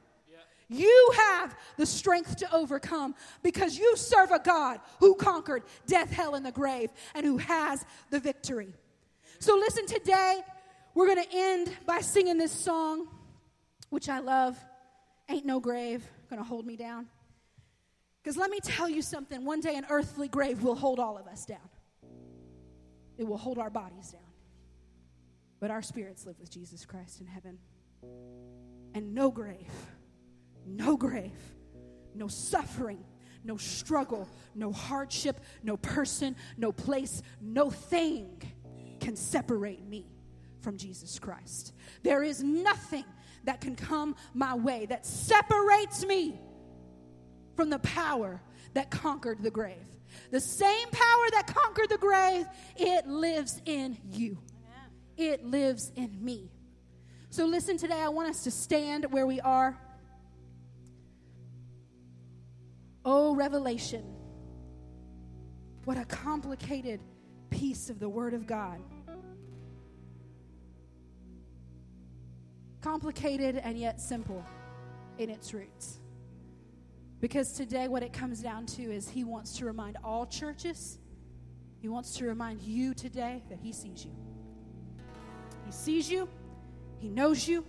You 0.74 1.14
have 1.18 1.56
the 1.78 1.86
strength 1.86 2.38
to 2.38 2.54
overcome 2.54 3.16
because 3.42 3.78
you 3.78 3.96
serve 3.96 4.32
a 4.32 4.40
God 4.40 4.80
who 5.00 5.16
conquered 5.16 5.64
death, 5.88 6.12
hell, 6.12 6.36
and 6.36 6.46
the 6.46 6.52
grave 6.52 6.90
and 7.16 7.26
who 7.26 7.38
has 7.38 7.86
the 8.10 8.20
victory. 8.20 8.74
So, 9.40 9.56
listen, 9.56 9.86
today 9.86 10.42
we're 10.94 11.08
going 11.08 11.24
to 11.24 11.36
end 11.36 11.72
by 11.86 12.02
singing 12.02 12.38
this 12.38 12.52
song, 12.52 13.08
which 13.90 14.10
I 14.10 14.20
love 14.20 14.58
Ain't 15.30 15.46
No 15.46 15.60
Grave 15.60 16.04
to 16.38 16.44
hold 16.44 16.66
me 16.66 16.76
down. 16.76 17.08
Because 18.22 18.38
let 18.38 18.50
me 18.50 18.60
tell 18.62 18.88
you 18.88 19.02
something 19.02 19.44
one 19.44 19.60
day 19.60 19.76
an 19.76 19.86
earthly 19.90 20.28
grave 20.28 20.64
will 20.64 20.76
hold 20.76 21.00
all 21.00 21.18
of 21.18 21.28
us 21.28 21.46
down, 21.46 21.70
it 23.18 23.26
will 23.26 23.38
hold 23.38 23.58
our 23.58 23.70
bodies 23.70 24.12
down. 24.12 24.22
But 25.60 25.72
our 25.72 25.82
spirits 25.82 26.26
live 26.26 26.40
with 26.40 26.52
Jesus 26.52 26.86
Christ 26.86 27.22
in 27.22 27.28
heaven. 27.28 27.58
And 28.94 29.16
no 29.16 29.32
grave 29.32 29.72
no 30.66 30.98
grave, 30.98 31.32
no 32.16 32.28
suffering, 32.28 33.04
no 33.44 33.58
struggle, 33.58 34.28
no 34.56 34.72
hardship, 34.72 35.40
no 35.64 35.78
person, 35.78 36.36
no 36.58 36.72
place, 36.72 37.22
no 37.42 37.70
thing 37.70 38.42
can 39.00 39.16
separate 39.16 39.86
me 39.86 40.06
from 40.62 40.78
Jesus 40.78 41.20
Christ. 41.20 41.74
There 42.04 42.24
is 42.24 42.42
nothing 42.42 43.06
that 43.44 43.60
can 43.60 43.76
come 43.76 44.16
my 44.34 44.56
way 44.56 44.86
that 44.86 45.06
separates 45.06 46.06
me 46.06 46.40
from 47.56 47.70
the 47.70 47.80
power 47.80 48.42
that 48.74 48.90
conquered 48.90 49.44
the 49.44 49.52
grave. 49.52 49.76
The 50.32 50.40
same 50.40 50.90
power 50.90 51.26
that 51.32 51.48
conquered 51.48 51.90
the 51.90 51.98
grave, 51.98 52.46
it 52.78 53.08
lives 53.08 53.62
in 53.66 53.98
you. 54.12 54.38
It 55.18 55.46
lives 55.46 55.92
in 55.96 56.24
me. 56.24 56.50
So, 57.30 57.46
listen 57.46 57.78
today, 57.78 58.00
I 58.00 58.10
want 58.10 58.30
us 58.30 58.44
to 58.44 58.52
stand 58.52 59.12
where 59.12 59.26
we 59.26 59.42
are. 59.42 59.78
Oh, 63.06 63.36
Revelation. 63.36 64.04
What 65.86 65.98
a 65.98 66.06
complicated 66.06 67.02
piece 67.50 67.90
of 67.90 68.00
the 68.00 68.08
Word 68.08 68.34
of 68.34 68.48
God. 68.48 68.80
Complicated 72.82 73.58
and 73.58 73.78
yet 73.78 74.00
simple. 74.00 74.44
in 75.18 75.30
its 75.30 75.54
roots. 75.54 76.00
Because 77.20 77.54
today, 77.54 77.88
what 77.88 78.04
it 78.04 78.12
comes 78.12 78.42
down 78.42 78.66
to 78.66 78.84
is 78.84 79.08
He 79.08 79.24
wants 79.24 79.58
to 79.58 79.66
remind 79.66 79.98
all 80.04 80.26
churches, 80.26 80.98
He 81.80 81.88
wants 81.88 82.16
to 82.18 82.26
remind 82.26 82.62
you 82.62 82.94
today 82.94 83.44
that 83.50 83.60
He 83.60 83.72
sees 83.72 84.04
you. 84.04 84.12
He 85.66 85.72
sees 85.72 86.10
you, 86.10 86.28
He 87.00 87.10
knows 87.10 87.48
you, 87.48 87.64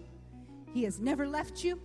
He 0.73 0.85
has 0.85 0.99
never 0.99 1.27
left 1.29 1.63
you. 1.63 1.81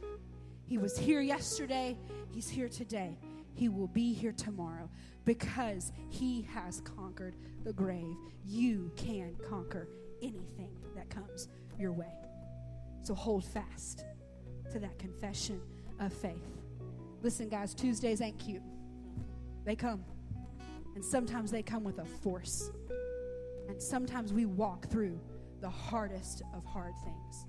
He 0.66 0.78
was 0.78 0.98
here 0.98 1.22
yesterday, 1.22 1.98
He's 2.32 2.50
here 2.50 2.70
today. 2.70 3.18
He 3.54 3.70
will 3.70 3.88
be 3.88 4.14
here 4.14 4.32
tomorrow 4.32 4.90
because 5.26 5.92
He 6.10 6.48
has 6.54 6.82
conquered 6.82 7.36
the 7.64 7.74
grave. 7.74 8.16
You 8.46 8.92
can 8.96 9.36
conquer 9.48 9.88
anything 10.22 10.72
that 10.96 11.10
comes 11.10 11.48
your 11.78 11.92
way. 11.92 12.14
So 13.04 13.14
hold 13.16 13.46
fast 13.46 14.06
to 14.72 14.80
that 14.80 14.98
confession 15.00 15.62
of 16.00 16.14
faith. 16.14 16.34
Listen, 17.22 17.50
guys, 17.50 17.74
Tuesdays 17.74 18.22
ain't 18.22 18.40
cute. 18.40 18.62
They 19.66 19.76
come. 19.76 20.04
And 20.96 21.04
sometimes 21.04 21.52
they 21.52 21.62
come 21.62 21.84
with 21.84 22.00
a 22.00 22.06
force. 22.06 22.72
And 23.68 23.82
sometimes 23.82 24.34
we 24.34 24.46
walk 24.46 24.88
through 24.90 25.20
the 25.62 25.70
hardest 25.70 26.42
of 26.54 26.66
hard 26.66 26.94
things. 27.04 27.46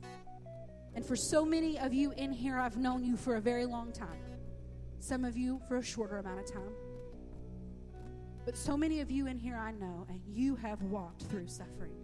And 0.95 1.05
for 1.05 1.17
so 1.17 1.45
many 1.45 1.79
of 1.79 1.95
you 1.95 2.13
in 2.13 2.33
here, 2.33 2.59
I've 2.59 2.77
known 2.77 3.05
you 3.05 3.17
for 3.17 3.37
a 3.37 3.41
very 3.41 3.65
long 3.65 3.93
time. 3.93 4.21
Some 5.01 5.25
of 5.25 5.37
you 5.37 5.61
for 5.67 5.79
a 5.79 5.83
shorter 5.83 6.19
amount 6.19 6.41
of 6.41 6.53
time. 6.53 6.75
But 8.45 8.57
so 8.57 8.77
many 8.77 9.01
of 9.01 9.11
you 9.11 9.27
in 9.27 9.39
here 9.39 9.57
I 9.57 9.73
know, 9.73 10.07
and 10.09 10.21
you 10.27 10.55
have 10.57 10.83
walked 10.83 11.23
through 11.23 11.49
suffering. 11.49 11.97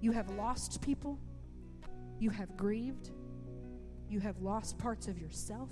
You 0.00 0.10
have 0.12 0.28
lost 0.30 0.82
people. 0.82 1.18
You 2.18 2.30
have 2.30 2.56
grieved. 2.56 3.10
You 4.08 4.18
have 4.20 4.40
lost 4.40 4.78
parts 4.78 5.06
of 5.06 5.16
yourself. 5.16 5.70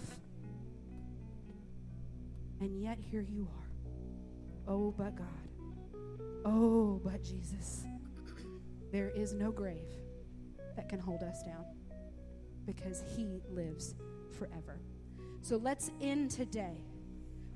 And 2.60 2.80
yet 2.80 2.98
here 2.98 3.22
you 3.22 3.48
are. 3.50 4.72
Oh, 4.72 4.94
but 4.96 5.16
God. 5.16 5.26
Oh, 6.44 7.00
but 7.04 7.24
Jesus. 7.24 7.84
There 8.92 9.10
is 9.10 9.32
no 9.32 9.50
grave 9.50 9.90
that 10.76 10.88
can 10.88 11.00
hold 11.00 11.22
us 11.22 11.42
down 11.42 11.64
because 12.66 13.02
He 13.16 13.40
lives 13.50 13.94
forever. 14.38 14.80
So 15.42 15.56
let's 15.56 15.90
end 16.00 16.30
today 16.30 16.76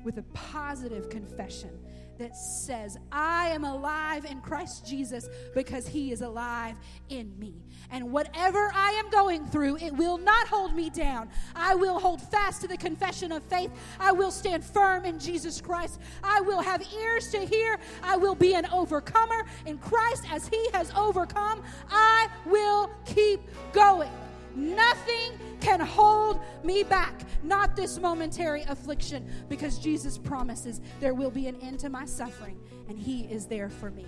with 0.05 0.19
a 0.19 0.23
positive 0.33 1.09
confession 1.09 1.71
that 2.19 2.37
says, 2.37 2.97
I 3.11 3.49
am 3.49 3.65
alive 3.65 4.25
in 4.25 4.41
Christ 4.41 4.87
Jesus 4.87 5.29
because 5.55 5.89
he 5.89 6.13
is 6.13 6.21
alive 6.21 6.77
in 7.09 7.37
me. 7.39 7.55
And 7.91 8.13
whatever 8.13 8.71
I 8.75 8.91
am 9.05 9.11
going 9.11 9.45
through, 9.47 9.79
it 9.79 9.93
will 9.93 10.19
not 10.19 10.47
hold 10.47 10.75
me 10.75 10.91
down. 10.91 11.29
I 11.57 11.75
will 11.75 11.99
hold 11.99 12.23
fast 12.23 12.61
to 12.63 12.69
the 12.69 12.77
confession 12.77 13.33
of 13.33 13.43
faith. 13.45 13.71
I 13.99 14.13
will 14.13 14.31
stand 14.31 14.65
firm 14.65 15.05
in 15.05 15.19
Jesus 15.19 15.61
Christ. 15.61 16.01
I 16.23 16.41
will 16.43 16.61
have 16.61 16.83
ears 16.95 17.31
to 17.33 17.45
hear. 17.45 17.79
I 18.03 18.17
will 18.17 18.35
be 18.37 18.55
an 18.55 18.67
overcomer 18.67 19.45
in 19.67 19.79
Christ 19.79 20.25
as 20.33 20.47
he 20.47 20.69
has 20.73 20.93
overcome. 20.97 21.63
I 21.91 22.29
will 22.47 22.91
keep 23.05 23.41
going. 23.73 24.11
Nothing 24.55 25.39
can 25.61 25.81
hold 25.81 26.41
me 26.63 26.83
back, 26.83 27.23
not 27.43 27.75
this 27.75 27.99
momentary 27.99 28.63
affliction, 28.63 29.29
because 29.49 29.79
Jesus 29.79 30.19
promises 30.19 30.81
there 31.01 31.15
will 31.15 31.31
be 31.31 31.47
an 31.49 31.57
end 31.61 31.81
to 31.81 31.89
my 31.89 32.05
suffering, 32.05 32.59
and 32.89 32.99
He 32.99 33.23
is 33.25 33.47
there 33.47 33.69
for 33.69 33.91
me. 33.91 34.07